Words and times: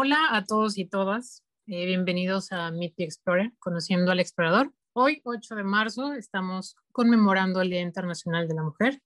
Hola 0.00 0.28
a 0.30 0.44
todos 0.44 0.78
y 0.78 0.84
todas. 0.84 1.42
Eh, 1.66 1.84
bienvenidos 1.84 2.52
a 2.52 2.70
Meet 2.70 2.94
the 2.94 3.02
Explorer, 3.02 3.52
conociendo 3.58 4.12
al 4.12 4.20
explorador. 4.20 4.72
Hoy, 4.92 5.20
8 5.24 5.56
de 5.56 5.64
marzo, 5.64 6.12
estamos 6.12 6.76
conmemorando 6.92 7.60
el 7.62 7.70
Día 7.70 7.80
Internacional 7.80 8.46
de 8.46 8.54
la 8.54 8.62
Mujer. 8.62 9.02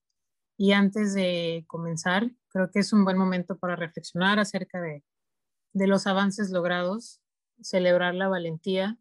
Y 0.58 0.72
antes 0.72 1.14
de 1.14 1.64
comenzar, 1.66 2.30
creo 2.48 2.70
que 2.70 2.80
es 2.80 2.93
un 2.93 3.07
buen 3.07 3.16
momento 3.16 3.57
para 3.57 3.75
reflexionar 3.75 4.39
acerca 4.39 4.82
de, 4.82 5.02
de 5.72 5.86
los 5.86 6.07
avances 6.07 6.50
logrados, 6.50 7.22
celebrar 7.63 8.14
la 8.14 8.29
valentía 8.29 8.99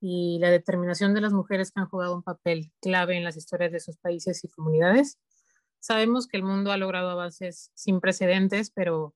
y 0.00 0.40
la 0.40 0.50
determinación 0.50 1.14
de 1.14 1.20
las 1.20 1.32
mujeres 1.32 1.70
que 1.70 1.78
han 1.78 1.88
jugado 1.88 2.16
un 2.16 2.24
papel 2.24 2.72
clave 2.80 3.16
en 3.16 3.22
las 3.22 3.36
historias 3.36 3.70
de 3.70 3.78
sus 3.78 3.96
países 3.98 4.42
y 4.42 4.48
comunidades. 4.48 5.20
Sabemos 5.78 6.26
que 6.26 6.36
el 6.36 6.42
mundo 6.42 6.72
ha 6.72 6.78
logrado 6.78 7.10
avances 7.10 7.70
sin 7.74 8.00
precedentes, 8.00 8.72
pero 8.72 9.14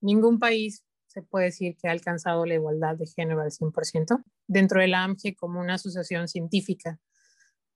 ningún 0.00 0.38
país 0.38 0.84
se 1.14 1.22
puede 1.22 1.46
decir 1.46 1.76
que 1.80 1.88
ha 1.88 1.92
alcanzado 1.92 2.44
la 2.44 2.54
igualdad 2.54 2.96
de 2.96 3.06
género 3.06 3.40
al 3.40 3.52
100%. 3.52 4.22
Dentro 4.48 4.80
de 4.80 4.88
la 4.88 5.04
AMGE, 5.04 5.36
como 5.36 5.60
una 5.60 5.74
asociación 5.74 6.28
científica 6.28 6.98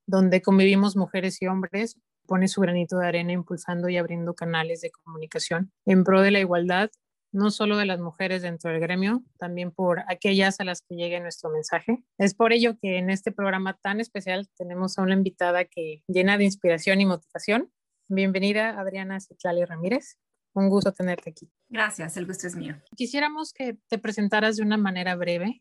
donde 0.06 0.42
convivimos 0.42 0.96
mujeres 0.96 1.40
y 1.40 1.46
hombres, 1.46 1.98
pone 2.26 2.48
su 2.48 2.60
granito 2.60 2.98
de 2.98 3.06
arena 3.06 3.32
impulsando 3.32 3.88
y 3.88 3.96
abriendo 3.96 4.34
canales 4.34 4.80
de 4.80 4.90
comunicación 4.90 5.72
en 5.86 6.02
pro 6.02 6.20
de 6.20 6.30
la 6.30 6.40
igualdad 6.40 6.90
no 7.32 7.50
solo 7.50 7.76
de 7.76 7.86
las 7.86 8.00
mujeres 8.00 8.42
dentro 8.42 8.70
del 8.70 8.80
gremio, 8.80 9.22
también 9.38 9.70
por 9.70 10.00
aquellas 10.08 10.60
a 10.60 10.64
las 10.64 10.82
que 10.82 10.96
llegue 10.96 11.20
nuestro 11.20 11.50
mensaje. 11.50 12.02
Es 12.16 12.34
por 12.34 12.52
ello 12.52 12.78
que 12.80 12.98
en 12.98 13.10
este 13.10 13.32
programa 13.32 13.78
tan 13.82 14.00
especial 14.00 14.48
tenemos 14.56 14.98
a 14.98 15.02
una 15.02 15.14
invitada 15.14 15.64
que 15.64 16.02
llena 16.08 16.38
de 16.38 16.44
inspiración 16.44 17.00
y 17.00 17.06
motivación. 17.06 17.70
Bienvenida, 18.08 18.80
Adriana 18.80 19.20
Citlali 19.20 19.64
Ramírez. 19.64 20.18
Un 20.54 20.68
gusto 20.68 20.92
tenerte 20.92 21.30
aquí. 21.30 21.50
Gracias, 21.68 22.16
el 22.16 22.26
gusto 22.26 22.46
es 22.46 22.56
mío. 22.56 22.76
Quisiéramos 22.96 23.52
que 23.52 23.78
te 23.88 23.98
presentaras 23.98 24.56
de 24.56 24.62
una 24.62 24.76
manera 24.76 25.14
breve 25.14 25.58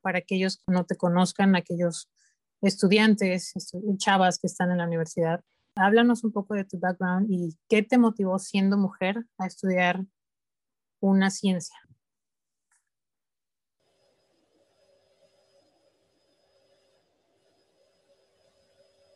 para 0.00 0.18
aquellos 0.18 0.58
que 0.58 0.72
no 0.72 0.84
te 0.84 0.96
conozcan, 0.96 1.56
aquellos 1.56 2.10
estudiantes, 2.60 3.54
chavas 3.96 4.38
que 4.38 4.46
están 4.46 4.70
en 4.70 4.78
la 4.78 4.86
universidad. 4.86 5.42
Háblanos 5.76 6.24
un 6.24 6.32
poco 6.32 6.54
de 6.54 6.64
tu 6.64 6.78
background 6.78 7.28
y 7.30 7.56
qué 7.68 7.82
te 7.82 7.98
motivó 7.98 8.38
siendo 8.38 8.76
mujer 8.76 9.24
a 9.38 9.46
estudiar 9.46 10.04
una 11.00 11.30
ciencia. 11.30 11.76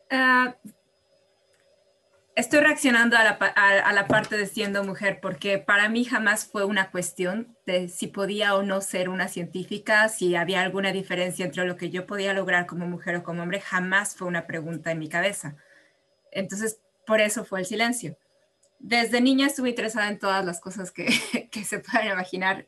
Ah, 0.09 0.55
estoy 2.35 2.59
reaccionando 2.59 3.17
a 3.17 3.23
la, 3.23 3.31
a 3.31 3.93
la, 3.93 4.07
parte 4.07 4.37
de 4.37 4.45
siendo 4.45 4.83
mujer 4.83 5.19
porque 5.21 5.57
para 5.59 5.89
mí 5.89 6.03
jamás 6.03 6.45
fue 6.45 6.65
una 6.65 6.91
cuestión 6.91 7.55
de 7.65 7.87
si 7.89 8.07
podía 8.07 8.55
o 8.55 8.63
no 8.63 8.81
ser 8.81 9.09
una 9.09 9.27
científica, 9.27 10.09
si 10.09 10.35
había 10.35 10.61
alguna 10.61 10.91
diferencia 10.91 11.45
entre 11.45 11.65
lo 11.65 11.77
que 11.77 11.89
yo 11.89 12.05
podía 12.05 12.33
lograr 12.33 12.65
como 12.65 12.87
mujer 12.87 13.17
o 13.17 13.23
como 13.23 13.43
hombre, 13.43 13.59
jamás 13.59 14.15
fue 14.15 14.27
una 14.27 14.47
pregunta 14.47 14.91
en 14.91 14.99
mi 14.99 15.09
cabeza. 15.09 15.55
Entonces, 16.31 16.79
por 17.05 17.21
eso 17.21 17.45
fue 17.45 17.59
el 17.59 17.65
silencio 17.65 18.17
desde 18.83 19.21
niña 19.21 19.47
estuve 19.47 19.69
interesada 19.69 20.09
en 20.09 20.19
todas 20.19 20.45
las 20.45 20.59
cosas 20.59 20.91
que, 20.91 21.07
se 21.65 21.79
puedan 21.79 22.07
imaginar. 22.07 22.67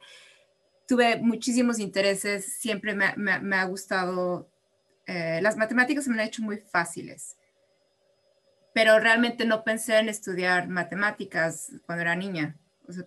Tuve 0.88 1.18
muchísimos 1.18 1.78
intereses, 1.78 2.58
siempre 2.58 2.96
me, 2.96 3.56
ha 3.56 3.66
gustado, 3.66 4.50
eh, 5.06 5.40
las 5.42 5.58
matemáticas 5.58 6.08
me 6.08 6.14
han 6.14 6.28
hecho 6.28 6.42
muy 6.42 6.58
fáciles, 6.58 7.36
pero 8.76 9.00
realmente 9.00 9.46
no 9.46 9.64
pensé 9.64 10.00
en 10.00 10.10
estudiar 10.10 10.68
matemáticas 10.68 11.72
cuando 11.86 12.02
era 12.02 12.14
niña. 12.14 12.58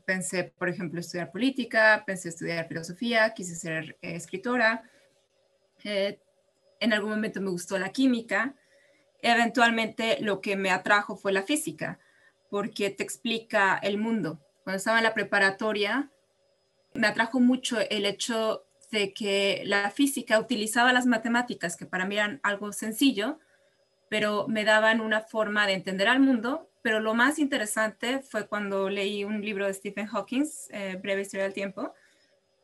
pensé, 0.06 0.44
por 0.44 0.70
ejemplo, 0.70 0.98
estudiar 0.98 1.30
política, 1.30 2.04
pensé 2.06 2.30
estudiar 2.30 2.66
filosofía, 2.66 3.34
quise 3.34 3.54
ser 3.54 3.98
eh, 4.00 4.16
escritora. 4.16 4.82
Eh, 5.84 6.20
en 6.80 6.94
algún 6.94 7.10
momento 7.10 7.42
me 7.42 7.50
gustó 7.50 7.78
la 7.78 7.90
química. 7.90 8.54
Eventualmente 9.20 10.16
lo 10.22 10.40
que 10.40 10.56
me 10.56 10.70
atrajo 10.70 11.16
fue 11.18 11.32
la 11.32 11.42
física 11.42 11.98
porque 12.48 12.88
te 12.88 13.02
explica 13.02 13.76
el 13.76 13.98
mundo. 13.98 14.40
Cuando 14.64 14.78
estaba 14.78 14.96
en 14.96 15.04
la 15.04 15.12
preparatoria, 15.12 16.10
me 16.94 17.08
atrajo 17.08 17.40
mucho 17.40 17.76
el 17.90 18.06
hecho 18.06 18.64
de 18.90 19.12
que 19.12 19.60
la 19.66 19.90
física 19.90 20.38
utilizaba 20.38 20.94
las 20.94 21.04
matemáticas, 21.04 21.76
que 21.76 21.84
para 21.84 22.06
mí 22.06 22.16
eran 22.16 22.40
algo 22.42 22.72
sencillo, 22.72 23.38
pero 24.08 24.46
me 24.48 24.64
daban 24.64 25.00
una 25.00 25.20
forma 25.20 25.66
de 25.66 25.74
entender 25.74 26.08
al 26.08 26.20
mundo. 26.20 26.70
Pero 26.82 27.00
lo 27.00 27.14
más 27.14 27.38
interesante 27.38 28.20
fue 28.20 28.46
cuando 28.46 28.88
leí 28.88 29.24
un 29.24 29.42
libro 29.42 29.66
de 29.66 29.74
Stephen 29.74 30.06
Hawking, 30.06 30.44
eh, 30.70 30.98
Breve 31.02 31.22
Historia 31.22 31.44
del 31.44 31.52
Tiempo, 31.52 31.92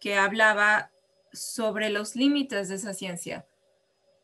que 0.00 0.16
hablaba 0.16 0.90
sobre 1.32 1.90
los 1.90 2.16
límites 2.16 2.68
de 2.68 2.76
esa 2.76 2.94
ciencia. 2.94 3.46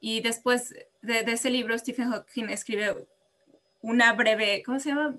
Y 0.00 0.20
después 0.20 0.75
de, 1.03 1.20
ese 1.26 1.50
libro, 1.50 1.76
Stephen 1.76 2.10
Hawking 2.10 2.48
escribe 2.48 3.06
una 3.82 4.12
breve, 4.12 4.62
¿cómo 4.64 4.78
se 4.78 4.91
llama? 4.91 5.16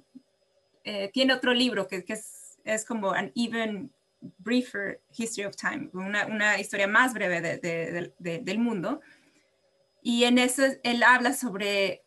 Eh, 0.83 1.11
tiene 1.13 1.33
otro 1.33 1.53
libro 1.53 1.87
que, 1.87 2.03
es, 2.07 2.57
es, 2.63 2.85
como 2.85 3.11
an 3.11 3.31
even 3.35 3.91
briefer 4.39 4.99
history 5.15 5.45
of 5.45 5.55
time, 5.55 5.89
una, 5.93 6.25
una 6.25 6.59
historia 6.59 6.87
más 6.87 7.13
breve 7.13 7.41
de, 7.41 8.11
de, 8.17 8.39
del 8.39 8.59
mundo. 8.59 9.01
Y 10.01 10.23
en 10.23 10.37
eso 10.37 10.63
él 10.83 11.03
habla 11.03 11.33
sobre 11.33 12.03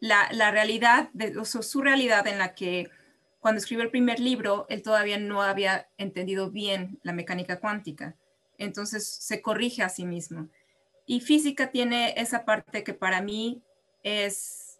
la, 0.00 0.50
realidad, 0.50 1.10
de, 1.12 1.38
o 1.38 1.44
su 1.44 1.82
realidad 1.82 2.26
en 2.26 2.38
la 2.38 2.54
que 2.54 2.90
cuando 3.40 3.58
escribió 3.58 3.84
el 3.84 3.90
primer 3.90 4.20
libro, 4.20 4.66
él 4.68 4.82
todavía 4.82 5.18
no 5.18 5.42
había 5.42 5.88
entendido 5.96 6.50
bien 6.50 6.98
la 7.02 7.12
mecánica 7.12 7.58
cuántica. 7.58 8.16
Entonces 8.58 9.06
se 9.08 9.40
corrige 9.40 9.82
a 9.82 9.88
sí 9.88 10.04
mismo. 10.04 10.48
Y 11.06 11.20
física 11.20 11.70
tiene 11.70 12.14
esa 12.16 12.44
parte 12.44 12.84
que 12.84 12.94
para 12.94 13.22
mí 13.22 13.62
es 14.02 14.70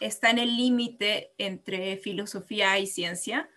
está 0.00 0.30
en 0.30 0.38
el 0.38 0.56
límite 0.56 1.32
entre 1.36 1.98
filosofía 1.98 2.78
y 2.78 2.86
ciencia, 2.86 3.48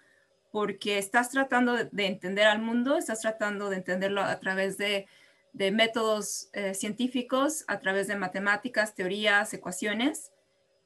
porque 0.52 0.98
estás 0.98 1.32
tratando 1.32 1.86
de 1.86 2.06
entender 2.06 2.46
al 2.46 2.62
mundo, 2.62 2.98
estás 2.98 3.22
tratando 3.22 3.70
de 3.70 3.78
entenderlo 3.78 4.22
a 4.22 4.40
través 4.40 4.78
de, 4.78 5.08
métodos 5.54 6.50
eh, 6.54 6.74
científicos, 6.74 7.64
a 7.68 7.80
través 7.80 8.08
de 8.08 8.16
matemáticas, 8.16 8.96
teorías, 8.96 9.54
ecuaciones, 9.54 10.32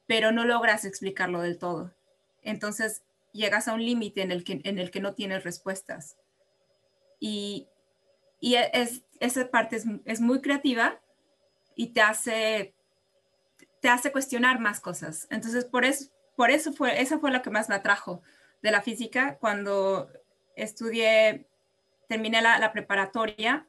pero 0.06 0.32
no 0.32 0.44
logras 0.44 0.84
explicarlo 0.84 1.40
del 1.40 1.58
todo. 1.58 1.94
Entonces 2.42 3.02
llegas 3.32 3.68
a 3.68 3.74
un 3.74 3.84
límite 3.84 4.22
en, 4.22 4.30
el 4.30 4.44
que, 4.44 4.60
en 4.64 4.78
el 4.78 4.90
que 4.90 5.00
no 5.00 5.14
tienes 5.14 5.44
respuestas. 5.44 6.16
Y, 7.20 7.68
es, 8.40 9.02
esa 9.20 9.50
parte 9.50 9.76
es, 9.76 9.84
es 10.04 10.20
muy 10.20 10.40
creativa 10.40 11.00
y 11.74 11.88
te 11.88 12.00
hace 12.00 12.74
te 13.80 13.88
hace 13.88 14.12
cuestionar 14.12 14.58
más 14.60 14.80
cosas. 14.80 15.26
Entonces, 15.30 15.64
por 15.64 15.84
eso, 15.84 16.10
por 16.36 16.50
eso 16.50 16.72
fue, 16.72 17.00
esa 17.00 17.18
fue 17.18 17.30
lo 17.30 17.42
que 17.42 17.50
más 17.50 17.68
me 17.68 17.74
atrajo 17.74 18.22
de 18.62 18.70
la 18.70 18.82
física 18.82 19.38
cuando 19.38 20.10
estudié, 20.56 21.46
terminé 22.08 22.42
la, 22.42 22.72
preparatoria. 22.72 23.66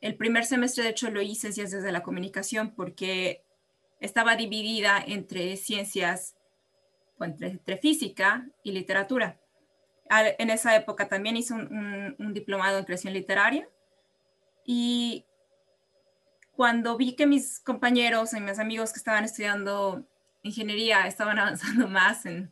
El 0.00 0.16
primer 0.16 0.44
semestre, 0.44 0.84
de 0.84 0.90
hecho, 0.90 1.10
lo 1.10 1.20
hice 1.20 1.48
en 1.48 1.52
ciencias 1.52 1.82
de 1.82 1.92
la 1.92 2.02
comunicación 2.02 2.74
porque 2.74 3.44
estaba 4.00 4.36
dividida 4.36 5.02
entre 5.04 5.56
ciencias, 5.56 6.36
entre, 7.20 7.78
física 7.78 8.48
y 8.62 8.72
literatura. 8.72 9.40
En 10.10 10.50
esa 10.50 10.74
época 10.76 11.08
también 11.08 11.36
hice 11.36 11.52
un, 11.52 12.16
un 12.18 12.32
diplomado 12.32 12.78
en 12.78 12.84
creación 12.84 13.12
literaria 13.12 13.68
y 14.64 15.26
cuando 16.58 16.96
vi 16.96 17.14
que 17.14 17.26
mis 17.26 17.60
compañeros 17.60 18.32
y 18.32 18.40
mis 18.40 18.58
amigos 18.58 18.92
que 18.92 18.98
estaban 18.98 19.24
estudiando 19.24 20.04
ingeniería 20.42 21.06
estaban 21.06 21.38
avanzando 21.40 21.88
más 21.88 22.26
en, 22.26 22.50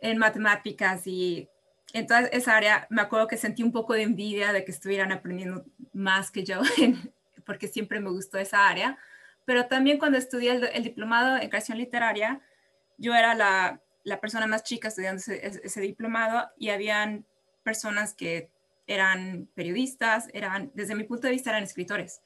en 0.00 0.18
matemáticas 0.18 1.06
y 1.06 1.48
en 1.92 2.06
toda 2.06 2.20
esa 2.20 2.56
área, 2.56 2.86
me 2.90 3.02
acuerdo 3.02 3.26
que 3.26 3.36
sentí 3.36 3.62
un 3.62 3.72
poco 3.72 3.94
de 3.94 4.02
envidia 4.02 4.52
de 4.52 4.64
que 4.64 4.70
estuvieran 4.70 5.12
aprendiendo 5.12 5.64
más 5.92 6.30
que 6.30 6.44
yo, 6.44 6.60
porque 7.46 7.68
siempre 7.68 8.00
me 8.00 8.10
gustó 8.10 8.38
esa 8.38 8.68
área. 8.68 8.98
Pero 9.44 9.66
también 9.66 9.98
cuando 9.98 10.18
estudié 10.18 10.52
el, 10.72 10.84
diplomado 10.84 11.36
en 11.40 11.48
creación 11.48 11.78
literaria, 11.78 12.40
yo 12.98 13.14
era 13.14 13.34
la, 13.34 13.80
la 14.04 14.20
persona 14.20 14.46
más 14.46 14.62
chica 14.62 14.88
estudiando 14.88 15.18
ese, 15.20 15.44
ese, 15.64 15.80
diplomado 15.80 16.50
y 16.58 16.68
habían 16.68 17.26
personas 17.62 18.14
que 18.14 18.50
eran 18.86 19.48
periodistas, 19.54 20.28
eran, 20.32 20.70
desde 20.74 20.94
mi 20.94 21.04
punto 21.04 21.26
de 21.26 21.32
vista, 21.32 21.50
eran 21.50 21.62
escritores 21.62 22.20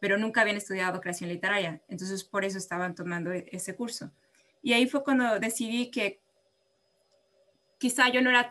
pero 0.00 0.18
nunca 0.18 0.40
habían 0.40 0.56
estudiado 0.56 1.00
creación 1.00 1.30
literaria, 1.30 1.82
entonces 1.88 2.24
por 2.24 2.44
eso 2.44 2.58
estaban 2.58 2.94
tomando 2.94 3.32
e-, 3.32 3.46
ese 3.50 3.74
curso. 3.74 4.10
Y 4.62 4.72
ahí 4.72 4.86
fue 4.88 5.04
cuando 5.04 5.38
decidí 5.38 5.90
que 5.90 6.20
quizá 7.78 8.08
yo 8.08 8.20
no 8.22 8.30
era 8.30 8.50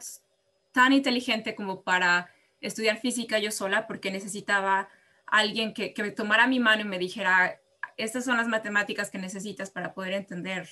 tan 0.77 0.93
inteligente 0.93 1.55
como 1.55 1.81
para 1.81 2.29
estudiar 2.61 2.99
física 2.99 3.39
yo 3.39 3.49
sola, 3.49 3.87
porque 3.87 4.11
necesitaba 4.11 4.89
alguien 5.25 5.73
que, 5.73 5.91
que 5.91 6.03
me 6.03 6.11
tomara 6.11 6.45
mi 6.45 6.59
mano 6.59 6.83
y 6.83 6.85
me 6.85 6.99
dijera, 6.99 7.59
estas 7.97 8.25
son 8.25 8.37
las 8.37 8.47
matemáticas 8.47 9.09
que 9.09 9.17
necesitas 9.17 9.71
para 9.71 9.95
poder 9.95 10.13
entender 10.13 10.69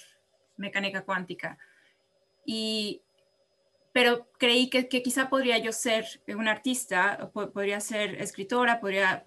mecánica 0.58 1.02
cuántica. 1.02 1.58
Y 2.46 3.02
pero 3.94 4.28
creí 4.38 4.70
que, 4.70 4.88
quizá 4.90 5.28
podría 5.28 5.58
yo 5.58 5.72
ser 5.72 6.06
un 6.28 6.48
artista, 6.48 7.32
podría 7.34 7.80
ser 7.80 8.22
escritora, 8.22 8.80
podría, 8.80 9.24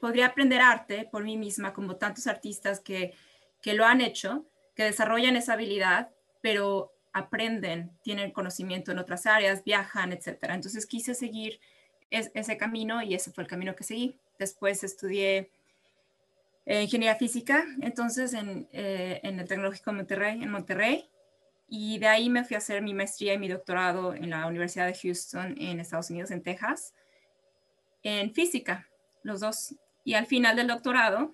podría, 0.00 0.26
aprender 0.26 0.60
arte 0.60 1.08
por 1.10 1.24
mí 1.24 1.38
misma, 1.38 1.72
como 1.72 1.96
tantos 1.96 2.26
artistas 2.26 2.80
que, 2.80 3.14
que 3.62 3.72
lo 3.72 3.86
han 3.86 4.02
hecho, 4.02 4.44
que 4.74 4.82
desarrollan 4.82 5.36
esa 5.36 5.54
habilidad, 5.54 6.10
pero 6.42 6.92
aprenden, 7.12 7.90
tienen 8.02 8.30
conocimiento 8.30 8.92
en 8.92 8.98
otras 8.98 9.26
áreas, 9.26 9.64
viajan, 9.64 10.12
etc. 10.12 10.38
Entonces 10.50 10.86
quise 10.86 11.14
seguir 11.14 11.60
ese 12.10 12.56
camino 12.56 13.02
y 13.02 13.14
ese 13.14 13.30
fue 13.30 13.44
el 13.44 13.48
camino 13.48 13.76
que 13.76 13.84
seguí. 13.84 14.16
Después 14.38 14.82
estudié 14.82 15.50
eh, 16.66 16.82
ingeniería 16.82 17.16
física, 17.16 17.64
entonces 17.80 18.34
en, 18.34 18.68
eh, 18.72 19.20
en 19.22 19.38
el 19.38 19.46
Tecnológico 19.46 19.90
de 19.90 19.96
Monterrey, 19.96 20.42
en 20.42 20.50
Monterrey, 20.50 21.08
y 21.68 21.98
de 21.98 22.08
ahí 22.08 22.28
me 22.28 22.44
fui 22.44 22.56
a 22.56 22.58
hacer 22.58 22.82
mi 22.82 22.94
maestría 22.94 23.34
y 23.34 23.38
mi 23.38 23.48
doctorado 23.48 24.12
en 24.12 24.30
la 24.30 24.46
Universidad 24.46 24.86
de 24.86 24.94
Houston, 24.94 25.54
en 25.56 25.78
Estados 25.78 26.10
Unidos, 26.10 26.32
en 26.32 26.42
Texas, 26.42 26.94
en 28.02 28.34
física, 28.34 28.88
los 29.22 29.40
dos. 29.40 29.76
Y 30.04 30.14
al 30.14 30.26
final 30.26 30.56
del 30.56 30.66
doctorado, 30.66 31.32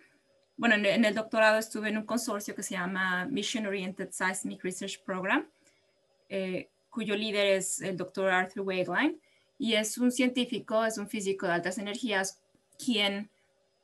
bueno, 0.59 0.75
en, 0.75 1.05
el 1.05 1.15
doctorado 1.15 1.59
estuve 1.59 1.89
en 1.89 1.97
un 1.99 2.05
consorcio 2.05 2.55
que 2.55 2.63
se 2.63 2.75
llama 2.75 3.25
Mission 3.27 3.67
Oriented 3.67 4.11
Seismic 4.11 4.63
Research 4.63 5.03
Program, 5.05 5.49
eh, 6.29 6.71
cuyo 6.91 7.17
líder 7.17 7.47
es 7.47 7.81
el 7.81 7.97
doctor 7.97 8.31
Arthur 8.31 8.63
Wageline, 8.63 9.21
y 9.59 9.75
es 9.75 9.99
un 9.99 10.13
científico, 10.13 10.85
es 10.85 10.99
un 10.99 11.09
físico 11.09 11.47
de 11.47 11.53
altas 11.53 11.79
energías, 11.79 12.43
quien 12.79 13.31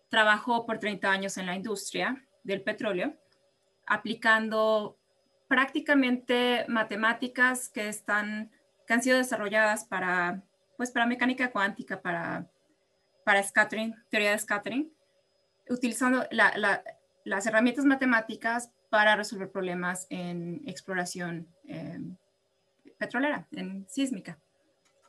trabajó 0.09 0.67
por 0.67 0.79
30 0.79 1.11
años 1.11 1.39
en 1.39 1.47
la 1.47 1.57
industria 1.57 2.23
del 2.45 2.63
petróleo, 2.63 3.15
aplicando 3.87 4.99
prácticamente 5.49 6.65
matemáticas 6.69 7.69
que 7.69 7.89
están 7.89 8.51
que 8.87 8.95
han 8.95 9.03
sido 9.03 9.19
desarrolladas 9.19 9.85
para 9.85 10.43
pues 10.77 10.91
para 10.91 11.07
mecánica 11.07 11.51
cuántica 11.51 12.01
para 12.01 12.51
para 13.25 13.43
scattering 13.43 13.95
teoría 14.11 14.31
de 14.31 14.39
scattering 14.39 14.93
utilizando 15.69 16.27
las 16.31 17.47
herramientas 17.47 17.85
matemáticas 17.85 18.71
para 18.91 19.15
resolver 19.15 19.51
problemas 19.51 20.07
en 20.11 20.63
exploración 20.67 21.49
em, 21.65 22.17
petrolera 23.03 23.49
en 23.51 23.85
sísmica. 23.89 24.39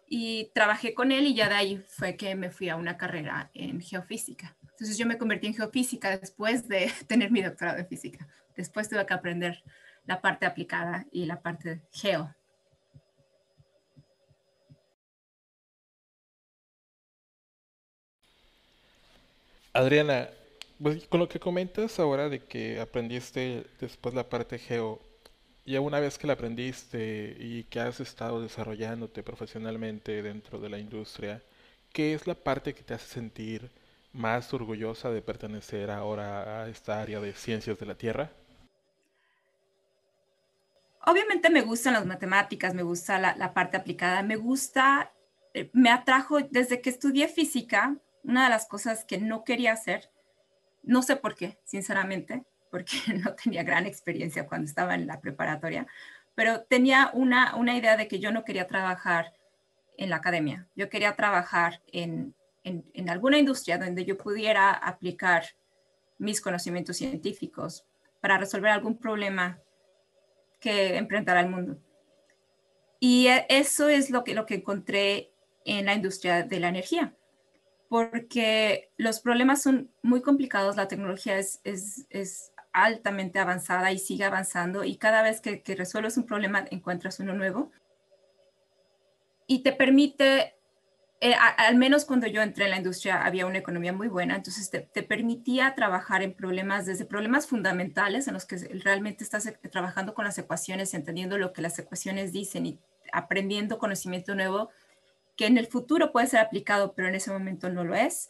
Y 0.08 0.52
trabajé 0.54 0.94
con 0.94 1.12
él 1.12 1.28
y 1.28 1.36
ya 1.36 1.48
de 1.48 1.56
ahí 1.56 1.84
fue 1.88 2.18
que 2.18 2.36
me 2.36 2.50
fui 2.50 2.70
a 2.70 2.76
una 2.76 2.98
carrera 2.98 3.52
en 3.54 3.82
geofísica. 3.82 4.58
Entonces 4.72 4.98
yo 4.98 5.06
me 5.06 5.18
convertí 5.18 5.48
en 5.48 5.54
geofísica 5.54 6.18
después 6.18 6.68
de 6.68 6.92
tener 7.08 7.32
mi 7.32 7.42
doctorado 7.42 7.78
de 7.78 7.86
física. 7.86 8.28
Después 8.58 8.90
tuve 8.90 9.06
que 9.06 9.14
aprender 9.14 9.64
la 10.06 10.22
parte 10.22 10.46
aplicada 10.46 11.06
y 11.12 11.26
la 11.26 11.42
parte 11.42 11.82
geo. 11.92 12.36
Adriana, 19.72 20.30
pues, 20.82 21.08
con 21.08 21.20
lo 21.20 21.30
que 21.30 21.40
comentas 21.40 22.00
ahora 22.00 22.30
de 22.30 22.40
que 22.40 22.80
aprendiste 22.80 23.66
después 23.80 24.14
la 24.14 24.30
parte 24.30 24.60
geo, 24.60 25.02
ya 25.66 25.82
una 25.82 26.00
vez 26.00 26.18
que 26.18 26.28
la 26.28 26.34
aprendiste 26.34 27.36
y 27.40 27.64
que 27.66 27.80
has 27.80 28.00
estado 28.00 28.42
desarrollándote 28.42 29.24
profesionalmente 29.24 30.22
dentro 30.22 30.60
de 30.60 30.70
la 30.70 30.80
industria, 30.80 31.42
¿qué 31.92 32.14
es 32.14 32.28
la 32.28 32.36
parte 32.36 32.74
que 32.74 32.84
te 32.84 32.94
hace 32.94 33.08
sentir 33.08 33.72
más 34.12 34.54
orgullosa 34.54 35.10
de 35.12 35.22
pertenecer 35.22 35.90
ahora 35.90 36.64
a 36.64 36.70
esta 36.70 37.02
área 37.02 37.20
de 37.20 37.34
ciencias 37.34 37.80
de 37.80 37.86
la 37.86 37.96
Tierra? 37.96 38.32
obviamente 41.06 41.50
me 41.50 41.62
gustan 41.62 41.94
las 41.94 42.06
matemáticas, 42.06 42.74
me 42.74 42.84
gusta 42.84 43.20
la, 43.20 43.54
parte 43.54 43.78
aplicada, 43.78 44.24
me 44.24 44.36
gusta, 44.36 45.14
eh, 45.54 45.70
me 45.74 45.90
atrajo 45.90 46.40
desde 46.42 46.82
que 46.82 46.90
estudié 46.90 47.28
física, 47.28 47.98
una 48.24 48.46
de 48.46 48.50
las 48.50 48.68
cosas 48.68 49.04
que 49.06 49.18
no 49.18 49.44
quería 49.44 49.74
hacer, 49.74 50.12
no 50.82 51.02
sé 51.02 51.16
por 51.16 51.36
qué, 51.36 51.60
sinceramente, 51.66 52.46
porque 52.74 52.98
no 53.24 53.36
tenía 53.36 53.62
gran 53.62 53.86
experiencia 53.86 54.48
cuando 54.48 54.66
estaba 54.66 54.96
en 54.96 55.06
la 55.06 55.22
preparatoria, 55.22 55.86
pero 56.34 56.64
tenía 56.64 57.12
una, 57.14 57.56
una 57.56 57.78
idea 57.78 57.96
de 57.98 58.08
que 58.08 58.20
yo 58.20 58.32
no 58.32 58.44
quería 58.44 58.66
trabajar 58.66 59.36
en 59.96 60.10
la 60.10 60.16
academia, 60.16 60.68
yo 60.76 60.90
quería 60.90 61.16
trabajar 61.16 61.84
en, 61.92 62.34
en, 62.64 62.84
en 62.96 63.12
alguna 63.12 63.38
industria 63.38 63.78
donde 63.78 64.06
yo 64.06 64.18
pudiera 64.18 64.72
aplicar 64.72 65.44
mis 66.18 66.42
conocimientos 66.42 66.98
científicos 66.98 67.86
para 68.22 68.40
resolver 68.40 68.72
algún 68.72 68.98
problema 68.98 69.60
que 70.60 70.98
enfrentará 70.98 71.42
el 71.42 71.50
mundo. 71.50 71.78
Y 73.00 73.28
e, 73.28 73.46
eso 73.50 73.88
es 73.88 74.10
lo 74.10 74.24
que, 74.24 74.34
lo 74.34 74.48
que 74.48 74.56
encontré 74.56 75.32
en 75.64 75.86
la 75.86 75.94
industria 75.94 76.42
de 76.42 76.60
la 76.60 76.70
energía, 76.70 77.14
porque 77.88 78.90
los 78.98 79.20
problemas 79.20 79.62
son 79.62 79.92
muy 80.02 80.24
complicados, 80.24 80.76
la 80.76 80.88
tecnología 80.88 81.38
es, 81.38 81.62
es, 81.64 82.08
es 82.10 82.53
altamente 82.74 83.40
avanzada 83.40 83.92
y 83.92 84.00
sigue 84.00 84.26
avanzando 84.26 84.84
y 84.84 84.98
cada 84.98 85.22
vez 85.22 85.42
que, 85.42 85.62
que 85.62 85.76
resuelves 85.76 86.18
un 86.18 86.26
problema 86.26 86.66
encuentras 86.72 87.20
uno 87.20 87.34
nuevo 87.34 87.72
y 89.48 89.64
te 89.64 89.72
permite 89.72 90.56
eh, 91.26 91.36
al 91.40 91.78
menos 91.78 92.04
cuando 92.04 92.28
yo 92.28 92.42
entré 92.42 92.66
en 92.66 92.72
la 92.72 92.76
industria 92.76 93.24
había 93.24 93.46
una 93.46 93.58
economía 93.58 93.94
muy 93.94 94.10
buena, 94.10 94.36
entonces 94.36 94.70
te, 94.70 95.04
permitía 95.04 95.74
trabajar 95.74 96.22
en 96.22 96.34
problemas, 96.34 96.86
desde 96.86 97.06
problemas 97.06 97.48
fundamentales 97.48 98.28
en 98.28 98.34
los 98.34 98.44
que 98.44 98.58
realmente 98.84 99.24
estás 99.24 99.46
eh, 99.46 99.58
trabajando 99.72 100.14
con 100.14 100.26
las 100.26 100.38
ecuaciones, 100.38 100.94
entendiendo 100.94 101.38
lo 101.38 101.54
que 101.54 101.62
las 101.62 101.80
ecuaciones 101.80 102.34
dicen 102.34 102.66
y 102.66 102.80
aprendiendo 103.14 103.78
conocimiento 103.78 104.36
nuevo 104.36 104.70
que 105.38 105.46
en 105.46 105.58
el 105.58 105.68
futuro 105.68 106.12
puede 106.12 106.28
ser 106.28 106.42
aplicado, 106.42 106.94
pero 106.94 107.08
en 107.08 107.16
ese 107.16 107.32
momento 107.32 107.70
no 107.70 107.86
lo 107.86 107.96
es. 107.96 108.30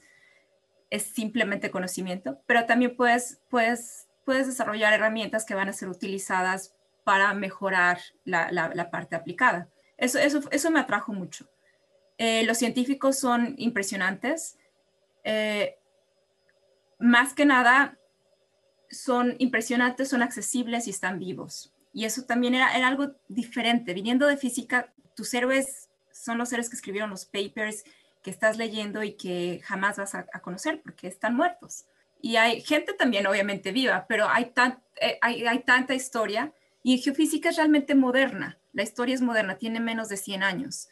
Es 0.92 1.02
simplemente 1.02 1.72
conocimiento, 1.72 2.44
pero 2.46 2.68
también 2.68 2.96
puedes, 2.96 3.42
puedes, 3.50 4.08
puedes 4.26 4.48
desarrollar 4.48 4.94
herramientas 4.94 5.46
que 5.46 5.56
van 5.56 5.70
a 5.70 5.74
ser 5.74 5.90
utilizadas 5.90 6.76
para 7.04 7.34
mejorar 7.34 8.00
la, 8.24 8.52
la 8.52 8.92
parte 8.92 9.16
aplicada. 9.16 9.70
Eso, 9.98 10.20
eso, 10.20 10.42
eso 10.52 10.72
me 10.72 10.80
atrajo 10.80 11.14
mucho. 11.14 11.50
Eh, 12.18 12.44
los 12.46 12.58
científicos 12.58 13.18
son 13.18 13.56
impresionantes. 13.58 14.58
Eh, 15.24 15.78
más 17.00 17.34
que 17.34 17.46
nada, 17.46 17.98
son 18.90 19.36
impresionantes, 19.40 20.10
son 20.10 20.22
accesibles 20.22 20.88
y 20.88 20.92
están 20.92 21.20
vivos. 21.20 21.74
Y 21.92 22.06
eso 22.06 22.24
también 22.24 22.56
era, 22.56 22.68
algo 22.88 23.14
diferente. 23.28 23.94
Viniendo 23.94 24.28
de 24.28 24.38
física, 24.38 24.94
tus 25.16 25.34
héroes 25.34 25.90
son 26.12 26.38
los 26.38 26.52
héroes 26.54 26.70
que 26.70 26.76
escribieron 26.76 27.10
los 27.10 27.26
papers 27.26 27.84
que 28.22 28.32
estás 28.32 28.58
leyendo 28.58 29.04
y 29.04 29.14
que 29.14 29.62
jamás 29.64 29.98
vas 29.98 30.16
a, 30.16 30.26
conocer 30.42 30.82
porque 30.82 31.08
están 31.08 31.36
muertos. 31.36 31.86
Y 32.24 32.38
hay 32.38 32.62
gente 32.62 32.94
también, 32.94 33.28
obviamente, 33.28 33.72
viva, 33.72 34.06
pero 34.08 34.28
hay, 34.28 34.52
eh, 35.00 35.20
hay, 35.22 35.46
hay, 35.46 35.60
tanta 35.60 35.94
historia 35.94 36.54
y 36.82 36.98
geofísica 36.98 37.50
es 37.50 37.58
realmente 37.58 37.94
moderna. 37.94 38.58
La 38.72 38.82
historia 38.82 39.14
es 39.14 39.22
moderna, 39.22 39.60
tiene 39.60 39.80
menos 39.80 40.10
de 40.10 40.18
100 40.18 40.42
años 40.42 40.88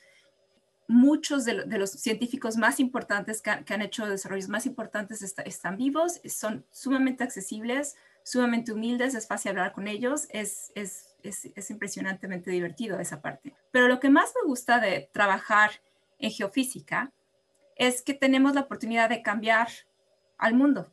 muchos 0.92 1.46
de, 1.46 1.54
los 1.66 1.92
científicos 1.92 2.58
más 2.58 2.80
importantes 2.80 3.42
que, 3.42 3.50
han 3.50 3.82
hecho 3.82 4.06
desarrollos 4.06 4.50
más 4.50 4.66
importantes 4.66 5.22
están 5.22 5.78
vivos, 5.78 6.20
son 6.26 6.66
sumamente 6.70 7.24
accesibles, 7.24 7.96
sumamente 8.24 8.74
humildes, 8.74 9.16
es 9.16 9.26
fácil 9.26 9.52
hablar 9.52 9.72
con 9.72 9.88
ellos, 9.88 10.28
es, 10.32 10.72
es, 10.76 11.16
es, 11.24 11.72
impresionantemente 11.72 12.52
divertido 12.52 13.00
esa 13.00 13.22
parte. 13.22 13.56
Pero 13.72 13.88
lo 13.88 14.00
que 14.00 14.10
más 14.10 14.34
me 14.36 14.48
gusta 14.48 14.80
de 14.80 15.10
trabajar 15.14 15.72
en 16.20 16.30
geofísica 16.30 17.12
es 17.78 18.02
que 18.02 18.14
tenemos 18.14 18.54
la 18.54 18.62
oportunidad 18.62 19.10
de 19.10 19.22
cambiar 19.22 19.70
al 20.38 20.56
mundo. 20.56 20.92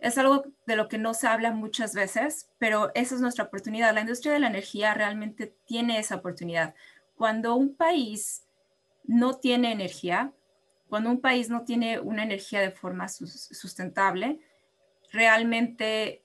Es 0.00 0.16
algo 0.16 0.44
de 0.66 0.76
lo 0.76 0.88
que 0.88 0.98
no 0.98 1.12
se 1.12 1.26
habla 1.26 1.52
muchas 1.52 1.94
veces, 1.94 2.48
pero 2.58 2.90
esa 2.94 3.14
es 3.14 3.20
nuestra 3.20 3.44
oportunidad. 3.44 3.94
La 3.94 4.00
industria 4.00 4.32
de 4.32 4.40
la 4.40 4.48
energía 4.48 4.94
realmente 4.94 5.54
tiene 5.66 5.98
esa 5.98 6.16
oportunidad. 6.16 6.74
Cuando 7.16 7.54
un 7.54 7.76
país 7.76 8.46
no 9.04 9.38
tiene 9.38 9.72
energía, 9.72 10.32
cuando 10.88 11.10
un 11.10 11.20
país 11.20 11.50
no 11.50 11.64
tiene 11.64 12.00
una 12.00 12.22
energía 12.22 12.60
de 12.60 12.70
forma 12.70 13.08
sustentable, 13.08 14.40
realmente 15.12 16.22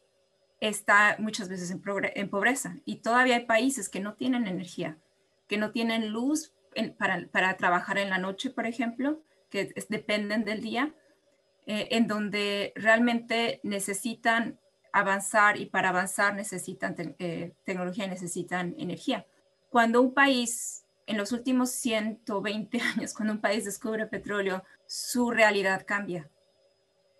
está 0.59 1.15
muchas 1.19 1.49
veces 1.49 1.71
en, 1.71 2.29
pobreza. 2.29 2.77
Y 2.85 2.97
todavía 2.97 3.35
hay 3.35 3.45
países 3.45 3.89
que 3.89 3.99
no 3.99 4.13
tienen 4.13 4.47
energía, 4.47 4.97
que 5.47 5.57
no 5.57 5.71
tienen 5.71 6.09
luz 6.09 6.53
para, 6.97 7.57
trabajar 7.57 7.97
en 7.97 8.09
la 8.09 8.17
noche, 8.17 8.49
por 8.49 8.65
ejemplo, 8.65 9.21
que 9.49 9.73
dependen 9.89 10.43
del 10.43 10.61
día, 10.61 10.93
eh, 11.67 11.87
en 11.91 12.07
donde 12.07 12.73
realmente 12.75 13.59
necesitan 13.63 14.59
avanzar 14.93 15.57
y 15.57 15.65
para 15.65 15.89
avanzar 15.89 16.35
necesitan 16.35 16.95
eh, 17.19 17.53
tecnología, 17.63 18.07
necesitan 18.07 18.75
energía. 18.77 19.25
Cuando 19.69 20.01
un 20.01 20.13
país 20.13 20.85
en 21.07 21.17
los 21.17 21.31
últimos 21.31 21.71
120 21.71 22.81
años, 22.95 23.13
cuando 23.13 23.33
un 23.33 23.41
país 23.41 23.65
descubre 23.65 24.05
petróleo, 24.05 24.63
su 24.85 25.31
realidad 25.31 25.85
cambia. 25.85 26.29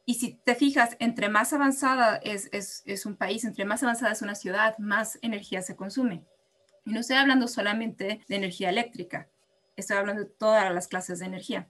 Y 0.06 0.16
si 0.16 0.36
te 0.36 0.54
fijas, 0.54 0.96
entre 1.00 1.30
más 1.30 1.52
avanzada 1.52 2.18
es, 2.18 2.50
es, 2.52 3.06
un 3.08 3.16
país, 3.16 3.44
entre 3.44 3.66
más 3.66 3.82
avanzada 3.82 4.12
es 4.12 4.22
una 4.22 4.36
ciudad, 4.36 4.78
más 4.78 5.18
energía 5.24 5.64
se 5.64 5.76
consume. 5.76 6.24
Y 6.86 6.92
no 6.92 7.00
estoy 7.00 7.18
hablando 7.18 7.48
solamente 7.48 8.22
de 8.28 8.36
energía 8.36 8.70
eléctrica. 8.70 9.28
estoy 9.76 9.98
hablando 9.98 10.24
de 10.24 10.30
todas 10.30 10.72
las 10.72 10.88
clases 10.88 11.20
de 11.20 11.26
energía. 11.26 11.68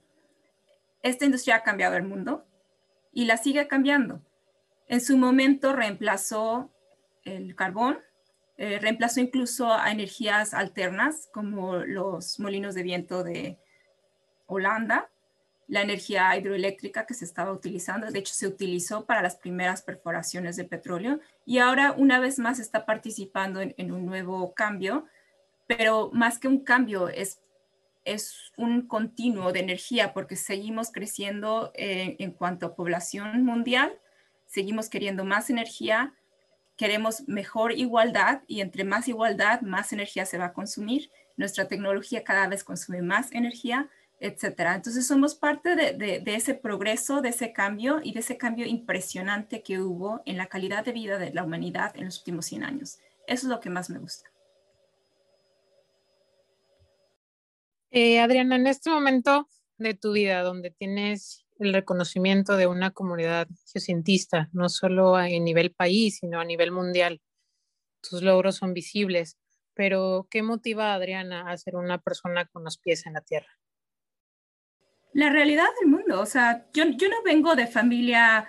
Esta 1.02 1.24
industria 1.24 1.56
ha 1.56 1.62
cambiado 1.62 1.96
el 1.96 2.02
mundo 2.02 2.44
y 3.16 3.24
la 3.24 3.38
sigue 3.38 3.66
cambiando. 3.66 4.20
En 4.88 5.00
su 5.00 5.16
momento 5.16 5.72
reemplazó 5.72 6.70
el 7.24 7.56
carbón, 7.56 7.98
eh, 8.58 8.78
reemplazó 8.78 9.20
incluso 9.20 9.72
a 9.72 9.90
energías 9.90 10.52
alternas 10.52 11.30
como 11.32 11.76
los 11.76 12.38
molinos 12.38 12.74
de 12.74 12.82
viento 12.82 13.24
de 13.24 13.58
Holanda, 14.44 15.08
la 15.66 15.80
energía 15.80 16.36
hidroeléctrica 16.36 17.06
que 17.06 17.14
se 17.14 17.24
estaba 17.24 17.52
utilizando, 17.52 18.10
de 18.10 18.18
hecho 18.18 18.34
se 18.34 18.46
utilizó 18.46 19.06
para 19.06 19.22
las 19.22 19.36
primeras 19.36 19.80
perforaciones 19.80 20.56
de 20.56 20.64
petróleo 20.64 21.18
y 21.46 21.56
ahora 21.56 21.94
una 21.96 22.20
vez 22.20 22.38
más 22.38 22.58
está 22.58 22.84
participando 22.84 23.62
en, 23.62 23.92
un 23.92 24.04
nuevo 24.04 24.52
cambio, 24.52 25.06
pero 25.66 26.10
más 26.12 26.38
que 26.38 26.48
un 26.48 26.62
cambio 26.62 27.08
es, 27.08 27.40
es 28.06 28.52
un 28.56 28.86
continuo 28.86 29.52
de 29.52 29.60
energía 29.60 30.14
porque 30.14 30.36
seguimos 30.36 30.90
creciendo 30.90 31.72
eh, 31.74 32.16
en 32.18 32.30
cuanto 32.30 32.66
a 32.66 32.74
población 32.76 33.44
mundial, 33.44 33.98
seguimos 34.46 34.88
queriendo 34.88 35.24
más 35.24 35.50
energía, 35.50 36.14
queremos 36.76 37.26
mejor 37.28 37.72
igualdad 37.72 38.42
y 38.46 38.60
entre 38.60 38.84
más 38.84 39.08
igualdad, 39.08 39.60
más 39.62 39.92
energía 39.92 40.24
se 40.24 40.38
va 40.38 40.46
a 40.46 40.52
consumir. 40.52 41.10
Nuestra 41.36 41.68
tecnología 41.68 42.24
cada 42.24 42.46
vez 42.48 42.64
consume 42.64 43.02
más 43.02 43.32
energía, 43.32 43.90
etcétera. 44.20 44.74
Entonces 44.74 45.06
somos 45.06 45.34
parte 45.34 45.74
de, 45.74 46.22
ese 46.26 46.54
progreso, 46.54 47.20
de 47.20 47.30
ese 47.30 47.52
cambio 47.52 48.00
y 48.02 48.12
de 48.12 48.20
ese 48.20 48.36
cambio 48.36 48.66
impresionante 48.66 49.62
que 49.62 49.80
hubo 49.80 50.22
en 50.24 50.36
la 50.36 50.46
calidad 50.46 50.84
de 50.84 50.92
vida 50.92 51.18
de 51.18 51.32
la 51.32 51.44
humanidad 51.44 51.96
en 51.96 52.06
los 52.06 52.18
últimos 52.18 52.46
100 52.46 52.64
años. 52.64 52.98
Eso 53.26 53.46
es 53.46 53.50
lo 53.50 53.60
que 53.60 53.70
más 53.70 53.90
me 53.90 53.98
gusta. 53.98 54.30
Eh, 57.98 58.20
Adriana, 58.20 58.56
en 58.56 58.66
este 58.66 58.90
momento 58.90 59.48
de 59.78 59.94
tu 59.94 60.12
vida, 60.12 60.42
donde 60.42 60.70
tienes 60.70 61.46
el 61.58 61.72
reconocimiento 61.72 62.58
de 62.58 62.66
una 62.66 62.90
comunidad 62.90 63.48
geocientista, 63.72 64.50
no 64.52 64.68
solo 64.68 65.16
a 65.16 65.28
nivel 65.28 65.72
país, 65.72 66.18
sino 66.18 66.38
a 66.38 66.44
nivel 66.44 66.72
mundial. 66.72 67.22
Tus 68.02 68.20
logros 68.20 68.56
son 68.56 68.74
visibles, 68.74 69.38
pero 69.72 70.28
¿qué 70.30 70.42
motiva 70.42 70.92
a 70.92 70.96
Adriana 70.96 71.50
a 71.50 71.56
ser 71.56 71.74
una 71.76 71.96
persona 71.96 72.44
con 72.44 72.64
los 72.64 72.76
pies 72.76 73.06
en 73.06 73.14
la 73.14 73.22
tierra? 73.22 73.48
La 75.14 75.30
realidad 75.30 75.64
del 75.80 75.88
mundo, 75.88 76.20
o 76.20 76.26
sea, 76.26 76.66
yo, 76.74 76.84
yo 76.98 77.08
no 77.08 77.22
vengo 77.24 77.56
de 77.56 77.66
familia 77.66 78.46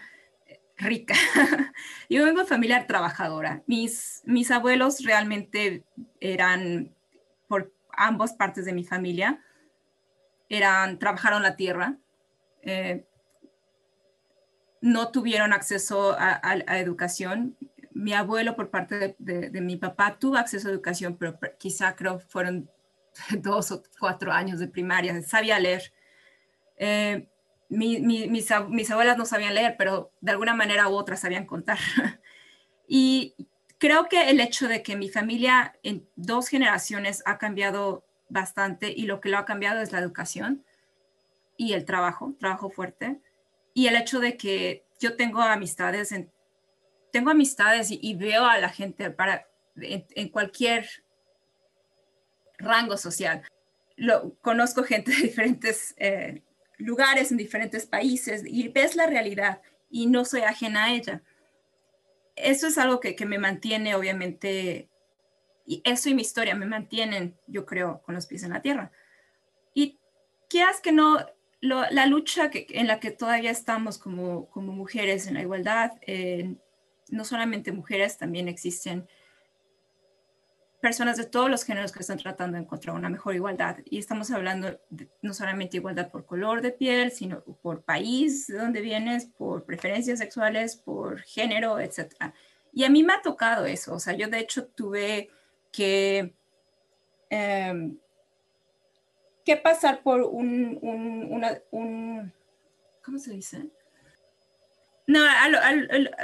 rica, 0.75 1.15
yo 2.09 2.25
vengo 2.25 2.41
de 2.41 2.47
familia 2.47 2.85
trabajadora. 2.85 3.63
Mis, 3.65 4.23
mis 4.25 4.51
abuelos 4.51 5.05
realmente 5.05 5.85
eran, 6.19 6.93
por 7.47 7.76
ambas 7.97 8.33
partes 8.33 8.65
de 8.65 8.73
mi 8.73 8.83
familia, 8.83 9.41
eran, 10.49 10.99
trabajaron 10.99 11.43
la 11.43 11.55
tierra, 11.55 11.97
eh, 12.61 13.05
no 14.81 15.11
tuvieron 15.11 15.53
acceso 15.53 16.15
a, 16.17 16.39
educación. 16.77 17.57
Mi 17.91 18.13
abuelo, 18.13 18.55
por 18.55 18.69
parte 18.69 19.15
de, 19.17 19.61
mi 19.61 19.75
papá, 19.75 20.17
tuvo 20.19 20.37
acceso 20.37 20.67
a 20.67 20.71
educación, 20.71 21.17
pero 21.17 21.37
quizá 21.57 21.95
creo 21.95 22.19
fueron 22.19 22.69
dos 23.41 23.71
o 23.71 23.83
cuatro 23.99 24.31
años 24.31 24.59
de 24.59 24.67
primaria, 24.67 25.21
sabía 25.23 25.59
leer. 25.59 25.91
Eh, 26.77 27.27
mis, 27.69 28.01
mis, 28.01 28.91
abuelas 28.91 29.17
no 29.17 29.25
sabían 29.25 29.55
leer, 29.55 29.75
pero 29.77 30.11
de 30.21 30.31
alguna 30.31 30.53
manera 30.53 30.87
u 30.87 30.93
otra 30.93 31.17
sabían 31.17 31.45
contar. 31.45 31.79
y 32.87 33.35
creo 33.77 34.07
que 34.07 34.29
el 34.29 34.39
hecho 34.39 34.67
de 34.67 34.83
que 34.83 34.95
mi 34.95 35.09
familia 35.09 35.75
en 35.83 36.07
dos 36.15 36.47
generaciones 36.47 37.21
ha 37.25 37.37
cambiado 37.37 38.05
bastante 38.29 38.91
y 38.95 39.03
lo 39.03 39.21
que 39.21 39.29
lo 39.29 39.37
ha 39.37 39.45
cambiado 39.45 39.81
es 39.81 39.91
la 39.91 39.99
educación 39.99 40.65
y 41.55 41.73
el 41.73 41.85
trabajo, 41.85 42.35
trabajo 42.39 42.69
fuerte, 42.69 43.19
y 43.73 43.87
el 43.87 43.95
hecho 43.95 44.19
de 44.19 44.37
que 44.37 44.85
yo 44.99 45.15
tengo 45.15 45.41
amistades, 45.41 46.11
en, 46.11 46.31
tengo 47.11 47.31
amistades 47.31 47.89
y, 47.91 48.15
veo 48.15 48.45
a 48.45 48.57
la 48.59 48.69
gente 48.69 49.11
para, 49.11 49.47
en, 49.75 50.29
cualquier 50.29 50.87
rango 52.57 52.97
social. 52.97 53.43
Lo, 53.95 54.35
conozco 54.39 54.83
gente 54.83 55.11
de 55.11 55.23
diferentes 55.23 55.95
eh, 55.97 56.43
lugares, 56.77 57.31
en 57.31 57.37
diferentes 57.37 57.85
países, 57.85 58.43
y 58.45 58.67
ves 58.69 58.95
la 58.95 59.07
realidad 59.07 59.61
y 59.89 60.07
no 60.07 60.25
soy 60.25 60.41
ajena 60.41 60.85
a 60.85 60.93
ella. 60.93 61.21
Eso 62.37 62.67
es 62.67 62.77
algo 62.77 62.99
que, 62.99 63.15
que 63.15 63.25
me 63.25 63.39
mantiene, 63.39 63.95
obviamente, 63.95 64.89
y 65.65 65.81
eso 65.83 66.09
y 66.09 66.13
mi 66.13 66.21
historia 66.21 66.55
me 66.55 66.65
mantienen, 66.65 67.37
yo 67.47 67.65
creo, 67.65 68.01
con 68.03 68.15
los 68.15 68.27
pies 68.27 68.43
en 68.43 68.51
la 68.51 68.61
tierra. 68.61 68.91
Y 69.73 69.99
quieras 70.49 70.79
que 70.79 70.91
no, 70.91 71.19
la 71.59 72.05
lucha 72.05 72.49
que, 72.49 72.67
en 72.69 72.87
la 72.87 72.99
que 72.99 73.11
todavía 73.11 73.51
estamos 73.51 73.97
como, 73.97 74.49
como 74.49 74.71
mujeres 74.71 75.27
en 75.27 75.33
la 75.33 75.41
igualdad, 75.41 75.91
no 77.09 77.25
solamente 77.25 77.71
mujeres, 77.71 78.17
también 78.17 78.47
existen 78.47 79.07
personas 80.81 81.17
de 81.17 81.25
todos 81.25 81.49
los 81.49 81.63
géneros 81.63 81.91
que 81.91 81.99
están 81.99 82.17
tratando 82.17 82.57
de 82.57 82.63
encontrar 82.63 82.95
una 82.95 83.09
mejor 83.09 83.35
igualdad. 83.35 83.77
Y 83.85 83.97
estamos 83.97 84.31
hablando 84.31 84.79
no 85.21 85.33
solamente 85.33 85.77
igualdad 85.77 86.11
por 86.11 86.25
color 86.25 86.61
de 86.61 86.71
piel, 86.71 87.11
sino 87.11 87.41
por 87.41 87.83
país 87.83 88.47
de 88.47 88.57
donde 88.57 88.81
vienes, 88.81 89.25
por 89.25 89.65
preferencias 89.65 90.19
sexuales, 90.19 90.75
por 90.75 91.21
género, 91.21 91.79
etc. 91.79 92.13
Y 92.71 92.83
a 92.83 92.89
mí 92.89 93.03
me 93.03 93.13
ha 93.13 93.21
tocado 93.21 93.65
eso. 93.65 93.93
O 93.93 93.99
sea, 93.99 94.13
yo 94.13 94.27
de 94.27 94.39
hecho 94.39 94.67
tuve 94.67 95.29
que... 95.71 96.33
Em, 97.29 97.97
que 99.47 99.55
pasar 99.55 100.03
por 100.03 100.21
un, 100.23 100.77
un, 100.81 102.33
¿cómo 103.01 103.17
se 103.17 103.31
dice? 103.31 103.69
No, 105.07 105.21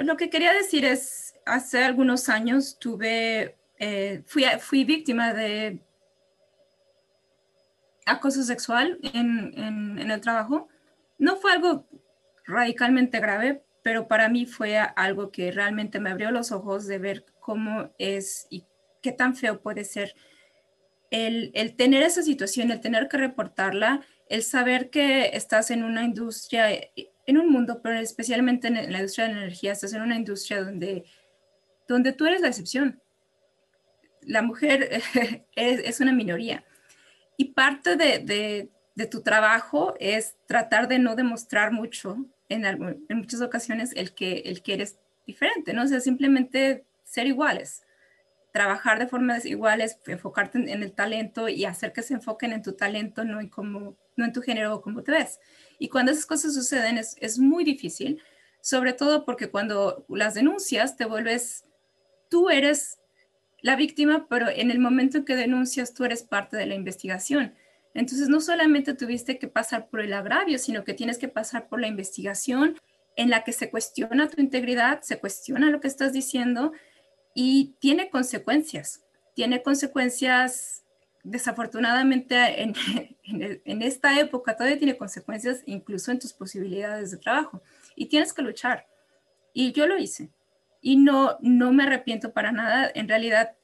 lo 0.01 0.17
que 0.17 0.29
quería 0.29 0.51
decir 0.51 0.83
es, 0.83 1.33
hace 1.45 1.85
algunos 1.85 2.27
años 2.27 2.77
tuve, 2.79 3.55
eh, 3.79 4.23
fui, 4.25 4.45
fui 4.59 4.83
víctima 4.83 5.33
de 5.33 5.79
acoso 8.05 8.43
sexual 8.43 8.99
en, 9.01 9.53
en, 9.57 9.99
en, 9.99 10.11
el 10.11 10.21
trabajo. 10.21 10.67
No 11.17 11.37
fue 11.37 11.53
algo 11.53 11.87
radicalmente 12.45 13.19
grave, 13.19 13.63
pero 13.81 14.07
para 14.07 14.29
mí 14.29 14.45
fue 14.45 14.77
algo 14.77 15.31
que 15.31 15.51
realmente 15.51 15.99
me 15.99 16.09
abrió 16.09 16.31
los 16.31 16.51
ojos 16.51 16.87
de 16.87 16.97
ver 16.99 17.25
cómo 17.39 17.91
es 17.97 18.47
y 18.49 18.65
qué 19.01 19.11
tan 19.11 19.35
feo 19.35 19.61
puede 19.61 19.83
ser 19.83 20.15
el, 21.13 21.75
tener 21.75 22.01
esa 22.01 22.23
situación, 22.23 22.71
el 22.71 22.81
tener 22.81 23.07
que 23.07 23.17
reportarla, 23.17 24.01
el 24.29 24.41
saber 24.41 24.89
que 24.89 25.27
estás 25.33 25.69
en 25.69 25.83
una 25.83 26.03
industria, 26.03 26.69
en 27.27 27.37
un 27.37 27.49
mundo, 27.49 27.81
pero 27.83 27.99
especialmente 27.99 28.67
en 28.67 28.91
la 28.91 28.99
industria 28.99 29.27
de 29.27 29.33
la 29.33 29.41
energía, 29.41 29.73
estás 29.73 29.93
en 29.93 30.01
una 30.01 30.15
industria 30.15 30.63
donde, 30.63 31.03
donde 31.87 32.13
tú 32.13 32.25
eres 32.25 32.41
la 32.41 32.47
excepción. 32.47 33.02
La 34.27 34.41
mujer 34.41 35.01
es, 35.55 35.99
una 35.99 36.13
minoría. 36.13 36.63
Y 37.37 37.53
parte 37.53 37.95
de, 37.95 38.69
tu 39.09 39.21
trabajo 39.21 39.95
es 39.99 40.35
tratar 40.45 40.87
de 40.87 40.99
no 40.99 41.15
demostrar 41.15 41.71
mucho, 41.71 42.17
en, 42.49 42.65
en 42.65 43.17
muchas 43.17 43.41
ocasiones, 43.41 43.91
el 43.95 44.13
que, 44.13 44.43
el 44.45 44.61
que 44.61 44.73
eres 44.73 44.99
diferente, 45.25 45.73
¿no? 45.73 45.83
O 45.83 45.87
sea, 45.87 45.99
simplemente 45.99 46.85
ser 47.03 47.27
iguales 47.27 47.83
trabajar 48.53 48.99
de 48.99 49.07
formas 49.07 49.45
iguales, 49.45 49.97
enfocarte 50.05 50.59
en, 50.59 50.83
el 50.83 50.93
talento 50.93 51.49
y 51.49 51.65
hacer 51.65 51.91
que 51.91 52.03
se 52.03 52.13
enfoquen 52.13 52.53
en 52.53 52.61
tu 52.61 52.73
talento, 52.73 53.25
no 53.25 53.41
en, 53.41 53.49
cómo, 53.49 53.97
no 54.15 54.25
en 54.25 54.31
tu 54.31 54.43
género 54.43 54.75
o 54.75 54.81
cómo 54.81 55.01
te 55.01 55.11
ves. 55.11 55.39
Y 55.79 55.89
cuando 55.89 56.11
esas 56.11 56.27
cosas 56.27 56.53
suceden 56.53 56.99
es, 56.99 57.15
es 57.19 57.39
muy 57.39 57.63
difícil, 57.63 58.21
sobre 58.61 58.93
todo 58.93 59.25
porque 59.25 59.49
cuando 59.49 60.05
las 60.07 60.35
denuncias 60.35 60.95
te 60.95 61.05
vuelves, 61.05 61.65
tú 62.29 62.51
eres 62.51 62.99
la 63.63 63.75
víctima, 63.77 64.27
pero 64.29 64.49
en 64.49 64.69
el 64.69 64.77
momento 64.77 65.17
en 65.17 65.25
que 65.25 65.35
denuncias 65.35 65.93
tú 65.93 66.03
eres 66.03 66.21
parte 66.21 66.57
de 66.57 66.67
la 66.67 66.75
investigación. 66.75 67.55
Entonces 67.95 68.27
no 68.27 68.41
solamente 68.41 68.93
tuviste 68.93 69.39
que 69.39 69.47
pasar 69.47 69.89
por 69.89 70.01
el 70.01 70.13
agravio, 70.13 70.59
sino 70.59 70.83
que 70.83 70.93
tienes 70.93 71.17
que 71.17 71.29
pasar 71.29 71.69
por 71.69 71.79
la 71.79 71.87
investigación 71.87 72.77
en 73.15 73.29
la 73.29 73.45
que 73.45 73.53
se 73.53 73.69
cuestiona 73.69 74.27
tu 74.27 74.41
integridad, 74.41 75.01
se 75.01 75.17
cuestiona 75.17 75.69
lo 75.69 75.79
que 75.79 75.87
estás 75.87 76.11
diciendo 76.11 76.73
y 77.33 77.75
tiene 77.79 78.09
consecuencias. 78.09 79.01
Tiene 79.33 79.63
consecuencias, 79.63 80.83
desafortunadamente, 81.23 82.63
en, 82.63 82.75
esta 83.81 84.19
época 84.19 84.57
todavía 84.57 84.77
tiene 84.77 84.97
consecuencias 84.97 85.63
incluso 85.65 86.11
en 86.11 86.19
tus 86.19 86.33
posibilidades 86.33 87.11
de 87.11 87.17
trabajo. 87.17 87.63
Y 87.95 88.07
tienes 88.07 88.33
que 88.33 88.41
luchar. 88.41 88.87
Y 89.53 89.71
yo 89.71 89.87
lo 89.87 89.97
hice. 89.97 90.31
Y 90.83 90.97
no, 90.97 91.39
no 91.41 91.73
me 91.73 91.83
arrepiento 91.83 92.31
para 92.31 92.51
nada. 92.51 92.91
En 92.93 93.07
realidad 93.07 93.55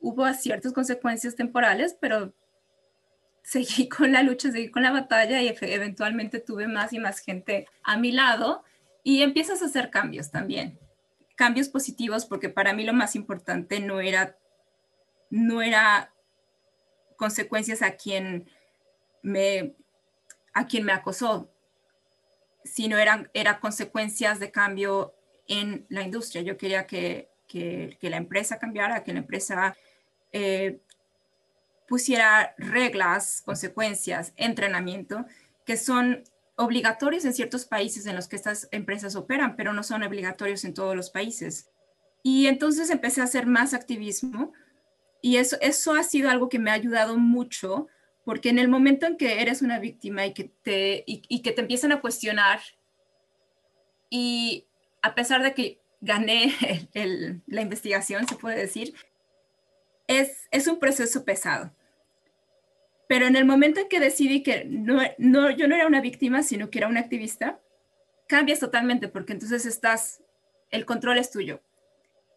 hubo 0.00 0.32
ciertas 0.34 0.72
consecuencias 0.72 1.34
temporales, 1.34 1.96
pero 2.00 2.32
seguí 3.42 3.88
con 3.88 4.12
la 4.12 4.22
lucha, 4.22 4.52
seguí 4.52 4.70
con 4.70 4.84
la 4.84 4.92
batalla 4.92 5.42
y 5.42 5.52
eventualmente 5.60 6.38
tuve 6.38 6.68
más 6.68 6.92
y 6.92 7.00
más 7.00 7.18
gente 7.18 7.66
a 7.82 7.96
mi 7.96 8.12
lado 8.12 8.62
y 9.02 9.22
empiezas 9.22 9.62
a 9.62 9.66
hacer 9.66 9.90
cambios 9.90 10.30
también 10.30 10.78
cambios 11.36 11.68
positivos, 11.68 12.24
porque 12.24 12.48
para 12.48 12.72
mí 12.72 12.82
lo 12.82 12.94
más 12.94 13.14
importante 13.14 13.78
no 13.78 14.00
era, 14.00 14.36
no 15.30 15.62
era 15.62 16.12
consecuencias 17.16 17.82
a 17.82 17.92
quien 17.92 18.50
me, 19.22 19.76
a 20.54 20.66
quien 20.66 20.84
me 20.84 20.92
acosó, 20.92 21.52
sino 22.64 22.98
eran 22.98 23.30
era 23.32 23.60
consecuencias 23.60 24.40
de 24.40 24.50
cambio 24.50 25.14
en 25.48 25.86
la 25.88 26.02
industria. 26.02 26.42
Yo 26.42 26.56
quería 26.56 26.86
que, 26.86 27.30
que, 27.48 27.98
la 28.02 28.16
empresa 28.16 28.58
cambiara, 28.58 29.04
que 29.04 29.12
la 29.12 29.20
empresa 29.20 29.76
eh, 30.32 30.80
pusiera 31.86 32.54
reglas, 32.58 33.42
consecuencias, 33.44 34.32
entrenamiento, 34.36 35.24
que 35.64 35.76
son 35.76 36.24
obligatorios 36.56 37.24
en 37.24 37.34
ciertos 37.34 37.66
países 37.66 38.06
en 38.06 38.16
los 38.16 38.28
que 38.28 38.36
estas 38.36 38.68
empresas 38.70 39.14
operan, 39.14 39.56
pero 39.56 39.72
no 39.72 39.82
son 39.82 40.02
obligatorios 40.02 40.64
en 40.64 40.74
todos 40.74 40.96
los 40.96 41.10
países. 41.10 41.70
Y 42.22 42.46
entonces 42.46 42.90
empecé 42.90 43.20
a 43.20 43.24
hacer 43.24 43.46
más 43.46 43.74
activismo 43.74 44.52
y 45.20 45.36
eso, 45.36 45.56
eso 45.60 45.92
ha 45.92 46.02
sido 46.02 46.30
algo 46.30 46.48
que 46.48 46.58
me 46.58 46.70
ha 46.70 46.74
ayudado 46.74 47.18
mucho, 47.18 47.88
porque 48.24 48.48
en 48.48 48.58
el 48.58 48.68
momento 48.68 49.06
en 49.06 49.16
que 49.16 49.40
eres 49.42 49.62
una 49.62 49.78
víctima 49.78 50.26
y 50.26 50.34
que 50.34 50.44
te, 50.62 51.04
y, 51.06 51.42
que 51.42 51.52
te 51.52 51.60
empiezan 51.60 51.92
a 51.92 52.00
cuestionar, 52.00 52.60
y 54.08 54.66
a 55.06 55.14
pesar 55.14 55.42
de 55.42 55.54
que 55.54 55.80
gané 56.00 56.52
la 57.46 57.60
investigación, 57.60 58.26
se 58.26 58.34
puede 58.34 58.58
decir, 58.58 58.94
es, 60.08 60.48
es 60.50 60.66
un 60.66 60.78
proceso 60.78 61.24
pesado. 61.24 61.72
Pero 63.08 63.26
en 63.26 63.36
el 63.36 63.44
momento 63.44 63.80
en 63.80 63.88
que 63.88 64.00
decidí 64.00 64.42
que 64.42 64.64
no, 64.64 65.00
no, 65.18 65.50
yo 65.50 65.68
no 65.68 65.76
era 65.76 65.86
una 65.86 66.00
víctima, 66.00 66.42
sino 66.42 66.70
que 66.70 66.78
era 66.78 66.88
una 66.88 67.00
activista, 67.00 67.60
cambias 68.26 68.58
totalmente 68.58 69.06
porque 69.06 69.32
entonces 69.32 69.64
estás, 69.64 70.22
el 70.70 70.84
control 70.84 71.18
es 71.18 71.30
tuyo. 71.30 71.62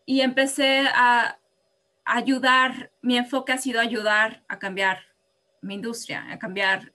Y 0.06 0.22
empecé 0.22 0.86
a 0.94 1.40
ayudar, 2.06 2.92
mi 3.02 3.18
enfoque 3.18 3.52
ha 3.52 3.58
sido 3.58 3.80
ayudar 3.80 4.44
a 4.48 4.60
cambiar 4.60 5.00
mi 5.62 5.74
industria, 5.74 6.32
a 6.32 6.38
cambiar 6.38 6.94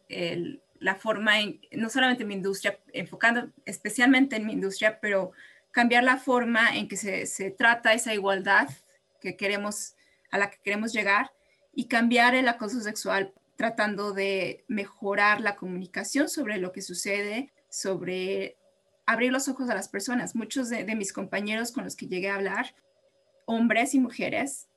la 0.78 0.94
forma, 0.94 1.40
en, 1.40 1.60
no 1.72 1.88
solamente 1.88 2.24
mi 2.24 2.34
industria, 2.34 2.78
enfocando 2.92 3.50
especialmente 3.64 4.36
en 4.36 4.46
mi 4.46 4.52
industria, 4.52 5.00
pero 5.00 5.32
cambiar 5.74 6.04
la 6.04 6.18
forma 6.18 6.76
en 6.76 6.86
que 6.86 6.96
se, 6.96 7.26
se 7.26 7.50
trata 7.50 7.92
esa 7.94 8.14
igualdad 8.14 8.68
que 9.20 9.36
queremos, 9.36 9.96
a 10.30 10.38
la 10.38 10.48
que 10.48 10.58
queremos 10.62 10.92
llegar 10.92 11.32
y 11.72 11.88
cambiar 11.88 12.36
el 12.36 12.46
acoso 12.46 12.80
sexual 12.80 13.34
tratando 13.56 14.12
de 14.12 14.64
mejorar 14.68 15.40
la 15.40 15.56
comunicación 15.56 16.28
sobre 16.28 16.58
lo 16.58 16.70
que 16.70 16.80
sucede, 16.80 17.52
sobre 17.68 18.56
abrir 19.04 19.32
los 19.32 19.48
ojos 19.48 19.68
a 19.68 19.74
las 19.74 19.88
personas. 19.88 20.36
Muchos 20.36 20.68
de, 20.68 20.84
mis 20.94 21.12
compañeros 21.12 21.72
con 21.72 21.82
los 21.82 21.96
que 21.96 22.06
llegué 22.06 22.30
a 22.30 22.36
hablar, 22.36 22.76
hombres 23.44 23.94
y 23.94 24.00
mujeres, 24.00 24.68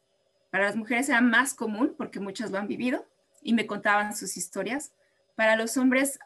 para 0.50 0.66
las 0.66 0.76
mujeres 0.76 1.10
era 1.10 1.22
más 1.22 1.54
común 1.54 1.94
porque 1.96 2.20
muchas 2.20 2.50
lo 2.50 2.58
han 2.58 2.68
vivido 2.68 3.06
y 3.44 3.54
me 3.54 3.68
contaban 3.68 4.16
sus 4.16 4.36
historias. 4.36 4.94
Para 5.36 5.56
los 5.56 5.78
hombres 5.78 6.18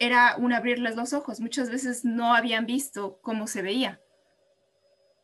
era 0.00 0.34
un 0.36 0.52
abrirles 0.52 0.96
los 0.96 1.12
ojos. 1.12 1.38
Muchas 1.38 1.70
veces 1.70 2.04
no 2.04 2.34
habían 2.34 2.66
visto 2.66 3.20
cómo 3.22 3.46
se 3.46 3.62
veía 3.62 4.00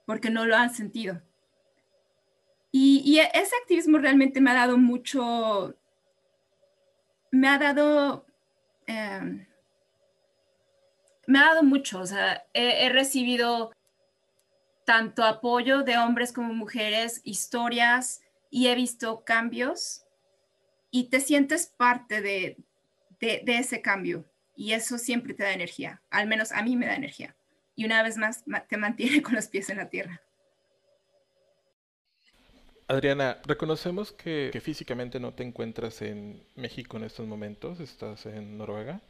porque 0.07 0.31
no 0.31 0.47
lo 0.47 0.57
han 0.57 0.73
sentido. 0.73 1.21
Y, 2.71 3.03
y 3.05 3.19
ese 3.19 3.57
activismo 3.61 3.99
realmente 3.99 4.41
me 4.41 4.51
ha 4.51 4.55
dado 4.55 4.79
mucho, 4.79 5.75
me 7.31 7.49
ha 7.49 7.59
dado, 7.59 8.25
em, 8.87 9.47
me 11.27 11.39
ha 11.39 11.47
dado 11.47 11.63
mucho, 11.63 12.01
o 12.01 12.07
sea, 12.07 12.47
he, 12.53 12.89
recibido 12.91 13.73
tanto 14.85 15.25
apoyo 15.25 15.83
de 15.83 15.99
hombres 15.99 16.33
como 16.33 16.53
mujeres, 16.53 17.21
historias, 17.25 18.23
y 18.51 18.69
he 18.69 18.75
visto 18.75 19.25
cambios 19.25 20.05
y 20.91 21.09
te 21.09 21.21
sientes 21.21 21.67
parte 21.67 22.23
de, 22.23 22.57
de, 23.21 23.59
ese 23.59 23.83
cambio 23.83 24.25
y 24.57 24.73
eso 24.73 24.99
siempre 24.99 25.35
te 25.35 25.43
da 25.43 25.53
energía, 25.53 26.03
al 26.11 26.27
menos 26.27 26.51
a 26.53 26.63
mí 26.63 26.77
me 26.77 26.87
da 26.87 26.97
energía 26.97 27.37
y 27.77 27.85
una 27.85 28.03
vez 28.03 28.17
más 28.17 28.43
te 28.69 28.77
mantiene 28.77 29.23
con 29.23 29.35
los 29.35 29.47
pies 29.47 29.71
en 29.71 29.77
la 29.77 29.89
tierra. 29.89 30.21
Adriana, 32.89 33.39
reconocemos 33.45 34.13
que, 34.13 34.57
físicamente 34.63 35.19
no 35.19 35.35
te 35.35 35.43
encuentras 35.43 36.03
en 36.03 36.43
México 36.55 36.97
en 36.97 37.05
estos 37.05 37.27
momentos, 37.27 37.81
estás 37.81 38.27
en 38.27 38.57
Noruega, 38.57 39.01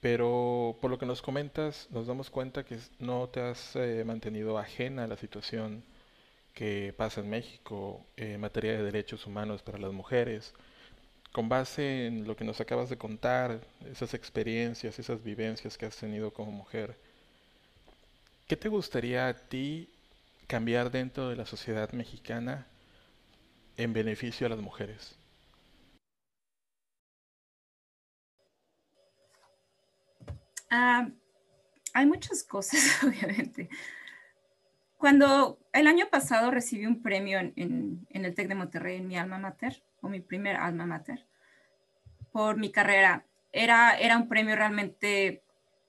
pero 0.00 0.78
por 0.80 0.90
lo 0.90 0.98
que 0.98 1.04
nos 1.04 1.20
comentas 1.20 1.88
nos 1.90 2.06
damos 2.06 2.30
cuenta 2.30 2.64
que 2.64 2.78
no 2.98 3.28
te 3.28 3.40
has 3.40 3.76
eh, 3.76 4.02
mantenido 4.06 4.58
ajena 4.58 5.04
a 5.04 5.06
la 5.06 5.18
situación 5.18 5.84
que 6.54 6.94
pasa 6.96 7.20
en 7.20 7.28
México 7.28 8.06
en 8.16 8.40
materia 8.40 8.72
de 8.72 8.82
derechos 8.82 9.26
humanos 9.26 9.62
para 9.62 9.78
las 9.78 9.92
mujeres. 9.92 10.54
Con 11.32 11.48
base 11.48 12.06
en 12.06 12.26
lo 12.26 12.34
que 12.36 12.44
nos 12.44 12.60
acabas 12.60 12.90
de 12.90 12.98
contar, 12.98 13.60
esas 13.90 14.14
experiencias, 14.14 14.98
esas 14.98 15.22
vivencias 15.22 15.78
que 15.78 15.86
has 15.86 15.96
tenido 15.96 16.32
como 16.32 16.50
mujer, 16.50 16.96
¿qué 18.48 18.56
te 18.56 18.68
gustaría 18.68 19.28
a 19.28 19.34
ti 19.34 19.88
cambiar 20.48 20.90
dentro 20.90 21.28
de 21.28 21.36
la 21.36 21.46
sociedad 21.46 21.92
mexicana 21.92 22.66
en 23.76 23.92
beneficio 23.92 24.46
a 24.46 24.50
las 24.50 24.58
mujeres? 24.58 25.16
Ah, 30.70 31.08
hay 31.92 32.06
muchas 32.06 32.42
cosas, 32.42 32.80
obviamente. 33.04 33.68
Cuando 34.96 35.58
el 35.72 35.86
año 35.86 36.08
pasado 36.10 36.50
recibí 36.50 36.86
un 36.86 37.02
premio 37.02 37.38
en, 37.38 38.06
el 38.10 38.34
TEC 38.34 38.48
de 38.48 38.54
Monterrey, 38.54 38.98
en 38.98 39.08
mi 39.08 39.16
alma 39.16 39.38
mater, 39.38 39.82
o 40.00 40.08
mi 40.08 40.20
primer 40.20 40.56
alma 40.56 40.86
mater, 40.86 41.26
por 42.32 42.56
mi 42.56 42.70
carrera, 42.70 43.24
era, 43.52 43.98
era 43.98 44.16
un 44.16 44.28
premio 44.28 44.56
realmente 44.56 45.42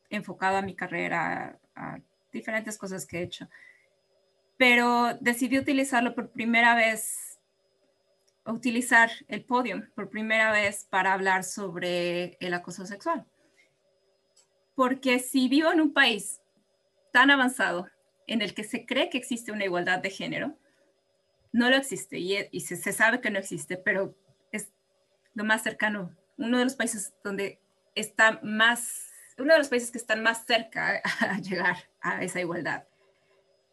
enfocado 0.09 0.57
a 0.57 0.61
mi 0.61 0.75
carrera, 0.75 1.59
a 1.75 1.99
diferentes 2.31 2.77
cosas 2.77 3.05
que 3.05 3.19
he 3.19 3.23
hecho. 3.23 3.47
Pero 4.57 5.15
decidí 5.19 5.57
utilizarlo 5.57 6.13
por 6.13 6.31
primera 6.31 6.75
vez, 6.75 7.39
utilizar 8.45 9.11
el 9.27 9.43
podio 9.43 9.87
por 9.95 10.09
primera 10.09 10.51
vez 10.51 10.85
para 10.89 11.13
hablar 11.13 11.43
sobre 11.43 12.37
el 12.39 12.53
acoso 12.53 12.85
sexual. 12.85 13.25
Porque 14.75 15.19
si 15.19 15.47
vivo 15.47 15.71
en 15.71 15.81
un 15.81 15.93
país 15.93 16.41
tan 17.11 17.29
avanzado 17.29 17.87
en 18.27 18.41
el 18.41 18.53
que 18.53 18.63
se 18.63 18.85
cree 18.85 19.09
que 19.09 19.17
existe 19.17 19.51
una 19.51 19.65
igualdad 19.65 19.99
de 19.99 20.09
género, 20.09 20.57
no 21.51 21.69
lo 21.69 21.75
existe 21.75 22.17
y, 22.17 22.59
se, 22.61 22.75
se, 22.75 22.93
sabe 22.93 23.21
que 23.21 23.29
no 23.29 23.39
existe, 23.39 23.77
pero 23.77 24.15
es 24.51 24.71
lo 25.33 25.43
más 25.43 25.63
cercano, 25.63 26.15
uno 26.37 26.57
de 26.57 26.63
los 26.63 26.75
países 26.75 27.13
donde 27.23 27.59
está 27.95 28.39
más 28.43 29.11
uno 29.37 29.53
de 29.53 29.59
los 29.59 29.69
países 29.69 29.91
que 29.91 29.97
están 29.97 30.23
más 30.23 30.45
cerca 30.45 31.01
a 31.19 31.39
llegar 31.39 31.77
a 32.01 32.23
esa 32.23 32.39
igualdad. 32.39 32.85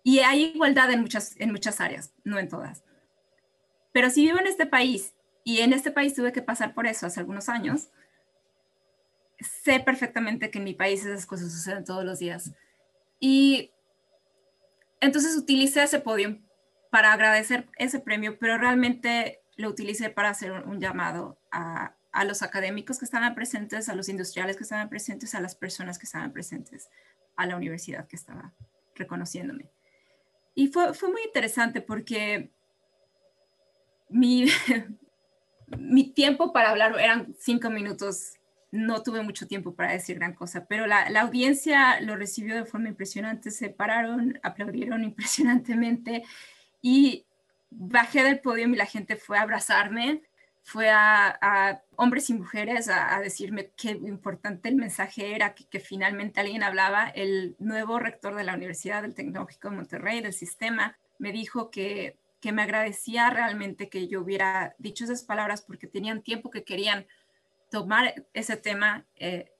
Y 0.02 0.20
hay 0.20 0.44
igualdad 0.44 0.90
en 0.90 1.00
muchas, 1.00 1.38
en 1.38 1.52
muchas 1.52 1.80
áreas, 1.80 2.14
no 2.24 2.38
en 2.38 2.48
todas. 2.48 2.82
Pero 3.92 4.10
si 4.10 4.24
vivo 4.24 4.38
en 4.38 4.46
este 4.46 4.66
país 4.66 5.14
y 5.44 5.60
en 5.60 5.72
este 5.72 5.90
país 5.90 6.14
tuve 6.14 6.32
que 6.32 6.42
pasar 6.42 6.74
por 6.74 6.86
eso 6.86 7.06
hace 7.06 7.20
algunos 7.20 7.48
años, 7.48 7.90
sé 9.40 9.80
perfectamente 9.80 10.50
que 10.50 10.58
en 10.58 10.64
mi 10.64 10.74
país 10.74 11.04
esas 11.04 11.26
cosas 11.26 11.52
suceden 11.52 11.84
todos 11.84 12.04
los 12.04 12.18
días. 12.18 12.52
Y 13.20 13.72
entonces 15.00 15.36
utilicé 15.36 15.82
ese 15.82 16.00
podio 16.00 16.38
para 16.90 17.12
agradecer 17.12 17.66
ese 17.76 18.00
premio, 18.00 18.38
pero 18.38 18.58
realmente 18.58 19.42
lo 19.56 19.68
utilicé 19.68 20.10
para 20.10 20.30
hacer 20.30 20.52
un 20.52 20.80
llamado 20.80 21.38
a, 21.50 21.94
a 22.12 22.24
los 22.24 22.42
académicos 22.42 22.98
que 22.98 23.04
estaban 23.04 23.34
presentes, 23.34 23.88
a 23.88 23.94
los 23.94 24.08
industriales 24.08 24.56
que 24.56 24.62
estaban 24.62 24.88
presentes, 24.88 25.34
a 25.34 25.40
las 25.40 25.54
personas 25.54 25.98
que 25.98 26.06
estaban 26.06 26.32
presentes, 26.32 26.88
a 27.36 27.46
la 27.46 27.56
universidad 27.56 28.06
que 28.06 28.16
estaba 28.16 28.54
reconociéndome. 28.94 29.70
Y 30.54 30.68
fue, 30.68 30.94
fue 30.94 31.10
muy 31.10 31.22
interesante 31.22 31.80
porque 31.80 32.50
mi, 34.08 34.46
mi 35.78 36.12
tiempo 36.12 36.52
para 36.52 36.70
hablar 36.70 36.98
eran 36.98 37.34
cinco 37.38 37.70
minutos. 37.70 38.34
No 38.70 39.02
tuve 39.02 39.22
mucho 39.22 39.46
tiempo 39.46 39.74
para 39.74 39.92
decir 39.92 40.16
gran 40.16 40.34
cosa, 40.34 40.66
pero 40.66 40.86
la, 40.86 41.08
la 41.10 41.22
audiencia 41.22 42.00
lo 42.00 42.16
recibió 42.16 42.54
de 42.56 42.66
forma 42.66 42.88
impresionante. 42.88 43.50
Se 43.50 43.70
pararon, 43.70 44.38
aplaudieron 44.42 45.04
impresionantemente 45.10 46.24
y 46.80 47.26
bajé 47.70 48.22
del 48.24 48.40
podio 48.40 48.66
y 48.66 48.76
la 48.76 48.86
gente 48.86 49.16
fue 49.16 49.38
a 49.38 49.42
abrazarme 49.42 50.22
fue 50.68 50.90
a, 50.90 51.82
hombres 51.96 52.28
y 52.28 52.34
mujeres 52.34 52.90
a, 52.90 53.18
decirme 53.20 53.70
qué 53.74 53.92
importante 53.92 54.68
el 54.68 54.76
mensaje 54.76 55.34
era, 55.34 55.54
que, 55.54 55.80
finalmente 55.80 56.40
alguien 56.40 56.62
hablaba. 56.62 57.08
El 57.08 57.56
nuevo 57.58 57.98
rector 57.98 58.34
de 58.34 58.44
la 58.44 58.54
Universidad 58.54 59.00
del 59.00 59.14
Tecnológico 59.14 59.70
de 59.70 59.76
Monterrey, 59.76 60.20
del 60.20 60.34
sistema, 60.34 60.98
me 61.18 61.32
dijo 61.32 61.70
que, 61.70 62.18
que 62.42 62.52
me 62.52 62.60
agradecía 62.60 63.30
realmente 63.30 63.88
que 63.88 64.08
yo 64.08 64.20
hubiera 64.20 64.74
dicho 64.76 65.04
esas 65.04 65.22
palabras 65.22 65.62
porque 65.62 65.86
tenían 65.86 66.22
tiempo 66.22 66.50
que 66.50 66.64
querían 66.64 67.06
tomar 67.70 68.26
ese 68.34 68.58
tema, 68.58 69.06
eh, 69.16 69.50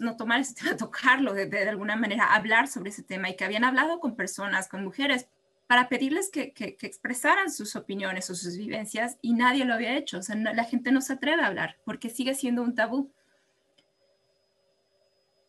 no, 0.00 0.16
tomar 0.16 0.40
ese 0.40 0.54
tema, 0.54 0.76
tocarlo 0.76 1.34
de, 1.34 1.46
de, 1.46 1.68
alguna 1.68 1.94
manera, 1.94 2.34
hablar 2.34 2.66
sobre 2.66 2.90
ese 2.90 3.04
tema 3.04 3.30
y 3.30 3.36
que 3.36 3.44
habían 3.44 3.62
hablado 3.62 4.00
con 4.00 4.16
personas, 4.16 4.66
con 4.68 4.82
mujeres, 4.82 5.28
para 5.68 5.90
pedirles 5.90 6.30
que, 6.30 6.54
expresaran 6.80 7.52
sus 7.52 7.76
opiniones 7.76 8.30
o 8.30 8.34
sus 8.34 8.56
vivencias 8.56 9.18
y 9.20 9.34
nadie 9.34 9.66
lo 9.66 9.74
había 9.74 9.96
hecho. 9.96 10.18
La 10.34 10.64
gente 10.64 10.90
no 10.90 11.02
se 11.02 11.12
atreve 11.12 11.42
a 11.42 11.46
hablar 11.46 11.76
porque 11.84 12.08
sigue 12.08 12.34
siendo 12.34 12.62
un 12.62 12.74
tabú. 12.74 13.12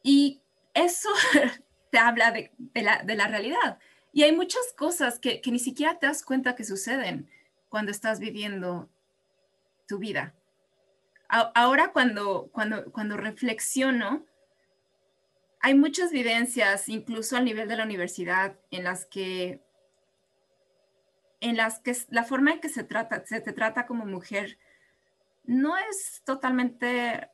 Y 0.04 0.42
eso 0.74 1.10
te 1.92 1.98
habla 1.98 2.32
de, 2.32 2.52
la, 2.76 3.28
realidad. 3.28 3.80
Y 4.12 4.24
hay 4.24 4.34
muchas 4.36 4.74
cosas 4.76 5.20
que, 5.20 5.42
ni 5.46 5.58
siquiera 5.58 5.98
te 5.98 6.08
das 6.08 6.22
cuenta 6.22 6.54
que 6.54 6.66
suceden 6.66 7.30
cuando 7.70 7.92
estás 7.92 8.20
viviendo 8.20 8.90
tu 9.88 10.00
vida. 10.00 10.36
ahora 11.30 11.94
cuando, 11.94 12.50
cuando, 12.52 12.92
cuando 12.92 13.16
reflexiono, 13.16 14.26
hay 15.62 15.76
muchas 15.76 16.12
evidencias, 16.12 16.90
incluso 16.90 17.38
al 17.38 17.46
nivel 17.46 17.70
de 17.70 17.78
la 17.78 17.86
universidad, 17.86 18.60
en 18.70 18.84
las 18.84 19.06
que, 19.06 19.62
en 21.42 21.58
las 21.58 21.80
que 21.80 21.96
la 22.10 22.24
forma 22.24 22.52
en 22.52 22.60
que 22.60 22.70
se, 22.70 22.84
trata, 22.84 23.24
te 23.24 23.54
trata 23.54 23.86
como 23.86 24.06
mujer 24.06 24.58
no 25.46 25.78
es 25.78 26.22
totalmente 26.26 27.30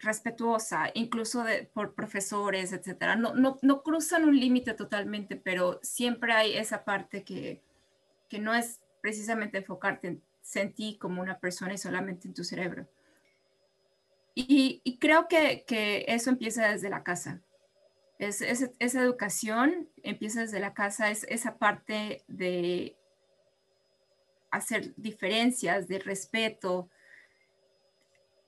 respetuosa, 0.00 0.90
incluso 0.94 1.44
por 1.72 1.94
profesores, 1.94 2.72
etcétera. 2.72 3.16
No, 3.16 3.34
no, 3.34 3.58
no 3.62 3.82
cruzan 3.82 4.24
un 4.24 4.38
límite 4.38 4.74
totalmente, 4.74 5.36
pero 5.36 5.80
siempre 5.82 6.32
hay 6.32 6.56
esa 6.56 6.84
parte 6.84 7.24
que, 7.24 7.62
que 8.28 8.38
no 8.38 8.54
es 8.54 8.80
precisamente 9.00 9.58
enfocarte 9.58 10.08
en, 10.54 10.72
ti 10.74 10.96
como 11.00 11.20
una 11.20 11.38
persona 11.38 11.74
y 11.74 11.78
solamente 11.78 12.28
en 12.28 12.34
tu 12.34 12.44
cerebro. 12.44 12.88
Y, 14.34 14.98
creo 15.00 15.26
que, 15.26 15.64
que, 15.66 16.04
eso 16.08 16.30
empieza 16.30 16.68
desde 16.68 16.90
la 16.90 17.02
casa. 17.02 17.40
Es, 18.18 18.42
esa 18.42 19.02
educación 19.02 19.88
empieza 20.02 20.40
desde 20.40 20.58
la 20.58 20.74
casa, 20.74 21.10
es 21.10 21.24
esa 21.24 21.56
parte 21.56 22.24
de 22.26 22.96
hacer 24.50 24.92
diferencias, 24.96 25.86
de 25.86 26.00
respeto, 26.00 26.88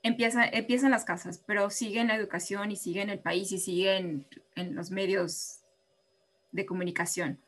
empieza, 0.03 0.45
empieza 0.45 0.87
en 0.87 0.91
las 0.91 1.05
casas, 1.05 1.41
pero 1.45 1.69
sigue 1.69 1.99
en 1.99 2.07
la 2.07 2.15
educación 2.15 2.71
y 2.71 2.75
sigue 2.75 3.01
en 3.01 3.09
el 3.09 3.19
país 3.19 3.51
y 3.51 3.59
sigue 3.59 3.97
en, 3.97 4.25
en 4.55 4.75
los 4.75 4.91
medios 4.91 5.61
de 6.51 6.65
comunicación. 6.65 7.39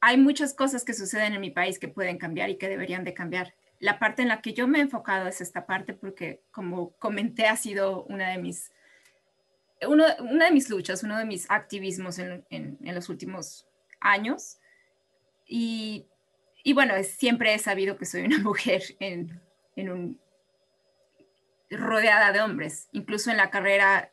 Hay 0.00 0.16
muchas 0.18 0.54
cosas 0.54 0.84
que 0.84 0.94
suceden 0.94 1.34
en 1.34 1.40
mi 1.40 1.50
país 1.50 1.78
que 1.78 1.88
pueden 1.88 2.18
cambiar 2.18 2.50
y 2.50 2.56
que 2.56 2.68
deberían 2.68 3.04
de 3.04 3.14
cambiar. 3.14 3.54
La 3.80 3.98
parte 3.98 4.22
en 4.22 4.28
la 4.28 4.40
que 4.40 4.52
yo 4.52 4.68
me 4.68 4.78
he 4.78 4.82
enfocado 4.82 5.28
es 5.28 5.40
esta 5.40 5.66
parte 5.66 5.94
porque, 5.94 6.42
como 6.50 6.90
comenté, 6.92 7.46
ha 7.46 7.56
sido 7.56 8.04
una 8.04 8.30
de 8.30 8.38
mis, 8.38 8.70
uno, 9.86 10.04
una 10.20 10.46
de 10.46 10.52
mis 10.52 10.68
luchas, 10.70 11.02
uno 11.02 11.18
de 11.18 11.24
mis 11.24 11.50
activismos 11.50 12.18
en, 12.18 12.44
en, 12.50 12.78
en 12.82 12.94
los 12.94 13.08
últimos 13.08 13.66
años. 14.00 14.58
Y, 15.46 16.06
y 16.62 16.72
bueno, 16.72 16.94
siempre 17.02 17.54
he 17.54 17.58
sabido 17.58 17.96
que 17.96 18.06
soy 18.06 18.22
una 18.22 18.38
mujer 18.42 18.82
en, 19.00 19.40
en 19.76 19.90
un 19.90 20.20
rodeada 21.70 22.32
de 22.32 22.40
hombres. 22.40 22.88
Incluso 22.92 23.30
en 23.30 23.36
la 23.36 23.50
carrera, 23.50 24.12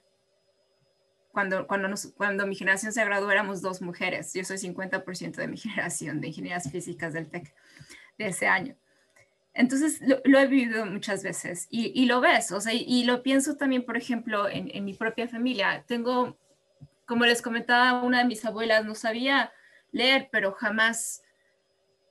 cuando, 1.32 1.68
cuando, 1.68 1.90
cuando 2.16 2.48
mi 2.48 2.56
generación 2.56 2.92
se 2.92 3.06
graduó, 3.06 3.32
éramos 3.32 3.62
dos 3.62 3.82
mujeres. 3.82 4.34
Yo 4.34 4.44
soy 4.44 4.58
50% 4.58 5.36
de 5.36 5.48
mi 5.48 5.58
generación 5.58 6.22
de 6.22 6.28
ingenierías 6.28 6.72
físicas 6.72 7.14
del 7.14 7.30
TEC 7.30 7.54
de 8.18 8.28
ese 8.28 8.48
año. 8.48 8.76
Entonces, 9.54 10.02
lo, 10.24 10.40
he 10.40 10.48
vivido 10.48 10.86
muchas 10.86 11.24
veces 11.24 11.68
y, 11.70 12.06
lo 12.06 12.22
ves, 12.22 12.52
o 12.52 12.62
sea, 12.62 12.74
y, 12.74 13.04
lo 13.04 13.22
pienso 13.22 13.58
también, 13.58 13.84
por 13.84 13.98
ejemplo, 13.98 14.48
en, 14.48 14.86
mi 14.86 14.94
propia 14.94 15.28
familia. 15.28 15.84
Tengo, 15.88 16.38
como 17.06 17.26
les 17.26 17.42
comentaba, 17.42 18.02
una 18.04 18.20
de 18.20 18.26
mis 18.26 18.46
abuelas 18.46 18.86
no 18.86 18.96
sabía 18.96 19.52
leer, 19.92 20.30
pero 20.32 20.54
jamás, 20.54 21.24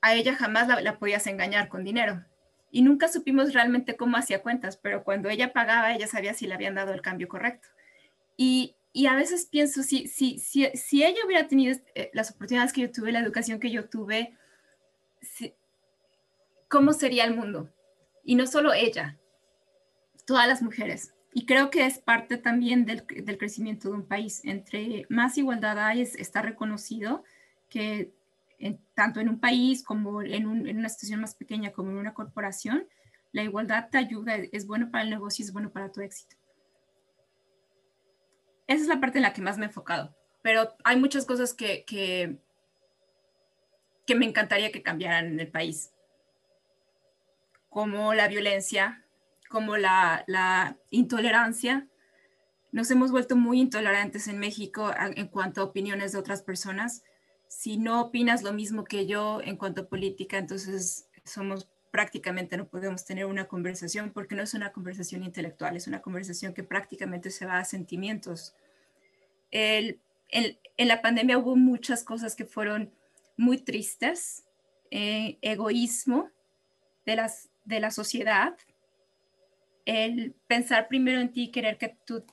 a 0.03 0.15
ella 0.15 0.35
jamás 0.35 0.69
la 0.83 0.99
podías 0.99 1.27
engañar 1.27 1.69
con 1.69 1.85
dinero 1.85 2.25
y 2.71 2.83
nunca 2.83 3.09
supimos 3.09 3.53
realmente 3.53 3.97
cómo 3.97 4.17
hacía 4.17 4.43
cuentas, 4.43 4.77
pero 4.77 5.03
cuando 5.03 5.29
ella 5.29 5.53
pagaba, 5.53 5.93
ella 5.93 6.07
sabía 6.07 6.35
si 6.35 6.47
le 6.47 6.55
habían 6.55 6.75
dado 6.75 6.93
el 6.93 7.03
cambio 7.03 7.29
correcto. 7.29 7.69
Y, 8.37 8.77
y 8.93 9.07
a 9.07 9.15
veces 9.15 9.47
pienso, 9.47 9.83
si, 9.83 10.07
si, 10.07 10.39
si, 10.39 10.71
si 10.75 11.05
ella 11.05 11.19
hubiera 11.27 11.49
tenido 11.49 11.77
eh, 11.95 12.11
las 12.13 12.31
oportunidades 12.31 12.73
que 12.73 12.83
yo 12.83 12.93
tuve, 12.93 13.13
la 13.13 13.21
educación 13.21 13.59
que 13.59 13.71
yo 13.71 13.89
tuve, 13.89 14.37
¿cómo 16.71 16.95
sería 16.95 17.25
el 17.25 17.37
mundo? 17.37 17.69
Y 18.25 18.37
no 18.37 18.47
solo 18.47 18.73
ella, 18.73 19.19
todas 20.27 20.49
las 20.49 20.63
mujeres. 20.63 21.13
Y 21.35 21.45
creo 21.45 21.71
que 21.71 21.85
es 21.85 21.99
parte 21.99 22.39
también 22.39 22.87
del, 22.87 23.05
del 23.07 23.37
crecimiento 23.37 23.89
de 23.91 23.97
un 23.97 24.07
país. 24.07 24.41
Entre 24.45 25.05
más 25.11 25.37
igualdad 25.37 25.79
hay, 25.79 26.01
está 26.01 26.41
reconocido 26.41 27.25
que 27.69 28.13
tanto 28.95 29.21
en 29.21 29.29
un 29.29 29.41
país 29.41 29.83
como 29.83 30.23
en, 30.23 30.47
una 30.47 30.89
situación 30.89 31.21
más 31.21 31.35
pequeña 31.35 31.73
como 31.73 31.91
en 31.91 31.97
una 31.97 32.15
corporación, 32.15 32.87
la 33.33 33.43
igualdad 33.43 33.89
te 33.91 33.99
ayuda, 33.99 34.37
es 34.37 34.67
bueno 34.67 34.91
para 34.91 35.05
el 35.05 35.11
negocio 35.11 35.45
es 35.45 35.53
bueno 35.53 35.71
para 35.71 35.91
tu 35.91 36.01
éxito. 36.01 36.37
Esa 38.67 38.83
es 38.83 38.89
la 38.89 39.01
parte 39.01 39.19
en 39.19 39.23
la 39.23 39.33
que 39.33 39.43
más 39.43 39.57
me 39.57 39.65
he 39.65 39.69
enfocado, 39.69 40.15
pero 40.43 40.75
hay 40.85 40.99
muchas 40.99 41.25
cosas 41.25 41.55
que, 41.55 41.85
que, 41.85 42.39
me 44.15 44.27
encantaría 44.27 44.73
que 44.73 44.83
cambiaran 44.83 45.27
en 45.27 45.41
el 45.41 45.49
país, 45.49 45.93
como 47.71 48.13
la 48.13 48.29
violencia, 48.29 49.05
como 49.49 49.79
la, 49.79 50.25
la 50.27 50.77
intolerancia. 50.91 51.89
Nos 52.73 52.91
hemos 52.91 53.11
vuelto 53.11 53.35
muy 53.35 53.61
intolerantes 53.61 54.29
en 54.29 54.39
México 54.39 54.93
en 55.17 55.29
cuanto 55.29 55.63
a 55.63 55.65
opiniones 55.65 56.13
de 56.13 56.19
otras 56.19 56.43
personas 56.43 57.03
si 57.51 57.79
no 57.79 58.01
opinas 58.01 58.45
lo 58.45 58.53
mismo 58.53 58.85
que 58.85 59.07
yo 59.07 59.41
en 59.43 59.57
cuanto 59.57 59.83
a 59.83 59.89
política, 59.89 60.39
entonces 60.39 61.09
somos 61.25 61.69
prácticamente 61.91 62.57
no 62.57 62.69
podemos 62.69 63.05
tener 63.05 63.27
una 63.27 63.49
conversación 63.49 64.13
porque 64.13 64.37
no 64.37 64.45
es 64.45 64.55
una 64.55 64.71
conversación 64.71 65.25
intelectual, 65.25 65.77
es 65.77 65.89
una 65.89 66.01
conversación 66.01 66.55
que 66.55 66.63
prácticamente 66.63 67.31
se 67.31 67.47
va 67.47 67.59
a 67.59 67.65
sentimientos. 67.65 68.55
en 69.51 69.99
la 70.79 71.03
pandemia 71.03 71.39
hubo 71.39 71.57
muchas 71.57 72.05
cosas 72.05 72.37
que 72.37 72.45
fueron 72.45 72.93
muy 73.37 73.59
tristes, 73.59 74.45
eh, 74.93 75.37
egoísmo 75.43 76.31
de, 77.05 77.17
las, 77.17 77.50
de 77.71 77.81
la 77.81 77.91
sociedad, 77.91 78.57
el 79.87 80.35
pensar 80.47 80.89
primero 80.89 81.21
en 81.21 81.33
ti, 81.33 81.51
querer 81.51 81.79
que 81.79 81.97
tú 82.05 82.25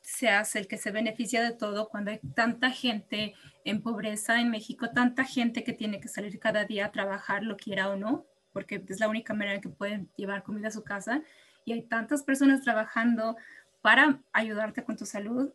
seas 0.00 0.54
el 0.56 0.68
que 0.68 0.78
se 0.78 0.92
beneficia 0.92 1.42
de 1.42 1.52
todo 1.52 1.88
cuando 1.88 2.12
hay 2.12 2.20
tanta 2.34 2.70
gente 2.70 3.34
en 3.64 3.82
pobreza 3.82 4.40
en 4.40 4.50
México, 4.50 4.90
tanta 4.94 5.24
gente 5.24 5.64
que 5.64 5.72
tiene 5.72 6.00
que 6.00 6.08
salir 6.08 6.38
cada 6.38 6.64
día 6.64 6.86
a 6.86 6.92
trabajar, 6.92 7.42
lo 7.42 7.56
quiera 7.56 7.90
o 7.90 7.96
no, 7.96 8.24
porque 8.52 8.82
es 8.88 9.00
la 9.00 9.08
única 9.08 9.34
manera 9.34 9.60
que 9.60 9.68
pueden 9.68 10.08
llevar 10.16 10.44
comida 10.44 10.68
a 10.68 10.70
su 10.70 10.84
casa, 10.84 11.22
y 11.64 11.72
hay 11.72 11.82
tantas 11.82 12.22
personas 12.22 12.62
trabajando 12.62 13.36
para 13.82 14.20
ayudarte 14.32 14.84
con 14.84 14.96
tu 14.96 15.04
salud, 15.04 15.52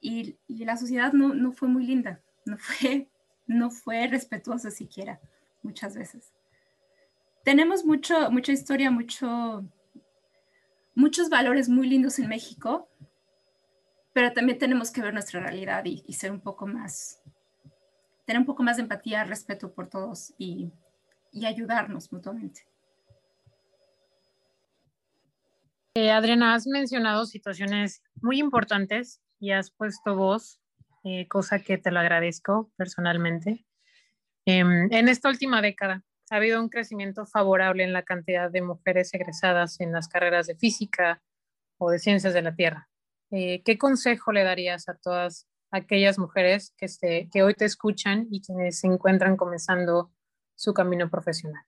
y, 0.00 0.36
la 0.48 0.76
sociedad 0.76 1.14
no, 1.14 1.32
no, 1.32 1.52
fue 1.52 1.68
muy 1.68 1.86
linda, 1.86 2.20
no 2.44 2.58
fue, 2.58 3.08
no 3.46 3.70
fue 3.70 4.06
respetuosa 4.06 4.70
siquiera, 4.70 5.18
muchas 5.62 5.96
veces. 5.96 6.34
Tenemos 7.44 7.84
mucho, 7.84 8.30
mucha 8.30 8.52
historia, 8.52 8.90
mucho, 8.90 9.68
muchos 10.94 11.28
valores 11.28 11.68
muy 11.68 11.86
lindos 11.86 12.18
en 12.18 12.28
México, 12.28 12.88
pero 14.14 14.32
también 14.32 14.58
tenemos 14.58 14.90
que 14.90 15.02
ver 15.02 15.12
nuestra 15.12 15.40
realidad 15.40 15.84
y, 15.84 16.10
ser 16.14 16.32
un 16.32 16.40
poco 16.40 16.66
más, 16.66 17.22
tener 18.24 18.40
un 18.40 18.46
poco 18.46 18.62
más 18.62 18.78
de 18.78 18.84
empatía, 18.84 19.24
respeto 19.24 19.74
por 19.74 19.90
todos 19.90 20.32
y, 20.38 20.72
y 21.32 21.44
ayudarnos 21.44 22.10
mutuamente. 22.10 22.66
Eh, 25.96 26.10
Adriana, 26.10 26.54
has 26.54 26.66
mencionado 26.66 27.26
situaciones 27.26 28.02
muy 28.22 28.38
importantes 28.38 29.20
y 29.38 29.50
has 29.50 29.70
puesto 29.70 30.16
voz, 30.16 30.60
eh, 31.04 31.28
cosa 31.28 31.58
que 31.58 31.76
te 31.76 31.90
lo 31.90 32.00
agradezco 32.00 32.72
personalmente. 32.76 33.66
Em, 34.46 34.90
en 34.90 35.08
esta 35.08 35.28
última 35.28 35.60
década 35.60 36.02
ha 36.34 36.38
habido 36.38 36.60
un 36.60 36.68
crecimiento 36.68 37.26
favorable 37.26 37.84
en 37.84 37.92
la 37.92 38.02
cantidad 38.02 38.50
de 38.50 38.60
mujeres 38.60 39.14
egresadas 39.14 39.80
en 39.80 39.92
las 39.92 40.08
carreras 40.08 40.48
de 40.48 40.56
física 40.56 41.22
o 41.78 41.92
de 41.92 42.00
ciencias 42.00 42.34
de 42.34 42.42
la 42.42 42.56
Tierra. 42.56 42.88
Eh, 43.30 43.62
¿qué 43.64 43.78
consejo 43.78 44.32
le 44.32 44.42
darías 44.42 44.88
a 44.88 44.96
todas 44.96 45.46
aquellas 45.70 46.18
mujeres 46.18 46.74
que, 46.76 47.28
que 47.32 47.42
hoy 47.44 47.54
te 47.54 47.66
escuchan 47.66 48.26
y 48.32 48.42
quienes 48.42 48.80
se 48.80 48.88
encuentran 48.88 49.36
comenzando 49.36 50.10
su 50.56 50.74
camino 50.74 51.08
profesional? 51.08 51.62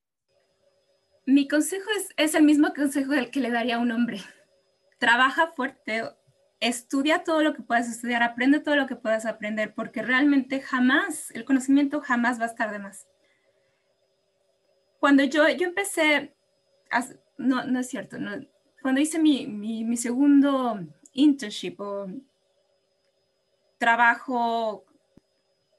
Mi 1.27 1.47
consejo 1.47 1.89
es, 1.97 2.09
es 2.17 2.35
el 2.35 2.43
mismo 2.43 2.75
consejo 2.75 3.13
que 3.31 3.41
le 3.41 3.53
daría 3.53 3.77
a 3.77 3.79
un 3.79 3.93
hombre. 3.93 4.19
Trabaja 4.99 5.53
fuerte, 5.53 6.03
estudia 6.59 7.23
todo 7.23 7.45
lo 7.45 7.55
que 7.55 7.63
puedas 7.63 7.89
estudiar, 7.89 8.25
aprende 8.25 8.59
todo 8.59 8.75
lo 8.75 8.89
que 8.89 8.97
puedas 8.97 9.27
aprender, 9.27 9.75
porque 9.75 10.03
realmente 10.03 10.61
jamás, 10.61 11.31
el 11.31 11.45
conocimiento 11.45 12.01
jamás 12.01 12.41
va 12.41 12.47
a 12.47 12.49
estar 12.49 12.73
de 12.73 12.81
más. 12.81 13.07
Cuando 15.07 15.23
yo, 15.23 15.49
yo 15.51 15.69
empecé, 15.69 16.35
no, 17.39 17.63
no 17.63 17.79
es 17.79 17.89
cierto, 17.89 18.19
no, 18.19 18.45
cuando 18.83 19.01
hice 19.01 19.21
mi, 19.21 19.47
mi, 19.47 19.85
mi 19.85 19.97
segundo 19.97 20.81
internship 21.13 21.77
o 21.79 22.09
trabajo 23.79 24.85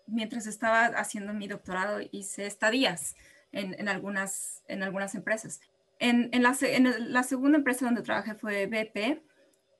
mientras 0.05 0.47
estaba 0.47 0.85
haciendo 0.85 1.33
mi 1.33 1.49
doctorado, 1.49 1.99
hice 2.13 2.45
estadías 2.45 3.17
en, 3.51 3.75
en 3.77 3.89
algunas, 3.89 4.63
en 4.69 4.81
algunas 4.81 5.13
empresas. 5.13 5.59
En, 5.99 6.29
en, 6.31 6.41
la, 6.41 6.55
en, 6.61 7.11
la, 7.11 7.23
segunda 7.23 7.57
empresa 7.57 7.83
donde 7.83 8.03
trabajé 8.03 8.33
fue 8.33 8.67
BP 8.67 9.21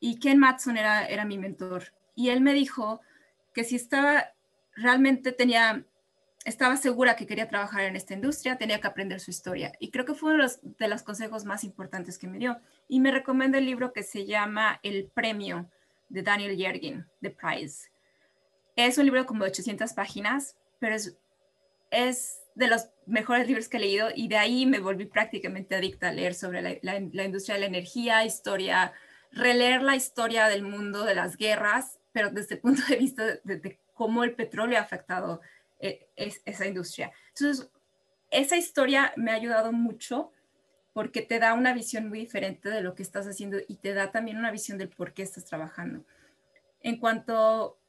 Y 0.01 0.19
Ken 0.19 0.39
Matson 0.39 0.75
era, 0.75 1.05
era 1.05 1.23
mi 1.23 1.37
mentor. 1.37 1.93
Y 2.15 2.31
él 2.31 2.41
me 2.41 2.53
dijo 2.53 2.99
que 3.53 3.63
si 3.63 3.77
estaba, 3.77 4.25
realmente 4.75 5.31
tenía, 5.31 5.85
estaba 6.47 6.77
segura 6.77 7.17
que 7.17 7.27
quería 7.27 7.49
trabajar 7.49 7.83
en 7.83 7.97
esta 7.97 8.13
industria, 8.13 8.57
tenía 8.57 8.79
que 8.79 8.87
aprender 8.87 9.19
su 9.19 9.31
historia. 9.31 9.73
Y 9.81 9.91
creo 9.91 10.05
que 10.05 10.13
fue 10.13 10.33
uno 10.33 10.37
de 10.37 10.87
los, 10.87 10.99
de 10.99 11.03
consejos 11.03 11.43
más 11.43 11.65
importantes 11.65 12.17
que 12.17 12.27
me 12.27 12.37
dio. 12.37 12.57
Y 12.87 13.01
me 13.01 13.11
recomienda 13.11 13.57
el 13.57 13.65
libro 13.65 13.91
que 13.91 14.01
se 14.01 14.25
llama 14.25 14.79
El 14.81 15.11
Premio 15.13 15.69
de 16.07 16.23
Daniel 16.23 16.55
Yergin, 16.55 17.05
The 17.21 17.31
Prize. 17.31 17.89
Es 18.77 18.97
un 18.97 19.03
libro 19.03 19.25
como 19.25 19.43
de 19.43 19.49
800 19.49 19.91
páginas, 19.91 20.55
pero 20.79 20.95
es, 20.95 22.39
de 22.55 22.67
los 22.67 22.91
mejores 23.05 23.45
libros 23.45 23.67
que 23.67 23.75
he 23.75 23.81
leído 23.81 24.07
y 24.15 24.29
de 24.29 24.37
ahí 24.37 24.65
me 24.65 24.79
volví 24.79 25.05
prácticamente 25.05 25.75
adicta 25.75 26.07
a 26.07 26.13
leer 26.13 26.33
sobre 26.33 26.61
la, 26.61 26.77
la, 26.81 27.25
industria 27.25 27.55
de 27.55 27.61
la 27.61 27.67
energía, 27.67 28.23
historia, 28.23 28.93
releer 29.33 29.83
la 29.83 29.97
historia 29.97 30.47
del 30.47 30.63
mundo 30.63 31.03
de 31.03 31.13
las 31.13 31.35
guerras, 31.35 31.99
pero 32.13 32.29
desde 32.29 32.55
el 32.55 32.61
punto 32.61 32.83
de 32.87 32.95
vista 32.95 33.25
de, 33.43 33.79
cómo 33.93 34.23
el 34.23 34.33
petróleo 34.33 34.77
ha 34.77 34.81
afectado 34.81 35.41
eh, 35.79 36.07
esa 36.15 36.65
industria. 36.65 37.11
Entonces, 37.29 37.69
esa 38.31 38.57
historia 38.57 39.13
me 39.15 39.31
ha 39.31 39.35
ayudado 39.35 39.71
mucho 39.71 40.31
porque 40.93 41.21
te 41.21 41.39
da 41.39 41.53
una 41.53 41.73
visión 41.73 42.09
muy 42.09 42.19
diferente 42.19 42.69
de 42.69 42.81
lo 42.81 42.95
que 42.95 43.03
estás 43.03 43.27
haciendo 43.27 43.57
y 43.67 43.75
te 43.77 43.93
da 43.93 44.11
también 44.11 44.37
una 44.37 44.51
visión 44.51 44.77
del 44.77 44.89
por 44.89 45.13
qué 45.13 45.21
estás 45.21 45.45
trabajando. 45.45 46.03
En 46.81 46.97
cuanto, 46.97 47.79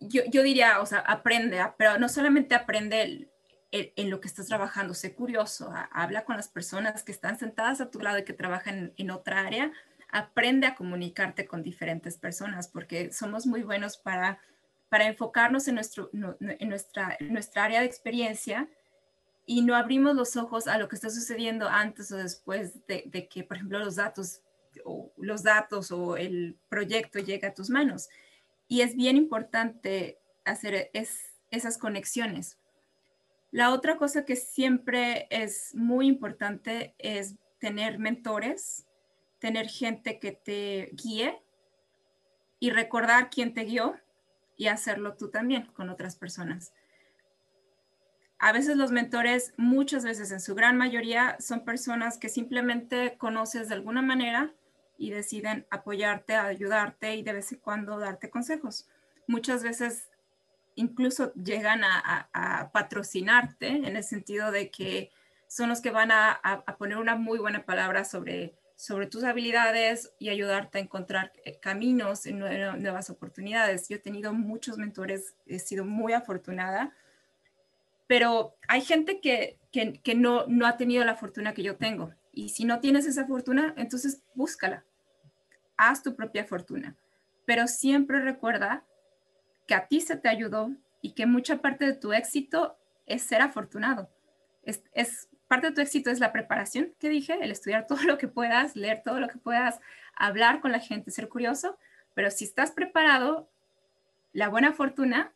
yo, 0.00 0.42
diría, 0.42 0.80
o 0.80 0.86
sea, 0.86 1.00
aprende, 1.00 1.60
ah, 1.60 1.74
pero 1.76 1.98
no 1.98 2.08
solamente 2.08 2.54
aprende 2.54 3.28
en 3.72 4.10
lo 4.10 4.20
que 4.20 4.28
estás 4.28 4.46
trabajando, 4.46 4.94
sé 4.94 5.14
curioso, 5.14 5.72
habla 5.92 6.24
con 6.24 6.36
las 6.36 6.48
personas 6.48 7.02
que 7.02 7.12
están 7.12 7.38
sentadas 7.38 7.80
a 7.80 7.90
tu 7.90 8.00
lado 8.00 8.18
y 8.18 8.24
que 8.24 8.32
trabajan 8.32 8.92
en 8.96 9.10
otra 9.10 9.46
área, 9.46 9.70
aprende 10.10 10.66
a 10.66 10.74
comunicarte 10.74 11.46
con 11.46 11.62
diferentes 11.62 12.18
personas, 12.18 12.68
porque 12.68 13.12
somos 13.12 13.46
muy 13.46 13.62
buenos 13.62 13.96
para, 13.96 14.40
para 14.90 15.06
enfocarnos 15.06 15.68
en, 15.68 15.76
nuestro, 15.76 16.10
en 16.12 16.68
nuestra, 16.68 17.16
nuestra 17.20 17.64
área 17.64 17.80
de 17.80 17.86
experiencia 17.86 18.68
y 19.46 19.62
no 19.62 19.76
abrimos 19.76 20.16
los 20.16 20.36
ojos 20.36 20.66
a 20.66 20.78
lo 20.78 20.88
que 20.88 20.96
está 20.96 21.10
sucediendo 21.10 21.68
antes 21.68 22.10
o 22.12 22.16
después 22.16 22.86
de, 22.86 23.28
que, 23.28 23.44
por 23.44 23.56
ejemplo, 23.56 23.78
los 23.78 23.96
datos 23.96 24.42
o 24.84 25.12
los 25.16 25.42
datos 25.42 25.90
o 25.92 26.16
el 26.16 26.58
proyecto 26.68 27.20
llegue 27.20 27.46
a 27.46 27.54
tus 27.54 27.70
manos. 27.70 28.08
Y 28.66 28.82
es 28.82 28.96
bien 28.96 29.16
importante 29.16 30.18
hacer 30.44 30.90
es, 30.92 31.32
esas 31.50 31.78
conexiones. 31.78 32.58
La 33.52 33.72
otra 33.72 33.96
cosa 33.96 34.24
que 34.24 34.36
siempre 34.36 35.28
es 35.30 35.72
muy 35.74 36.08
importante 36.08 36.94
es 36.98 37.36
tener 37.58 37.98
mentores, 37.98 38.86
tener 39.38 39.68
gente 39.68 40.18
que 40.18 40.32
te 40.32 40.90
guíe 40.92 41.40
y 42.58 42.70
recordar 42.70 43.30
quién 43.30 43.54
te 43.54 43.64
guió 43.64 43.96
y 44.60 44.68
hacerlo 44.68 45.14
tú 45.14 45.30
también 45.30 45.66
con 45.72 45.88
otras 45.88 46.16
personas 46.16 46.72
a 48.40 48.52
veces 48.52 48.76
los 48.78 48.90
mentores, 48.90 49.52
muchas 49.58 50.02
veces 50.02 50.32
en 50.32 50.40
su 50.40 50.54
gran 50.54 50.78
mayoría, 50.78 51.36
son 51.40 51.62
personas 51.62 52.16
que 52.16 52.30
simplemente 52.30 53.18
conoces 53.18 53.68
de 53.68 53.74
alguna 53.74 54.00
manera 54.00 54.50
y 54.96 55.10
deciden 55.10 55.66
apoyarte, 55.70 56.34
ayudarte 56.34 57.16
y 57.16 57.22
de 57.22 57.34
vez 57.34 57.52
en 57.52 57.58
cuando 57.58 57.98
darte 57.98 58.30
consejos. 58.30 58.88
Muchas 59.26 59.62
veces 59.62 60.08
incluso 60.74 61.34
llegan 61.34 61.82
a, 61.84 62.70
patrocinarte 62.72 63.68
en 63.68 63.96
el 63.96 64.04
sentido 64.04 64.50
de 64.50 64.70
que 64.70 65.10
son 65.46 65.68
los 65.68 65.82
que 65.82 65.90
van 65.90 66.10
a, 66.10 66.40
poner 66.78 66.96
una 66.96 67.16
muy 67.16 67.38
buena 67.38 67.66
palabra 67.66 68.06
sobre, 68.06 68.54
sobre 68.80 69.06
tus 69.06 69.24
habilidades 69.24 70.12
y 70.18 70.30
ayudarte 70.30 70.78
a 70.78 70.80
encontrar 70.80 71.32
eh, 71.44 71.58
caminos 71.60 72.26
en 72.26 72.38
nuevas 72.38 73.10
oportunidades. 73.10 73.88
Yo 73.88 73.96
he 73.96 74.00
tenido 74.00 74.32
muchos 74.32 74.78
mentores, 74.78 75.34
he 75.46 75.58
sido 75.58 75.84
muy 75.84 76.12
afortunada 76.12 76.92
pero 78.10 78.56
hay 78.66 78.80
gente 78.80 79.20
que, 79.20 79.60
que, 79.70 80.14
no, 80.16 80.44
no 80.48 80.66
ha 80.66 80.76
tenido 80.76 81.04
la 81.04 81.14
fortuna 81.14 81.54
que 81.54 81.62
yo 81.62 81.76
tengo. 81.76 82.12
Y 82.32 82.48
si 82.48 82.64
no 82.64 82.80
tienes 82.80 83.06
esa 83.06 83.24
fortuna, 83.24 83.72
entonces 83.76 84.24
búscala. 84.34 84.84
Haz 85.76 86.02
tu 86.02 86.16
propia 86.16 86.44
fortuna. 86.44 86.96
Pero 87.44 87.68
siempre 87.68 88.20
recuerda 88.20 88.84
que 89.68 89.74
a 89.74 89.86
ti 89.86 90.00
se 90.00 90.16
te 90.16 90.28
ayudó 90.28 90.72
y 91.00 91.12
que 91.12 91.26
mucha 91.26 91.58
parte 91.58 91.86
de 91.86 91.92
tu 91.92 92.12
éxito 92.12 92.76
es 93.06 93.22
ser 93.22 93.42
afortunado. 93.42 94.10
Es, 94.64 94.82
es, 94.92 95.28
parte 95.50 95.66
de 95.66 95.72
tu 95.72 95.80
éxito 95.80 96.12
es 96.12 96.20
la 96.20 96.30
preparación 96.30 96.94
que 97.00 97.08
dije, 97.08 97.36
el 97.42 97.50
estudiar 97.50 97.86
todo 97.88 98.02
lo 98.04 98.18
que 98.18 98.28
puedas, 98.28 98.76
leer 98.76 99.02
todo 99.04 99.18
lo 99.18 99.26
que 99.26 99.38
puedas, 99.38 99.80
hablar 100.14 100.60
con 100.60 100.70
la 100.70 100.78
gente, 100.78 101.10
ser 101.10 101.28
curioso. 101.28 101.76
Pero 102.14 102.30
si 102.30 102.44
estás 102.44 102.70
preparado, 102.70 103.50
la 104.32 104.48
buena 104.48 104.72
fortuna 104.72 105.32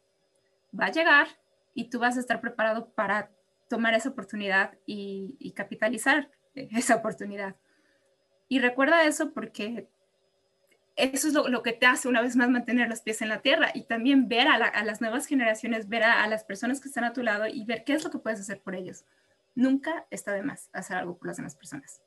va 0.78 0.86
a 0.86 0.92
llegar 0.92 1.26
y 1.74 1.90
tú 1.90 1.98
vas 1.98 2.16
a 2.16 2.20
estar 2.20 2.40
preparado 2.40 2.90
para 2.90 3.32
tomar 3.68 3.94
esa 3.94 4.10
oportunidad 4.10 4.74
y, 4.86 5.52
capitalizar 5.56 6.30
esa 6.54 6.94
oportunidad. 6.94 7.56
Y 8.48 8.60
recuerda 8.60 9.04
eso 9.04 9.32
porque 9.32 9.88
eso 10.94 11.26
es 11.26 11.34
lo, 11.34 11.62
que 11.64 11.72
te 11.72 11.86
hace 11.86 12.06
una 12.06 12.22
vez 12.22 12.36
más 12.36 12.50
mantener 12.50 12.88
los 12.88 13.00
pies 13.00 13.20
en 13.20 13.30
la 13.30 13.40
tierra 13.40 13.72
y 13.74 13.82
también 13.82 14.28
ver 14.28 14.46
a, 14.46 14.84
las 14.84 15.00
nuevas 15.00 15.26
generaciones, 15.26 15.88
ver 15.88 16.04
a, 16.04 16.24
las 16.28 16.44
personas 16.44 16.80
que 16.80 16.86
están 16.86 17.02
a 17.02 17.12
tu 17.12 17.24
lado 17.24 17.48
y 17.48 17.64
ver 17.64 17.82
qué 17.82 17.94
es 17.94 18.04
lo 18.04 18.10
que 18.10 18.18
puedes 18.18 18.38
hacer 18.38 18.60
por 18.60 18.76
ellos. 18.76 19.04
Nunca 19.54 20.06
está 20.10 20.32
de 20.32 20.42
más 20.42 20.68
hacer 20.72 20.96
algo 20.96 21.16
por 21.16 21.28
las 21.28 21.36
demás 21.36 21.54
personas. 21.54 22.00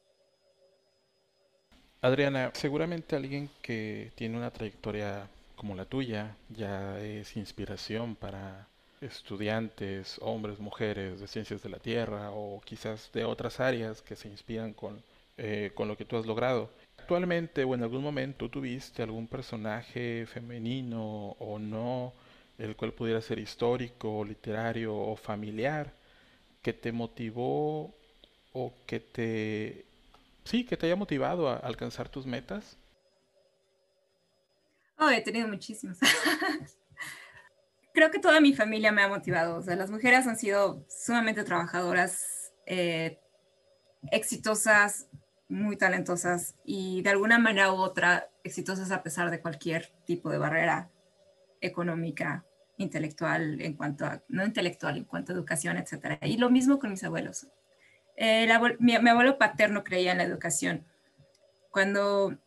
Adriana, 2.02 2.52
seguramente 2.54 3.16
alguien 3.16 3.50
que 3.62 4.12
tiene 4.16 4.38
una 4.38 4.52
trayectoria 4.52 5.28
como 5.56 5.76
la 5.76 5.86
tuya 5.86 6.36
ya 6.50 7.00
es 7.00 7.36
inspiración 7.36 8.16
para 8.16 8.68
estudiantes, 9.02 10.18
hombres, 10.22 10.60
mujeres 10.60 11.20
de 11.20 11.28
ciencias 11.28 11.64
de 11.64 11.70
la 11.70 11.80
Tierra 11.80 12.32
o 12.32 12.62
quizás 12.62 13.12
de 13.14 13.26
otras 13.26 13.60
áreas 13.60 14.02
que 14.02 14.16
se 14.16 14.28
inspiran 14.28 14.74
con, 14.74 15.02
eh, 15.38 15.72
con 15.74 15.88
lo 15.88 15.98
que 15.98 16.06
tú 16.06 16.18
has 16.18 16.26
logrado. 16.26 16.70
Actualmente 16.98 17.64
o 17.64 17.74
en 17.74 17.84
algún 17.84 18.04
momento 18.04 18.50
tuviste 18.50 19.02
algún 19.02 19.28
personaje 19.28 20.26
femenino 20.28 21.36
o 21.40 21.58
no, 21.58 22.14
el 22.58 22.76
cual 22.76 22.92
pudiera 22.94 23.22
ser 23.22 23.40
histórico, 23.40 24.24
literario 24.24 24.96
o 24.96 25.16
familiar, 25.16 25.92
que 26.68 26.74
te 26.74 26.92
motivó 26.92 27.96
o 28.52 28.74
que 28.86 29.00
te... 29.00 29.86
Sí, 30.44 30.66
que 30.66 30.76
te 30.76 30.86
haya 30.86 30.98
motivado 30.98 31.48
a 31.48 31.56
alcanzar 31.56 32.10
tus 32.10 32.26
metas. 32.26 32.78
Oh, 35.00 35.10
he 35.10 35.22
tenido 35.22 35.48
muchísimos. 35.48 35.98
creo 37.94 38.12
que 38.12 38.20
toda 38.20 38.42
mi 38.42 38.54
familia 38.54 38.92
me 38.92 39.02
ha 39.02 39.08
motivado. 39.08 39.56
O 39.56 39.62
sea, 39.62 39.78
las 39.78 39.90
mujeres 39.90 40.28
han 40.28 40.38
sido 40.38 40.86
sumamente 40.90 41.46
trabajadoras, 41.46 42.52
eh, 42.66 43.18
exitosas, 44.12 45.08
muy 45.48 45.78
talentosas 45.78 46.56
y 46.66 47.02
de 47.02 47.12
alguna 47.12 47.40
manera 47.40 47.72
u 47.72 47.78
otra 47.78 48.30
exitosas 48.44 48.92
a 48.92 49.04
pesar 49.04 49.32
de 49.32 49.40
cualquier 49.40 49.94
tipo 50.06 50.30
de 50.32 50.38
barrera 50.38 50.92
económica, 51.62 52.44
intelectual, 52.78 53.62
en 53.62 53.74
cuanto 53.74 54.06
a, 54.06 54.24
no 54.30 54.46
intelectual, 54.46 54.98
en 54.98 55.04
cuanto 55.04 55.32
a 55.32 55.36
educación, 55.36 55.78
etc. 55.78 56.20
Y 56.22 56.38
lo 56.38 56.50
mismo 56.50 56.80
con 56.80 56.92
mis 56.92 57.04
abuelos. 57.04 57.48
Eh, 58.16 58.48
mi, 58.80 58.96
abuelo 58.96 59.38
paterno 59.38 59.84
creía 59.84 60.12
en 60.12 60.18
la 60.18 60.24
educación. 60.24 60.86
Cuando 61.70 62.38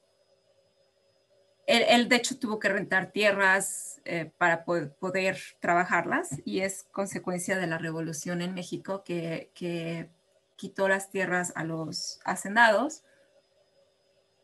él, 1.67 2.09
de 2.09 2.17
hecho 2.17 2.39
tuvo 2.39 2.59
que 2.59 2.69
rentar 2.69 3.13
tierras 3.13 4.01
eh, 4.05 4.33
para 4.39 4.65
poder, 4.65 5.39
trabajarlas 5.61 6.41
y 6.45 6.61
es 6.61 6.85
consecuencia 6.91 7.57
de 7.59 7.69
la 7.69 7.79
revolución 7.79 8.43
en 8.43 8.55
México 8.55 9.05
que, 9.05 10.11
quitó 10.57 10.89
las 10.89 11.09
tierras 11.09 11.55
a 11.55 11.65
los 11.65 12.21
hacendados 12.27 13.03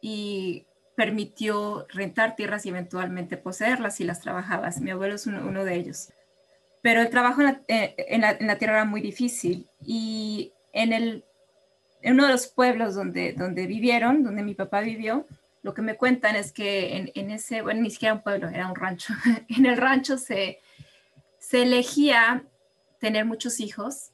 y 0.01 0.67
permitió 0.97 1.87
rentar 1.91 2.35
tierras 2.35 2.67
y 2.67 2.71
eventualmente 2.71 3.37
poseerlas 3.37 4.01
y 4.01 4.05
las 4.05 4.21
trabajabas. 4.21 4.81
Mi 4.81 4.91
abuelo 4.91 5.15
es 5.15 5.27
uno, 5.27 5.65
de 5.65 5.75
ellos. 5.75 6.09
Pero 6.83 7.03
el 7.03 7.11
trabajo 7.11 7.43
eh, 7.69 7.95
en 7.97 8.23
la, 8.23 8.59
tierra 8.59 8.77
era 8.77 8.85
muy 8.85 9.03
difícil 9.03 9.69
y 9.85 10.53
en, 10.73 10.93
el, 10.93 11.25
en 12.03 12.15
uno 12.15 12.27
de 12.27 12.33
los 12.33 12.47
pueblos 12.49 12.95
donde, 12.95 13.35
donde 13.35 13.67
vivieron, 13.67 14.25
donde 14.25 14.43
mi 14.43 14.55
papá 14.55 14.81
vivió, 14.81 15.27
lo 15.63 15.75
que 15.75 15.83
me 15.83 15.97
cuentan 15.97 16.35
es 16.35 16.53
que 16.53 17.11
en, 17.15 17.31
ese, 17.31 17.61
bueno, 17.61 17.83
ni 17.83 17.91
siquiera 17.91 18.15
un 18.15 18.23
pueblo, 18.23 18.49
era 18.49 18.69
un 18.69 18.77
rancho, 18.77 19.13
en 19.49 19.67
el 19.67 19.77
rancho 19.77 20.17
se, 20.17 20.61
se 21.39 21.63
elegía 21.63 22.45
tener 23.01 23.27
muchos 23.27 23.61
hijos 23.61 24.13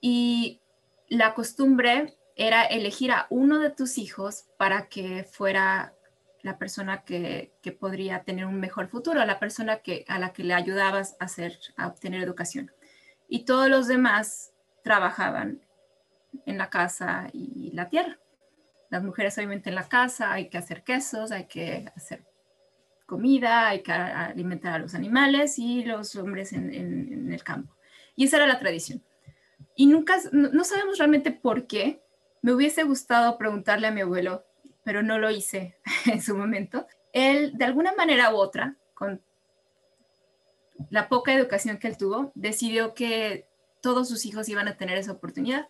y 0.00 0.60
la 1.08 1.34
costumbre 1.34 2.14
era 2.36 2.64
elegir 2.64 3.10
a 3.12 3.26
uno 3.30 3.58
de 3.58 3.70
tus 3.70 3.98
hijos 3.98 4.44
para 4.58 4.88
que 4.88 5.24
fuera 5.24 5.94
la 6.42 6.58
persona 6.58 7.02
que, 7.02 7.52
podría 7.80 8.22
tener 8.22 8.46
un 8.46 8.60
mejor 8.60 8.88
futuro, 8.88 9.24
la 9.24 9.40
persona 9.40 9.78
que, 9.78 10.04
a 10.06 10.18
la 10.18 10.32
que 10.32 10.44
le 10.44 10.54
ayudabas 10.54 11.16
a, 11.18 11.24
hacer, 11.24 11.58
a 11.76 11.88
obtener 11.88 12.22
educación. 12.22 12.70
Y 13.28 13.44
todos 13.44 13.68
los 13.68 13.88
demás 13.88 14.52
trabajaban 14.84 15.60
en 16.44 16.58
la 16.58 16.70
casa 16.70 17.28
y 17.32 17.72
la 17.72 17.88
tierra. 17.88 18.18
Las 18.90 19.02
mujeres 19.02 19.36
obviamente 19.36 19.70
en 19.70 19.74
la 19.74 19.88
casa 19.88 20.32
hay 20.32 20.48
que 20.48 20.58
hacer 20.58 20.84
quesos, 20.84 21.32
hay 21.32 21.46
que 21.46 21.90
hacer 21.96 22.24
comida, 23.06 23.68
hay 23.68 23.82
que 23.82 23.92
alimentar 23.92 24.74
a 24.74 24.78
los 24.78 24.94
animales 24.94 25.58
y 25.58 25.84
los 25.84 26.14
hombres 26.16 26.52
en, 26.52 27.32
el 27.32 27.42
campo. 27.44 27.74
Y 28.14 28.24
esa 28.24 28.36
era 28.36 28.46
la 28.46 28.58
tradición. 28.58 29.02
Y 29.74 29.86
nunca, 29.86 30.16
no, 30.32 30.64
sabemos 30.64 30.98
realmente 30.98 31.30
por 31.30 31.66
qué. 31.66 32.02
Me 32.46 32.54
hubiese 32.54 32.84
gustado 32.84 33.38
preguntarle 33.38 33.88
a 33.88 33.90
mi 33.90 34.02
abuelo, 34.02 34.46
pero 34.84 35.02
no 35.02 35.18
lo 35.18 35.32
hice 35.32 35.80
en 36.06 36.22
su 36.22 36.36
momento. 36.36 36.86
Él, 37.12 37.58
de 37.58 37.64
alguna 37.64 37.92
manera 37.94 38.32
u 38.32 38.36
otra, 38.36 38.76
con 38.94 39.20
la 40.88 41.08
poca 41.08 41.34
educación 41.34 41.78
que 41.78 41.88
él 41.88 41.96
tuvo, 41.96 42.30
decidió 42.36 42.94
que 42.94 43.48
todos 43.82 44.08
sus 44.08 44.24
hijos 44.26 44.48
iban 44.48 44.68
a 44.68 44.76
tener 44.76 44.96
esa 44.96 45.10
oportunidad. 45.10 45.68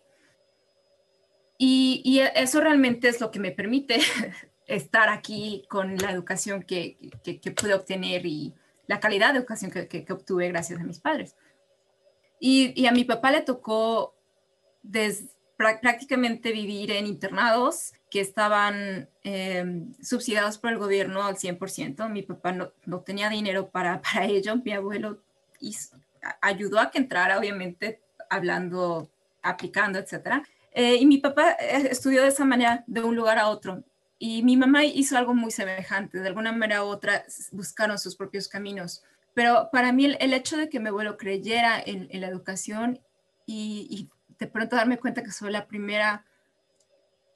Y, 1.56 2.20
eso 2.34 2.60
realmente 2.60 3.08
es 3.08 3.22
lo 3.22 3.30
que 3.30 3.40
me 3.40 3.52
permite 3.52 3.98
estar 4.66 5.08
aquí 5.08 5.64
con 5.70 5.96
la 5.96 6.10
educación 6.10 6.62
que, 6.62 6.98
que, 7.24 7.52
pude 7.52 7.72
obtener 7.72 8.26
y 8.26 8.52
la 8.86 9.00
calidad 9.00 9.32
de 9.32 9.38
educación 9.38 9.70
que, 9.70 9.88
que 9.88 10.12
obtuve 10.12 10.48
gracias 10.48 10.78
a 10.78 10.84
mis 10.84 11.00
padres. 11.00 11.36
Y, 12.38 12.78
y, 12.78 12.86
a 12.86 12.92
mi 12.92 13.04
papá 13.04 13.30
le 13.30 13.40
tocó 13.40 14.14
prácticamente 15.56 16.52
vivir 16.52 16.90
en 16.90 17.06
internados 17.06 17.92
que 18.10 18.20
estaban 18.20 19.08
em, 19.22 19.92
subsidiados 20.02 20.58
por 20.58 20.70
el 20.70 20.78
gobierno 20.78 21.24
al 21.24 21.36
100%. 21.36 22.08
Mi 22.10 22.22
papá 22.22 22.52
no, 22.52 22.72
no 22.84 23.00
tenía 23.00 23.28
dinero 23.28 23.68
para, 23.68 24.00
para, 24.02 24.26
ello. 24.26 24.56
Mi 24.64 24.72
abuelo 24.72 25.22
ayudó 26.40 26.80
a 26.80 26.90
que 26.90 26.98
entrara, 26.98 27.38
obviamente, 27.38 28.00
hablando, 28.28 29.10
aplicando, 29.42 29.98
etc. 29.98 30.42
Eh, 30.72 30.96
y 30.96 31.06
mi 31.06 31.18
papá 31.18 31.52
eh, 31.52 31.88
estudió 31.90 32.22
de 32.22 32.28
esa 32.28 32.44
manera, 32.44 32.84
de 32.86 33.02
un 33.02 33.16
lugar 33.16 33.38
a 33.38 33.48
otro. 33.48 33.82
Y 34.18 34.42
mi 34.42 34.56
mamá 34.56 34.84
hizo 34.84 35.16
algo 35.16 35.34
muy 35.34 35.50
semejante, 35.50 36.20
de 36.20 36.28
alguna 36.28 36.52
manera 36.52 36.84
u 36.84 36.88
otra 36.88 37.24
buscaron 37.52 37.98
sus 37.98 38.16
propios 38.16 38.48
caminos. 38.48 39.02
Pero 39.34 39.68
para 39.70 39.92
mí 39.92 40.06
el, 40.06 40.32
hecho 40.32 40.56
de 40.56 40.70
que 40.70 40.80
mi 40.80 40.88
abuelo 40.88 41.18
creyera 41.18 41.82
en, 41.84 42.08
la 42.20 42.26
educación 42.26 42.98
y, 43.44 44.08
de 44.38 44.46
pronto 44.46 44.76
darme 44.76 44.98
cuenta 44.98 45.22
que 45.22 45.30
soy 45.30 45.50
la 45.50 45.66
primera, 45.66 46.24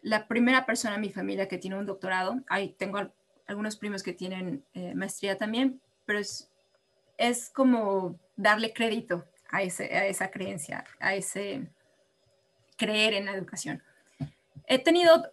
la 0.02 0.28
primera 0.28 0.66
persona 0.66 0.96
en 0.96 1.00
mi 1.00 1.10
familia 1.10 1.48
que 1.48 1.58
tiene 1.58 1.78
un 1.78 1.86
doctorado, 1.86 2.40
ahí 2.48 2.74
tengo 2.78 3.12
algunos 3.46 3.76
primos 3.76 4.02
que 4.02 4.12
tienen 4.12 4.64
eh, 4.74 4.94
maestría 4.94 5.36
también, 5.36 5.80
pero 6.06 6.18
es, 6.18 6.50
es 7.18 7.50
como 7.50 8.18
darle 8.36 8.72
crédito 8.72 9.26
a, 9.50 9.62
ese, 9.62 9.84
a 9.96 10.06
esa 10.06 10.30
creencia, 10.30 10.84
a 11.00 11.14
ese 11.14 11.68
creer 12.76 13.14
en 13.14 13.26
la 13.26 13.32
educación. 13.32 13.82
He 14.66 14.78
tenido 14.78 15.30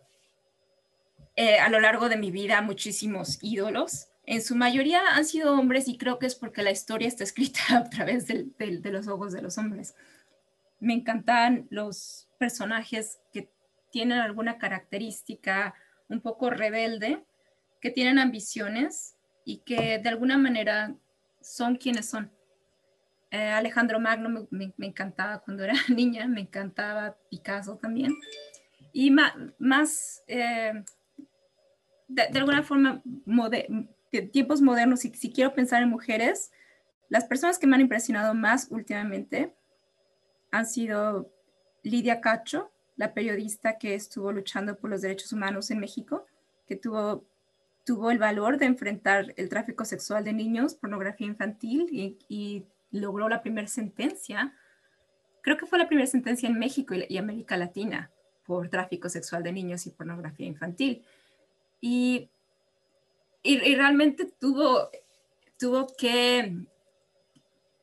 eh, 1.36 1.60
a 1.60 1.69
lo 1.69 1.80
largo 1.80 2.10
de 2.10 2.17
mi 2.17 2.32
vida 2.32 2.62
muchísimos 2.62 3.38
ídolos. 3.41 4.08
En 4.25 4.41
su 4.41 4.56
mayoría 4.56 5.01
han 5.13 5.23
sido 5.23 5.53
hombres 5.53 5.88
y 5.88 5.97
creo 5.97 6.17
que 6.17 6.25
es 6.25 6.34
porque 6.34 6.63
la 6.63 6.71
historia 6.71 7.08
está 7.08 7.23
escrita 7.23 7.62
a 7.69 7.89
través 7.89 8.25
de, 8.27 8.49
los 8.91 9.08
ojos 9.08 9.32
de 9.34 9.43
los 9.43 9.58
hombres. 9.60 9.95
Me 10.79 10.93
encantan 10.93 11.67
los 11.69 12.29
personajes 12.37 13.19
que 13.33 13.49
tienen 13.91 14.19
alguna 14.19 14.57
característica 14.57 15.73
un 16.09 16.21
poco 16.21 16.49
rebelde, 16.49 17.23
que 17.81 17.91
tienen 17.91 18.19
ambiciones 18.19 19.15
y 19.45 19.59
que 19.59 19.99
de 19.99 20.09
alguna 20.09 20.37
manera 20.37 20.95
son 21.41 21.75
quienes 21.75 22.09
son. 22.09 22.31
Eh, 23.31 23.49
Alejandro 23.49 23.99
Magno 23.99 24.47
me, 24.49 24.73
encantaba 24.79 25.39
cuando 25.39 25.63
era 25.63 25.73
niña, 25.89 26.27
me 26.27 26.41
encantaba 26.41 27.17
Picasso 27.29 27.77
también. 27.77 28.13
Y 28.93 29.11
más, 29.11 30.23
eh, 30.27 30.83
de, 32.07 32.39
alguna 32.39 32.63
forma, 32.63 33.03
tiempos 34.31 34.61
modernos, 34.61 35.01
si, 35.01 35.13
si 35.13 35.31
quiero 35.31 35.53
pensar 35.53 35.83
en 35.83 35.89
mujeres, 35.89 36.51
las 37.09 37.25
personas 37.25 37.59
que 37.59 37.67
me 37.67 37.75
han 37.75 37.81
impresionado 37.81 38.33
más 38.33 38.67
últimamente 38.71 39.53
han 40.51 40.65
sido 40.65 41.31
Lidia 41.83 42.21
Cacho, 42.21 42.71
la 42.95 43.13
periodista 43.13 43.77
que 43.77 43.95
estuvo 43.95 44.31
luchando 44.31 44.75
por 44.77 44.89
los 44.89 45.01
derechos 45.01 45.31
humanos 45.31 45.71
en 45.71 45.79
México, 45.79 46.25
que 46.67 46.75
tuvo, 46.75 47.25
tuvo 47.86 48.12
el 48.12 48.17
valor 48.17 48.57
de 48.57 48.65
enfrentar 48.65 49.33
el 49.38 49.49
tráfico 49.49 49.86
sexual 49.86 50.23
de 50.23 50.33
niños, 50.33 50.75
pornografía 50.75 51.27
infantil 51.27 51.88
y, 52.27 52.65
logró 52.89 53.27
la 53.27 53.41
primera 53.41 53.67
sentencia. 53.67 54.53
Creo 55.41 55.57
que 55.57 55.65
fue 55.65 55.77
la 55.77 55.88
primera 55.88 56.07
sentencia 56.07 56.47
en 56.47 56.57
México 56.57 56.95
y 56.95 57.17
América 57.17 57.57
Latina 57.57 58.10
por 58.45 58.69
tráfico 58.69 59.10
sexual 59.10 59.43
de 59.43 59.51
niños 59.51 59.86
y 59.86 59.91
pornografía 59.91 60.47
infantil. 60.47 61.03
Y, 61.81 62.29
y, 63.43 63.75
realmente 63.75 64.25
tuvo, 64.39 64.89
tuvo 65.60 65.88
que, 65.97 66.65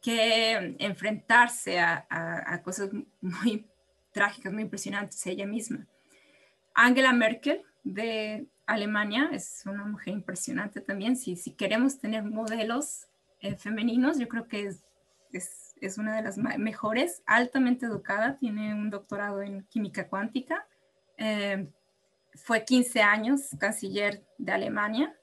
que 0.05 0.77
enfrentarse 0.81 1.81
a, 1.81 2.61
cosas 2.63 2.91
muy 3.23 3.67
trágicas, 4.13 4.53
muy 4.53 4.65
impresionantes 4.65 5.27
ella 5.27 5.47
misma. 5.47 5.87
Angela 6.75 7.15
Merkel 7.15 7.63
de 7.85 8.47
Alemania 8.67 9.31
es 9.33 9.63
una 9.65 9.87
mujer 9.87 10.13
impresionante 10.13 10.83
también. 10.83 11.17
Si, 11.17 11.37
queremos 11.55 11.99
tener 11.99 12.23
modelos 12.23 13.07
eh, 13.41 13.57
femeninos, 13.57 14.19
yo 14.19 14.29
creo 14.29 14.47
que 14.47 14.67
es, 14.67 14.85
es, 15.33 15.75
es, 15.81 15.97
una 15.97 16.15
de 16.17 16.23
las 16.23 16.37
mejores, 16.37 17.23
altamente 17.25 17.87
educada, 17.87 18.37
tiene 18.37 18.75
un 18.75 18.91
doctorado 18.91 19.41
en 19.41 19.65
química 19.69 20.07
cuántica. 20.07 20.67
Eh, 21.17 21.67
fue 22.35 22.63
15 22.63 23.01
años 23.01 23.41
canciller 23.59 24.23
de 24.37 24.53
Alemania. 24.53 25.17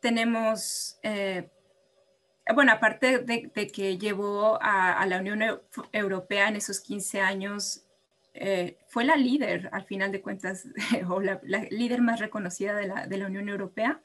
Tenemos, 0.00 0.98
eh, 1.04 1.48
bueno, 2.54 2.72
aparte 2.72 3.18
de, 3.18 3.50
que 3.50 3.98
llevó 3.98 4.58
a, 4.60 5.04
la 5.06 5.18
Unión 5.18 5.42
Europea 5.92 6.48
en 6.48 6.56
esos 6.56 6.80
15 6.80 7.20
años, 7.20 7.84
eh, 8.34 8.78
fue 8.88 9.04
la 9.04 9.16
líder, 9.16 9.68
al 9.72 9.84
final 9.84 10.12
de 10.12 10.22
cuentas, 10.22 10.66
o 11.08 11.20
la, 11.20 11.40
líder 11.70 12.00
más 12.00 12.20
reconocida 12.20 12.74
de 12.74 12.86
la, 12.86 13.06
de 13.06 13.16
la, 13.18 13.26
Unión 13.26 13.48
Europea. 13.48 14.00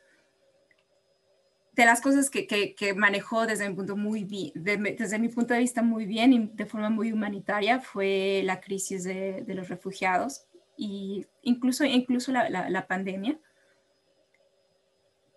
De 1.74 1.86
las 1.86 2.02
cosas 2.02 2.30
que, 2.32 2.48
que, 2.48 2.94
manejó 2.96 3.46
desde 3.46 3.70
mi, 3.70 3.76
punto 3.76 3.96
muy 3.96 4.24
desde 4.56 5.20
mi 5.20 5.30
punto 5.30 5.54
de 5.54 5.60
vista 5.60 5.84
muy 5.84 6.08
bien 6.08 6.34
y 6.34 6.48
de 6.54 6.66
forma 6.66 6.90
muy 6.90 7.12
humanitaria 7.12 7.80
fue 7.80 8.42
la 8.44 8.60
crisis 8.60 9.04
de, 9.04 9.44
de 9.44 9.54
los 9.54 9.70
refugiados 9.70 10.48
y 10.78 11.26
incluso, 11.42 11.84
incluso 11.84 12.32
la, 12.32 12.50
la, 12.50 12.88
pandemia, 12.88 13.38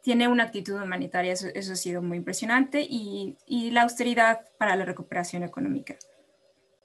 tiene 0.02 0.28
una 0.28 0.44
actitud 0.44 0.80
humanitaria, 0.80 1.32
eso, 1.32 1.48
eso 1.54 1.72
ha 1.72 1.76
sido 1.76 2.02
muy 2.02 2.18
impresionante, 2.18 2.80
y, 2.80 3.36
y, 3.46 3.70
la 3.70 3.82
austeridad 3.82 4.40
para 4.58 4.76
la 4.76 4.84
recuperación 4.84 5.42
económica. 5.42 5.96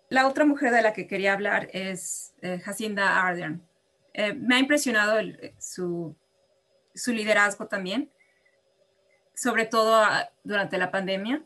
La 0.10 0.28
otra 0.28 0.46
mujer 0.46 0.72
de 0.72 0.82
la 0.82 0.94
que 0.94 1.08
quería 1.08 1.34
hablar 1.34 1.70
es 1.74 2.34
eh, 2.42 2.60
Jacinda 2.60 3.26
Ardern. 3.26 3.66
Eh, 4.14 4.34
me 4.34 4.56
ha 4.56 4.60
impresionado 4.60 5.20
su, 5.58 6.16
su, 6.94 7.12
liderazgo 7.12 7.68
también, 7.68 8.12
sobre 9.34 9.66
todo 9.66 9.96
ah, 9.96 10.30
durante 10.44 10.78
la 10.78 10.92
pandemia 10.92 11.44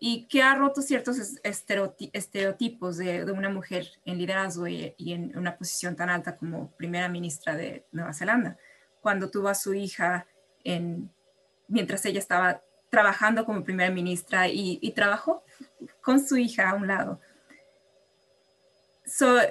y 0.00 0.26
que 0.28 0.42
ha 0.42 0.54
roto 0.54 0.80
ciertos 0.80 1.18
estereotipos 1.42 2.98
de, 2.98 3.24
una 3.32 3.50
mujer 3.50 3.88
en 4.04 4.18
liderazgo 4.18 4.68
y, 4.68 4.94
en 4.98 5.36
una 5.36 5.56
posición 5.56 5.96
tan 5.96 6.08
alta 6.08 6.36
como 6.36 6.70
primera 6.76 7.08
ministra 7.08 7.56
de 7.56 7.84
Nueva 7.90 8.14
Zelanda, 8.14 8.56
cuando 9.00 9.30
tuvo 9.30 9.48
a 9.48 9.54
su 9.54 9.74
hija 9.74 10.26
en, 10.64 11.10
mientras 11.68 12.04
ella 12.04 12.18
estaba 12.18 12.62
trabajando 12.90 13.44
como 13.44 13.64
primera 13.64 13.90
ministra 13.90 14.48
y, 14.48 14.92
trabajó 14.94 15.44
con 16.00 16.26
su 16.26 16.36
hija 16.36 16.70
a 16.70 16.74
un 16.74 16.86
lado. 16.86 17.20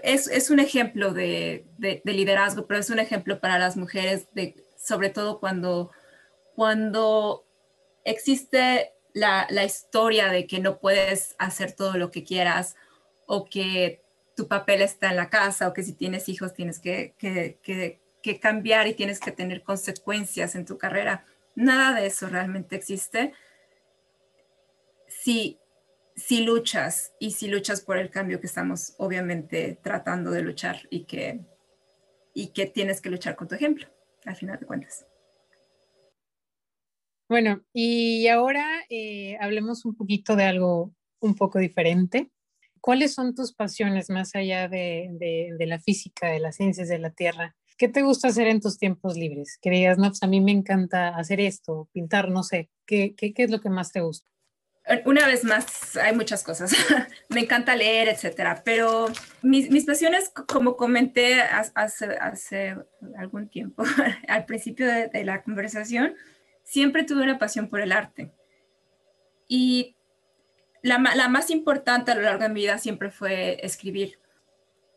es, 0.03 0.27
es, 0.27 0.49
un 0.49 0.59
ejemplo 0.59 1.13
de, 1.13 1.65
de, 1.77 2.01
liderazgo, 2.05 2.67
pero 2.67 2.79
es 2.79 2.89
un 2.89 2.99
ejemplo 2.99 3.39
para 3.39 3.59
las 3.59 3.77
mujeres, 3.77 4.27
de, 4.33 4.55
sobre 4.77 5.09
todo 5.09 5.39
cuando, 5.39 5.91
cuando 6.55 7.45
existe 8.03 8.93
la, 9.13 9.47
historia 9.63 10.29
de 10.29 10.47
que 10.47 10.59
no 10.59 10.79
puedes 10.79 11.35
hacer 11.39 11.73
todo 11.73 11.97
lo 11.97 12.11
que 12.11 12.23
quieras 12.23 12.75
o 13.25 13.45
que 13.45 14.01
tu 14.35 14.47
papel 14.47 14.81
está 14.81 15.09
en 15.09 15.15
la 15.15 15.29
casa 15.29 15.67
o 15.67 15.73
que 15.73 15.83
si 15.83 15.93
tienes 15.93 16.29
hijos 16.29 16.53
tienes 16.53 16.79
que, 16.79 17.15
cambiar 18.39 18.87
y 18.87 18.93
tienes 18.93 19.19
que 19.19 19.31
tener 19.31 19.63
consecuencias 19.63 20.55
en 20.55 20.65
tu 20.65 20.77
carrera. 20.77 21.25
Nada 21.55 21.99
de 21.99 22.07
eso 22.07 22.27
realmente 22.27 22.75
existe. 22.75 23.33
Si, 25.07 25.59
si 26.15 26.43
luchas 26.43 27.13
y 27.19 27.31
si 27.31 27.47
luchas 27.47 27.81
por 27.81 27.97
el 27.97 28.09
cambio 28.09 28.39
que 28.39 28.47
estamos 28.47 28.95
obviamente 28.97 29.79
tratando 29.81 30.31
de 30.31 30.41
luchar 30.41 30.81
y 30.89 31.05
que, 31.05 31.39
y 32.33 32.49
que 32.49 32.65
tienes 32.65 33.01
que 33.01 33.09
luchar 33.09 33.35
con 33.35 33.47
tu 33.47 33.55
ejemplo, 33.55 33.87
al 34.25 34.35
final 34.35 34.59
de 34.59 34.65
cuentas. 34.65 35.05
Bueno, 37.29 37.65
y 37.73 38.27
ahora 38.27 38.65
eh, 38.89 39.37
hablemos 39.39 39.85
un 39.85 39.95
poquito 39.95 40.35
de 40.35 40.43
algo 40.43 40.93
un 41.19 41.35
poco 41.35 41.59
diferente. 41.59 42.31
¿cuáles 42.87 43.13
son 43.13 43.35
tus 43.35 43.53
pasiones 43.53 44.09
más 44.09 44.33
allá 44.33 44.69
de, 44.69 45.09
de, 45.19 45.65
la 45.65 45.77
física, 45.77 46.29
de 46.29 46.39
las 46.39 46.55
ciencias 46.55 46.87
de 46.87 46.99
la 46.99 47.09
Tierra? 47.09 47.53
¿Qué 47.77 47.87
te 47.87 48.01
gusta 48.01 48.29
hacer 48.29 48.47
en 48.47 48.59
tus 48.59 48.77
tiempos 48.77 49.15
libres? 49.15 49.57
Que 49.61 49.69
digas, 49.69 49.97
no, 49.97 50.07
pues 50.07 50.23
a 50.23 50.27
mí 50.27 50.41
me 50.41 50.51
encanta 50.51 51.09
hacer 51.09 51.39
esto, 51.39 51.87
pintar, 51.93 52.29
no 52.29 52.43
sé, 52.43 52.69
¿qué, 52.85 53.13
qué, 53.15 53.33
qué 53.33 53.43
es 53.43 53.51
lo 53.51 53.61
que 53.61 53.69
más 53.69 53.91
te 53.91 54.01
gusta? 54.01 54.27
Una 55.05 55.27
vez 55.27 55.43
más, 55.43 55.97
hay 55.97 56.15
muchas 56.15 56.43
cosas. 56.43 56.71
me 57.29 57.41
encanta 57.41 57.75
leer, 57.75 58.07
etcétera, 58.07 58.61
pero 58.63 59.07
mis, 59.41 59.69
mis 59.69 59.85
pasiones, 59.85 60.29
como 60.29 60.77
comenté 60.77 61.41
hace, 61.41 62.05
hace 62.19 62.75
algún 63.17 63.49
tiempo, 63.49 63.83
al 64.27 64.45
principio 64.45 64.87
de, 64.87 65.07
de 65.07 65.25
la 65.25 65.43
conversación, 65.43 66.15
siempre 66.63 67.03
tuve 67.03 67.23
una 67.23 67.37
pasión 67.37 67.67
por 67.67 67.81
el 67.81 67.91
arte. 67.91 68.31
Y 69.47 69.97
la, 70.81 70.99
la, 71.15 71.27
más 71.27 71.49
importante 71.49 72.11
a 72.11 72.15
lo 72.15 72.21
largo 72.21 72.43
de 72.43 72.49
mi 72.49 72.61
vida 72.61 72.77
siempre 72.77 73.11
fue 73.11 73.59
escribir. 73.65 74.19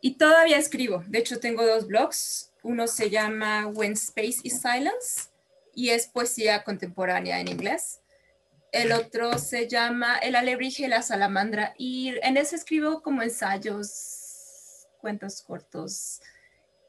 Y 0.01 0.15
todavía 0.15 0.57
escribo. 0.57 1.03
De 1.07 1.19
hecho, 1.19 1.39
tengo 1.39 1.65
dos 1.65 1.87
blogs. 1.87 2.50
Uno 2.63 2.87
se 2.87 3.09
llama 3.09 3.67
When 3.67 3.93
Space 3.93 4.39
is 4.43 4.61
Silence 4.61 5.29
y 5.73 5.89
es 5.89 6.07
poesía 6.07 6.63
contemporánea 6.63 7.39
en 7.39 7.47
inglés. 7.47 8.01
El 8.71 8.91
otro 8.91 9.37
se 9.37 9.67
llama 9.67 10.17
El 10.17 10.35
alebrije 10.35 10.83
y 10.83 10.87
la 10.87 11.01
salamandra 11.01 11.73
y 11.77 12.15
en 12.21 12.37
ese 12.37 12.55
escribo 12.55 13.01
como 13.01 13.21
ensayos, 13.21 14.87
cuentos 14.99 15.41
cortos. 15.41 16.21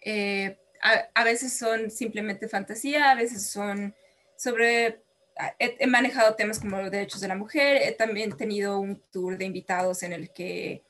Eh, 0.01 0.59
a, 0.83 1.09
a, 1.14 1.25
veces 1.25 1.57
son 1.57 1.91
simplemente 1.91 2.49
fantasía, 2.49 3.11
a 3.11 3.14
veces 3.14 3.47
son 3.47 3.95
sobre 4.37 5.03
he, 5.59 5.87
manejado 5.87 6.35
temas 6.35 6.59
como 6.59 6.81
los 6.81 6.91
derechos 6.91 7.20
de 7.20 7.29
la 7.29 7.35
mujer, 7.35 7.79
he 7.83 7.93
también 7.93 8.37
tenido 8.37 8.79
un 8.79 9.01
tour 9.11 9.39
de 9.39 9.45
invitados 9.45 10.03
en 10.03 10.12
el 10.12 10.31
que 10.31 10.83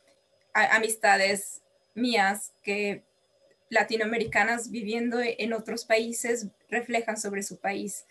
amistades 0.52 1.62
mías 1.94 2.52
que 2.62 3.04
latinoamericanas 3.72 4.70
viviendo 4.70 5.18
en 5.20 5.54
otros 5.54 5.86
países 5.86 6.48
reflejan 6.68 7.16
sobre 7.16 7.42
su 7.42 7.58
país. 7.58 8.04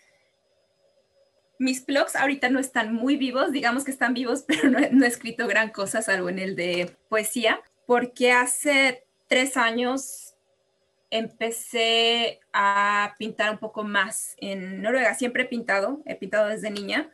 Mis 1.58 1.86
blogs 1.86 2.16
ahorita 2.16 2.50
no 2.50 2.58
están 2.58 2.92
muy 2.92 3.16
vivos, 3.16 3.52
digamos 3.52 3.84
que 3.84 3.92
están 3.92 4.12
vivos, 4.12 4.42
pero 4.46 4.68
no, 4.68 4.80
no 4.90 5.04
he 5.04 5.08
escrito 5.08 5.46
gran 5.46 5.70
cosa, 5.70 6.02
salvo 6.02 6.28
en 6.28 6.40
el 6.40 6.56
de 6.56 6.96
poesía, 7.08 7.60
porque 7.86 8.32
hace 8.32 9.04
tres 9.28 9.56
años 9.56 10.34
empecé 11.10 12.40
a 12.52 13.14
pintar 13.18 13.50
un 13.52 13.58
poco 13.58 13.84
más 13.84 14.34
en 14.38 14.82
Noruega. 14.82 15.14
Siempre 15.14 15.44
he 15.44 15.46
pintado, 15.46 16.02
he 16.06 16.16
pintado 16.16 16.48
desde 16.48 16.70
niña 16.70 17.08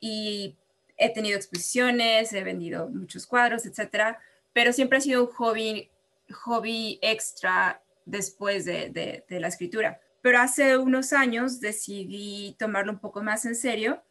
y 0.00 0.56
he 0.96 1.12
tenido 1.12 1.36
exposiciones, 1.36 2.32
he 2.32 2.42
vendido 2.42 2.88
muchos 2.88 3.26
cuadros, 3.26 3.66
etcétera, 3.66 4.18
pero 4.54 4.72
siempre 4.72 4.98
ha 4.98 5.00
sido 5.02 5.24
un 5.24 5.32
hobby, 5.32 5.90
hobby 6.32 6.98
extra 7.02 7.82
después 8.04 8.64
de, 8.64 8.90
de 9.28 9.40
la 9.40 9.48
escritura. 9.48 10.00
Pero 10.22 10.40
hace 10.40 10.76
unos 10.76 11.12
años 11.12 11.60
decidí 11.60 12.56
tomarlo 12.58 12.92
un 12.92 12.98
poco 12.98 13.22
más 13.22 13.44
en 13.44 13.54
serio 13.54 14.02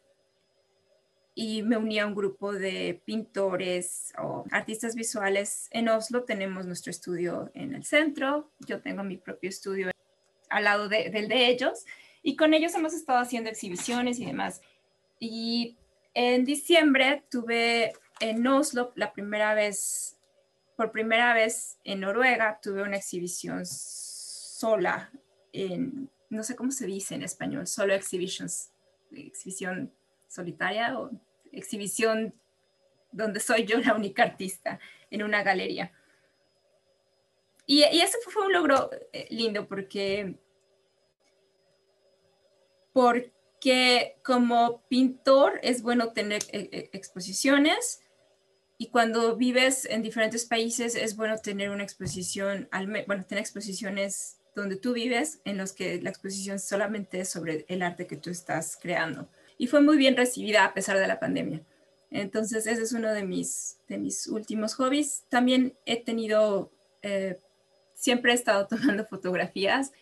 y 1.40 1.62
me 1.62 1.76
uní 1.76 2.00
a 2.00 2.06
un 2.08 2.16
grupo 2.16 2.52
de 2.52 3.00
pintores 3.04 4.12
o 4.18 4.44
artistas 4.50 4.96
visuales 4.96 5.68
en 5.70 5.88
Oslo. 5.88 6.24
Tenemos 6.24 6.66
nuestro 6.66 6.90
estudio 6.90 7.52
en 7.54 7.76
el 7.76 7.84
centro, 7.84 8.50
yo 8.66 8.82
tengo 8.82 9.04
mi 9.04 9.18
propio 9.18 9.48
estudio 9.48 9.92
al 10.50 10.64
lado 10.64 10.88
del 10.88 11.28
de 11.28 11.46
ellos 11.46 11.84
y 12.24 12.34
con 12.34 12.54
ellos 12.54 12.74
hemos 12.74 12.92
estado 12.92 13.20
haciendo 13.20 13.50
exhibiciones 13.50 14.18
y 14.18 14.26
demás. 14.26 14.62
Y 15.20 15.76
en 16.12 16.44
diciembre 16.44 17.22
tuve 17.30 17.92
en 18.18 18.44
Oslo 18.44 18.92
la 18.96 19.12
primera 19.12 19.54
vez, 19.54 20.17
por 20.78 20.92
primera 20.92 21.34
vez 21.34 21.78
en 21.84 22.00
Noruega, 22.00 22.58
tuve 22.62 22.82
una 22.82 22.96
exhibición 22.96 23.66
sola 23.66 25.10
no 26.30 26.42
sé 26.42 26.56
cómo 26.56 26.70
se 26.70 26.86
dice 26.86 27.14
en 27.14 27.22
español, 27.22 27.66
solo 27.66 27.94
exhibitions, 27.94 28.70
exhibición 29.12 29.92
solitaria 30.28 30.98
o 30.98 31.10
exhibición 31.52 32.34
donde 33.10 33.40
soy 33.40 33.64
yo 33.64 33.78
la 33.78 33.94
única 33.94 34.22
artista 34.22 34.78
en 35.10 35.22
una 35.22 35.42
galería. 35.42 35.92
Y, 37.66 37.84
y 37.84 38.00
ese 38.00 38.18
fue 38.24 38.46
un 38.46 38.52
logro 38.52 38.90
eh, 39.12 39.26
lindo 39.30 39.66
porque, 39.66 40.38
porque 42.92 44.18
como 44.22 44.82
pintor 44.88 45.60
es 45.62 45.82
bueno 45.82 46.12
tener 46.12 46.42
eh, 46.52 46.68
eh, 46.72 46.90
exposiciones 46.92 48.02
y 48.78 48.86
cuando 48.86 49.36
vives 49.36 49.84
en 49.86 50.02
diferentes 50.02 50.44
países 50.46 50.94
es 50.94 51.16
bueno 51.16 51.36
tener 51.38 51.70
una 51.70 51.82
exposición, 51.82 52.68
bueno, 53.06 53.24
tener 53.24 53.42
exposiciones 53.42 54.36
donde 54.54 54.76
tú 54.76 54.92
vives 54.92 55.40
en 55.44 55.58
los 55.58 55.72
que 55.72 56.00
la 56.00 56.10
exposición 56.10 56.60
solamente 56.60 57.20
es 57.20 57.28
sobre 57.28 57.64
el 57.68 57.82
arte 57.82 58.06
que 58.06 58.16
tú 58.16 58.30
estás 58.30 58.78
creando 58.80 59.28
y 59.58 59.66
fue 59.66 59.80
muy 59.80 59.96
bien 59.96 60.16
recibida 60.16 60.64
a 60.64 60.74
pesar 60.74 60.96
de 60.96 61.08
la 61.08 61.18
pandemia. 61.18 61.60
Entonces, 62.10 62.66
ese 62.66 62.82
es 62.82 62.92
uno 62.92 63.12
de 63.12 63.24
mis, 63.24 63.78
de 63.88 63.98
mis 63.98 64.28
últimos 64.28 64.74
hobbies. 64.74 65.24
También 65.28 65.76
he 65.84 66.02
tenido, 66.02 66.70
eh, 67.02 67.36
siempre 67.94 68.32
he 68.32 68.34
estado 68.34 68.66
tomando 68.70 69.04
fotografías. 69.04 69.92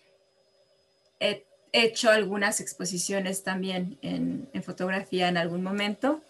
He 1.18 1.45
hecho 1.72 2.11
algunas 2.11 2.61
exposiciones 2.61 3.43
también 3.43 3.99
en, 4.03 4.49
en 4.53 4.62
fotografía 4.62 5.29
en 5.29 5.39
algún 5.39 5.62
momento, 5.62 6.20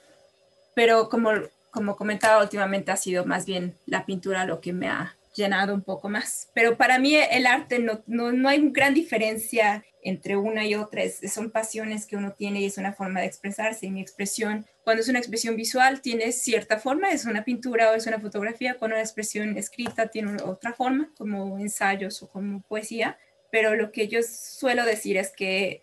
pero 0.74 1.08
como, 1.08 1.32
como 1.76 1.94
comentaba 1.94 2.42
últimamente 2.42 2.90
ha 2.90 2.96
sido 2.96 3.26
más 3.26 3.44
bien 3.44 3.74
la 3.84 4.06
pintura 4.06 4.46
lo 4.46 4.62
que 4.62 4.72
me 4.72 4.88
ha 4.88 5.14
llenado 5.34 5.74
un 5.74 5.82
poco 5.82 6.08
más. 6.08 6.48
Pero 6.54 6.78
para 6.78 6.98
mí 6.98 7.14
el 7.14 7.46
arte 7.46 7.78
no, 7.78 8.02
no, 8.06 8.32
no 8.32 8.48
hay 8.48 8.70
gran 8.70 8.94
diferencia 8.94 9.84
entre 10.02 10.36
una 10.36 10.64
y 10.64 10.74
otra, 10.74 11.02
son 11.30 11.50
pasiones 11.50 12.06
que 12.06 12.16
uno 12.16 12.32
tiene 12.32 12.60
y 12.62 12.64
es 12.64 12.78
una 12.78 12.94
forma 12.94 13.20
de 13.20 13.26
expresarse. 13.26 13.84
Y 13.84 13.90
mi 13.90 14.00
expresión, 14.00 14.64
cuando 14.84 15.02
es 15.02 15.08
una 15.08 15.18
expresión 15.18 15.54
visual, 15.54 16.00
tiene 16.00 16.32
cierta 16.32 16.78
forma, 16.78 17.10
es 17.10 17.26
una 17.26 17.44
pintura 17.44 17.90
o 17.90 17.94
es 17.94 18.06
una 18.06 18.20
fotografía, 18.20 18.76
cuando 18.78 18.94
una 18.94 19.02
expresión 19.02 19.58
escrita 19.58 20.06
tiene 20.06 20.42
otra 20.42 20.72
forma, 20.72 21.12
como 21.18 21.58
ensayos 21.58 22.22
o 22.22 22.28
como 22.28 22.62
poesía. 22.62 23.18
Pero 23.52 23.74
lo 23.74 23.92
que 23.92 24.08
yo 24.08 24.20
suelo 24.22 24.86
decir 24.86 25.18
es 25.18 25.30
que 25.30 25.82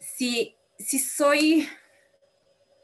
si, 0.00 0.56
si 0.78 0.98
soy 0.98 1.68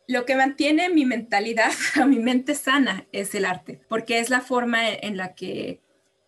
lo 0.06 0.24
que 0.24 0.36
mantiene 0.36 0.88
mi 0.90 1.04
mentalidad 1.04 1.72
a 1.96 2.04
mi 2.06 2.18
mente 2.18 2.54
sana 2.54 3.06
es 3.12 3.34
el 3.34 3.44
arte, 3.44 3.80
porque 3.88 4.18
es 4.18 4.30
la 4.30 4.40
forma 4.40 4.88
en 4.88 5.16
la 5.16 5.34
que 5.34 5.80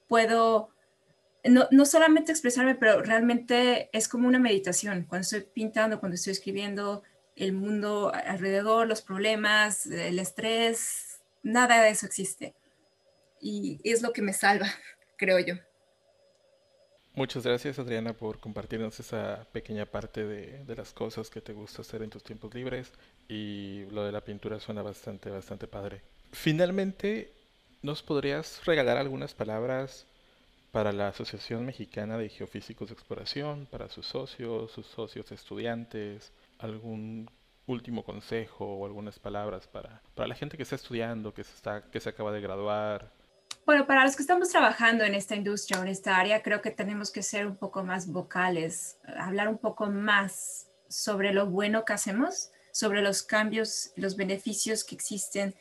puedo 0.09 0.71
no, 1.45 1.69
no, 1.71 1.85
solamente 1.85 2.33
expresarme, 2.33 2.75
pero 2.75 3.03
realmente 3.03 3.89
es 3.93 4.09
como 4.09 4.27
una 4.27 4.41
meditación. 4.41 5.05
Cuando 5.09 5.23
estoy 5.23 5.43
pintando, 5.43 6.01
cuando 6.01 6.17
estoy 6.17 6.33
escribiendo, 6.33 7.03
el 7.37 7.53
mundo 7.53 8.13
alrededor, 8.13 8.87
los 8.87 9.03
problemas, 9.03 9.87
el 9.87 10.19
estrés, 10.19 11.21
nada 11.43 11.83
de 11.83 11.91
eso 11.91 12.07
existe. 12.07 12.55
Y 13.41 13.81
es 13.85 14.03
lo 14.03 14.13
que 14.13 14.23
me 14.23 14.33
salva, 14.33 14.67
creo 15.17 15.39
yo. 15.39 15.55
Muchas 17.17 17.45
gracias 17.45 17.79
Adriana 17.79 18.13
por 18.13 18.39
compartirnos 18.39 19.01
esa 19.01 19.47
pequeña 19.51 19.87
parte 19.87 20.27
de, 20.27 20.65
de, 20.65 20.77
las 20.77 20.93
cosas 20.93 21.31
que 21.31 21.41
te 21.41 21.55
gusta 21.55 21.81
hacer 21.81 22.03
en 22.03 22.11
tus 22.11 22.23
tiempos 22.23 22.55
libres 22.55 22.93
y 23.27 23.87
lo 23.91 24.05
de 24.05 24.13
la 24.13 24.21
pintura 24.21 24.61
suena 24.61 24.83
bastante, 24.83 25.31
bastante 25.31 25.67
padre. 25.67 26.03
Finalmente, 26.33 27.33
¿nos 27.81 28.03
podrías 28.03 28.63
regalar 28.67 28.99
algunas 28.99 29.33
palabras 29.33 30.05
para 30.73 30.93
la 30.93 31.09
Asociación 31.09 31.65
Mexicana 31.65 32.19
de 32.19 32.29
Geofísicos 32.29 32.89
de 32.89 32.95
Exploración, 32.95 33.67
para 33.71 33.89
sus 33.89 34.05
socios, 34.05 34.71
sus 34.73 34.87
socios 34.87 35.33
estudiantes, 35.33 36.35
algún 36.59 37.31
último 37.67 38.05
consejo 38.05 38.67
o 38.67 38.85
algunas 38.85 39.19
palabras 39.19 39.67
para, 39.67 40.03
para 40.15 40.29
la 40.29 40.35
gente 40.35 40.59
que 40.59 40.65
está 40.65 40.77
estudiando, 40.77 41.33
que 41.33 41.41
está, 41.41 41.91
que 41.91 41.99
se 41.99 42.11
acaba 42.11 42.31
de 42.31 42.43
graduar. 42.43 43.11
Bueno, 43.67 43.85
para 43.85 44.05
los 44.05 44.15
que 44.15 44.23
estamos 44.23 44.51
trabajando 44.51 45.03
en 45.03 45.17
esta 45.17 45.35
industria 45.35 45.81
en 45.81 45.89
esta 45.89 46.17
área, 46.17 46.41
creo 46.41 46.63
que 46.63 46.71
tenemos 46.71 47.11
que 47.11 47.25
ser 47.25 47.49
un 47.49 47.57
poco 47.57 47.83
más 47.83 48.07
vocales, 48.07 48.97
hablar 49.19 49.49
un 49.49 49.59
poco 49.59 49.87
más 49.87 50.69
sobre 50.89 51.33
lo 51.33 51.47
bueno 51.47 51.85
que 51.85 51.93
hacemos, 51.93 52.53
sobre 52.71 53.03
los 53.03 53.25
cambios, 53.25 53.91
los 53.97 54.15
beneficios 54.15 54.85
que 54.85 54.95
existen 54.95 55.57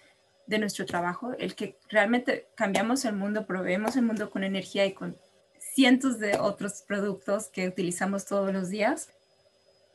de 0.46 0.60
nuestro 0.60 0.86
trabajo, 0.86 1.34
el 1.40 1.56
que 1.56 1.80
realmente 1.90 2.48
cambiamos 2.54 3.06
el 3.06 3.16
mundo, 3.16 3.48
proveemos 3.48 3.96
el 3.96 4.04
mundo 4.04 4.30
con 4.30 4.44
energía 4.44 4.86
y 4.86 4.94
con 4.94 5.18
cientos 5.58 6.20
de 6.20 6.38
otros 6.38 6.84
productos 6.84 7.48
que 7.48 7.68
utilizamos 7.68 8.26
todos 8.26 8.54
los 8.54 8.70
días, 8.70 9.10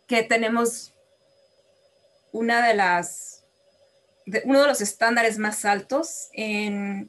que 0.09 0.25
tenemos 0.25 0.95
una 2.33 2.67
de 2.67 2.75
las, 2.75 3.45
uno 4.43 4.63
de 4.63 4.67
los 4.67 4.81
estándares 4.81 5.39
más 5.39 5.65
altos 5.65 6.29
en 6.33 7.09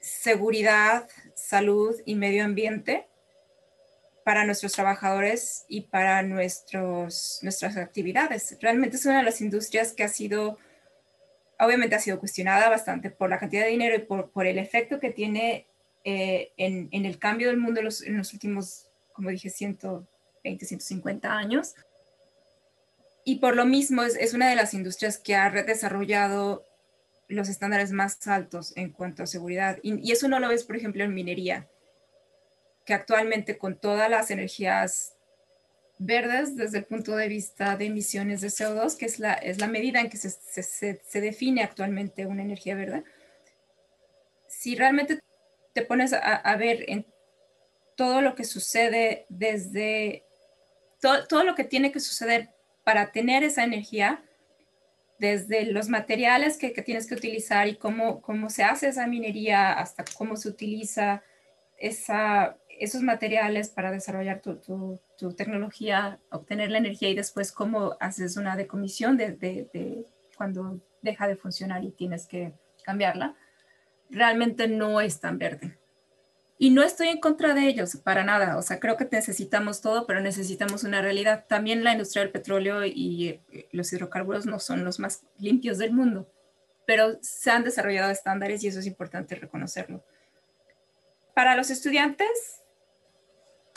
seguridad, 0.00 1.08
salud 1.34 1.96
y 2.04 2.14
medio 2.14 2.44
ambiente 2.44 3.06
para 4.24 4.44
nuestros 4.44 4.72
trabajadores 4.72 5.64
y 5.68 5.82
para 5.82 6.22
nuestros, 6.22 7.38
nuestras 7.42 7.76
actividades. 7.76 8.56
Realmente 8.60 8.96
es 8.96 9.06
una 9.06 9.18
de 9.18 9.24
las 9.24 9.40
industrias 9.40 9.92
que 9.92 10.04
ha 10.04 10.08
sido 10.08 10.58
obviamente 11.58 11.96
ha 11.96 12.00
sido 12.00 12.18
cuestionada 12.18 12.68
bastante 12.68 13.10
por 13.10 13.30
la 13.30 13.38
cantidad 13.38 13.64
de 13.64 13.70
dinero 13.70 13.96
y 13.96 14.00
por, 14.00 14.30
por 14.30 14.46
el 14.46 14.58
efecto 14.58 15.00
que 15.00 15.10
tiene 15.10 15.66
eh, 16.04 16.52
en, 16.56 16.88
en, 16.92 17.04
el 17.04 17.18
cambio 17.18 17.48
del 17.48 17.56
mundo 17.56 17.80
en 17.80 17.86
los, 17.86 18.02
en 18.02 18.16
los 18.16 18.32
últimos, 18.32 18.90
como 19.12 19.30
dije, 19.30 19.50
120, 19.50 20.64
150 20.64 21.30
años. 21.30 21.74
Y 23.24 23.36
por 23.36 23.56
lo 23.56 23.66
mismo 23.66 24.02
es, 24.02 24.16
es 24.16 24.34
una 24.34 24.48
de 24.48 24.56
las 24.56 24.72
industrias 24.72 25.18
que 25.18 25.34
ha 25.34 25.50
desarrollado 25.50 26.64
los 27.28 27.48
estándares 27.48 27.92
más 27.92 28.26
altos 28.26 28.72
en 28.76 28.90
cuanto 28.90 29.22
a 29.22 29.26
seguridad. 29.26 29.78
Y, 29.82 30.10
eso 30.10 30.28
no 30.28 30.40
lo 30.40 30.48
ves, 30.48 30.64
por 30.64 30.76
ejemplo, 30.76 31.04
en 31.04 31.14
minería, 31.14 31.68
que 32.84 32.94
actualmente 32.94 33.58
con 33.58 33.78
todas 33.78 34.10
las 34.10 34.30
energías 34.30 35.14
verdes 35.98 36.56
desde 36.56 36.78
el 36.78 36.84
punto 36.84 37.16
de 37.16 37.28
vista 37.28 37.76
de 37.76 37.86
emisiones 37.86 38.40
de 38.40 38.48
CO2, 38.48 38.96
que 38.96 39.06
es 39.06 39.18
la, 39.18 39.34
es 39.34 39.60
la 39.60 39.66
medida 39.66 40.00
en 40.00 40.08
que 40.08 40.16
se, 40.16 40.30
se, 40.30 41.00
se 41.04 41.20
define 41.20 41.62
actualmente 41.62 42.26
una 42.26 42.42
energía 42.42 42.74
verde, 42.74 43.04
si 44.46 44.74
realmente 44.74 45.20
te 45.72 45.82
pones 45.82 46.12
a, 46.12 46.56
ver 46.56 46.84
en 46.88 47.06
todo 47.96 48.20
lo 48.20 48.34
que 48.34 48.44
sucede 48.44 49.26
desde, 49.28 50.24
todo, 51.00 51.26
todo 51.26 51.44
lo 51.44 51.54
que 51.54 51.64
tiene 51.64 51.92
que 51.92 52.00
suceder 52.00 52.50
para 52.82 53.12
tener 53.12 53.44
esa 53.44 53.62
energía, 53.62 54.24
desde 55.18 55.64
los 55.66 55.88
materiales 55.88 56.58
que, 56.58 56.72
que, 56.72 56.82
tienes 56.82 57.06
que 57.06 57.14
utilizar 57.14 57.68
y 57.68 57.76
cómo, 57.76 58.22
cómo 58.22 58.50
se 58.50 58.62
hace 58.62 58.88
esa 58.88 59.06
minería, 59.06 59.72
hasta 59.72 60.04
cómo 60.16 60.36
se 60.36 60.48
utiliza 60.48 61.22
esa, 61.76 62.56
esos 62.68 63.02
materiales 63.02 63.68
para 63.68 63.90
desarrollar 63.90 64.40
tu, 64.40 64.56
tu, 64.56 65.32
tecnología, 65.34 66.18
obtener 66.30 66.70
la 66.70 66.78
energía 66.78 67.10
y 67.10 67.14
después 67.14 67.52
cómo 67.52 67.96
haces 68.00 68.36
una 68.36 68.56
decomisión 68.56 69.16
de, 69.16 69.32
de, 69.32 69.68
de, 69.72 70.04
cuando 70.36 70.80
deja 71.02 71.26
de 71.26 71.36
funcionar 71.36 71.84
y 71.84 71.90
tienes 71.90 72.26
que 72.26 72.52
cambiarla, 72.84 73.34
realmente 74.10 74.68
no 74.68 75.00
es 75.00 75.20
tan 75.20 75.38
verde. 75.38 75.77
Y 76.60 76.70
no 76.70 76.82
estoy 76.82 77.08
en 77.08 77.20
contra 77.20 77.54
de 77.54 77.68
ellos, 77.68 77.96
para 78.02 78.24
nada. 78.24 78.56
O 78.56 78.62
sea, 78.62 78.80
creo 78.80 78.96
que 78.96 79.08
necesitamos 79.10 79.80
todo, 79.80 80.06
pero 80.06 80.20
necesitamos 80.20 80.82
una 80.82 81.00
realidad. 81.00 81.46
También 81.48 81.84
la 81.84 81.92
industria 81.92 82.22
del 82.22 82.32
petróleo 82.32 82.84
y 82.84 83.28
eh, 83.28 83.68
los 83.70 83.92
hidrocarburos 83.92 84.44
no 84.44 84.58
son 84.58 84.84
los 84.84 84.98
más 84.98 85.22
limpios 85.38 85.78
del 85.78 85.92
mundo, 85.92 86.28
pero 86.84 87.16
se 87.22 87.52
han 87.52 87.62
desarrollado 87.62 88.10
estándares 88.10 88.64
y 88.64 88.68
eso 88.68 88.80
es 88.80 88.86
importante 88.86 89.36
reconocerlo. 89.36 90.04
Para 91.32 91.54
los 91.54 91.70
estudiantes, 91.70 92.60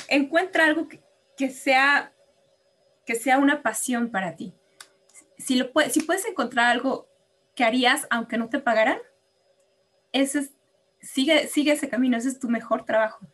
encuentra 0.07 0.65
algo 0.65 0.87
que, 0.87 1.03
que, 1.37 1.51
sea, 1.51 2.11
que 3.05 3.13
sea 3.13 3.37
una 3.37 3.61
pasión 3.61 4.09
para 4.09 4.35
ti. 4.35 4.55
Si, 5.37 5.55
lo, 5.55 5.71
si 5.91 6.01
puedes 6.01 6.25
encontrar 6.25 6.71
algo 6.71 7.07
que 7.53 7.63
harías 7.63 8.07
aunque 8.09 8.39
no 8.39 8.49
te 8.49 8.57
pagaran, 8.57 8.97
ese 10.13 10.39
es, 10.39 10.51
sigue, 11.01 11.43
ese 11.43 11.89
camino, 11.89 12.17
ese 12.17 12.29
es 12.29 12.39
tu 12.39 12.49
mejor 12.49 12.85
trabajo, 12.85 13.27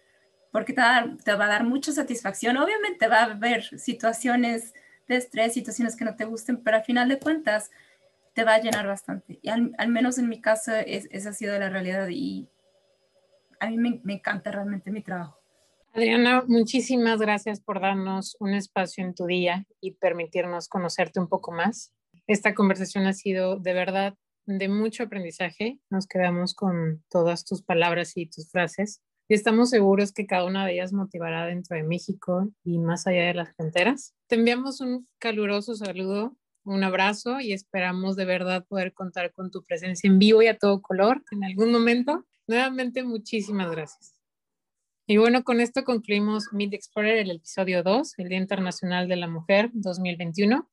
porque 0.52 0.74
te 0.74 0.82
va, 0.82 0.98
a 1.00 1.48
dar, 1.48 1.64
mucha 1.64 1.92
satisfacción. 1.92 2.58
Obviamente 2.58 3.08
va 3.08 3.20
a 3.20 3.32
haber 3.32 3.64
situaciones 3.80 4.74
de 5.08 5.18
estrés, 5.18 5.54
situaciones 5.54 5.96
que 5.96 6.06
no 6.06 6.16
te 6.16 6.26
gusten, 6.26 6.64
pero 6.64 6.78
al 6.78 6.84
final 6.84 7.10
de 7.10 7.20
cuentas 7.20 7.72
te 8.34 8.44
va 8.44 8.56
a 8.56 8.62
llenar 8.62 8.88
bastante. 8.88 9.40
Y 9.42 9.50
al, 9.50 9.74
al 9.78 9.90
menos 9.90 10.18
en 10.18 10.30
mi 10.30 10.42
caso 10.42 10.74
es, 10.74 11.08
esa 11.12 11.30
ha 11.30 11.34
sido 11.34 11.58
la 11.58 11.70
realidad 11.70 12.08
y 12.10 12.50
a 13.60 13.70
mí 13.70 13.78
me, 13.78 14.00
me 14.04 14.14
encanta 14.14 14.52
realmente 14.52 14.92
mi 14.92 15.02
trabajo. 15.02 15.40
Adriana, 15.94 16.44
muchísimas 16.48 17.20
gracias 17.20 17.60
por 17.60 17.82
darnos 17.82 18.38
un 18.40 18.54
espacio 18.54 19.04
en 19.04 19.16
tu 19.16 19.26
día 19.26 19.66
y 19.82 19.94
permitirnos 19.94 20.68
conocerte 20.68 21.20
un 21.20 21.28
poco 21.28 21.52
más. 21.52 21.92
Esta 22.28 22.54
conversación 22.54 23.08
ha 23.08 23.14
sido 23.14 23.58
de 23.58 23.74
verdad 23.74 24.16
de 24.48 24.70
mucho 24.70 25.04
aprendizaje. 25.04 25.80
Nos 25.90 26.08
quedamos 26.08 26.56
con 26.56 27.04
todas 27.10 27.46
tus 27.46 27.62
palabras 27.62 28.16
y 28.16 28.26
tus 28.28 28.50
frases 28.50 29.02
y 29.30 29.34
estamos 29.34 29.70
seguros 29.70 30.14
que 30.14 30.26
cada 30.26 30.46
una 30.46 30.66
de 30.66 30.74
ellas 30.74 30.94
motivará 30.94 31.46
dentro 31.46 31.76
de 31.76 31.84
México 31.84 32.50
y 32.64 32.80
más 32.80 33.08
allá 33.08 33.26
de 33.26 33.34
las 33.34 33.54
fronteras. 33.56 34.16
Te 34.28 34.36
enviamos 34.36 34.80
un 34.80 35.08
caluroso 35.20 35.76
saludo, 35.76 36.38
un 36.64 36.84
abrazo 36.84 37.42
y 37.42 37.52
esperamos 37.52 38.16
de 38.16 38.26
verdad 38.26 38.66
poder 38.68 38.94
contar 38.94 39.34
con 39.34 39.52
tu 39.52 39.64
presencia 39.64 40.10
en 40.10 40.18
vivo 40.18 40.42
y 40.42 40.48
a 40.48 40.58
todo 40.58 40.82
color 40.82 41.24
en 41.32 41.44
algún 41.44 41.74
momento. 41.74 42.26
Nuevamente, 42.48 43.04
muchísimas 43.04 43.70
gracias. 43.70 44.18
Y 45.08 45.18
bueno, 45.18 45.44
con 45.44 45.60
esto 45.60 45.84
concluimos 45.84 46.54
Meet 46.54 46.74
Explorer, 46.74 47.18
el 47.18 47.32
episodio 47.32 47.84
2, 47.84 48.20
el 48.20 48.30
Día 48.30 48.38
Internacional 48.38 49.10
de 49.10 49.16
la 49.18 49.28
Mujer 49.28 49.72
2021. 49.74 50.70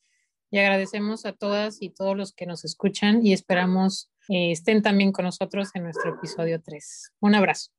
Y 0.51 0.59
agradecemos 0.59 1.27
a 1.27 1.33
todas 1.33 1.83
y 1.83 1.91
todos 1.91 2.17
los 2.17 2.33
que 2.33 2.47
nos 2.47 2.65
escuchan 2.65 3.27
y 3.27 3.33
esperamos 3.33 4.11
eh, 4.29 4.53
estén 4.53 4.83
también 4.83 5.13
con 5.13 5.25
nosotros 5.25 5.71
en 5.75 5.85
nuestro 5.85 6.15
episodio 6.15 6.63
3. 6.63 7.13
Un 7.21 7.35
abrazo. 7.35 7.75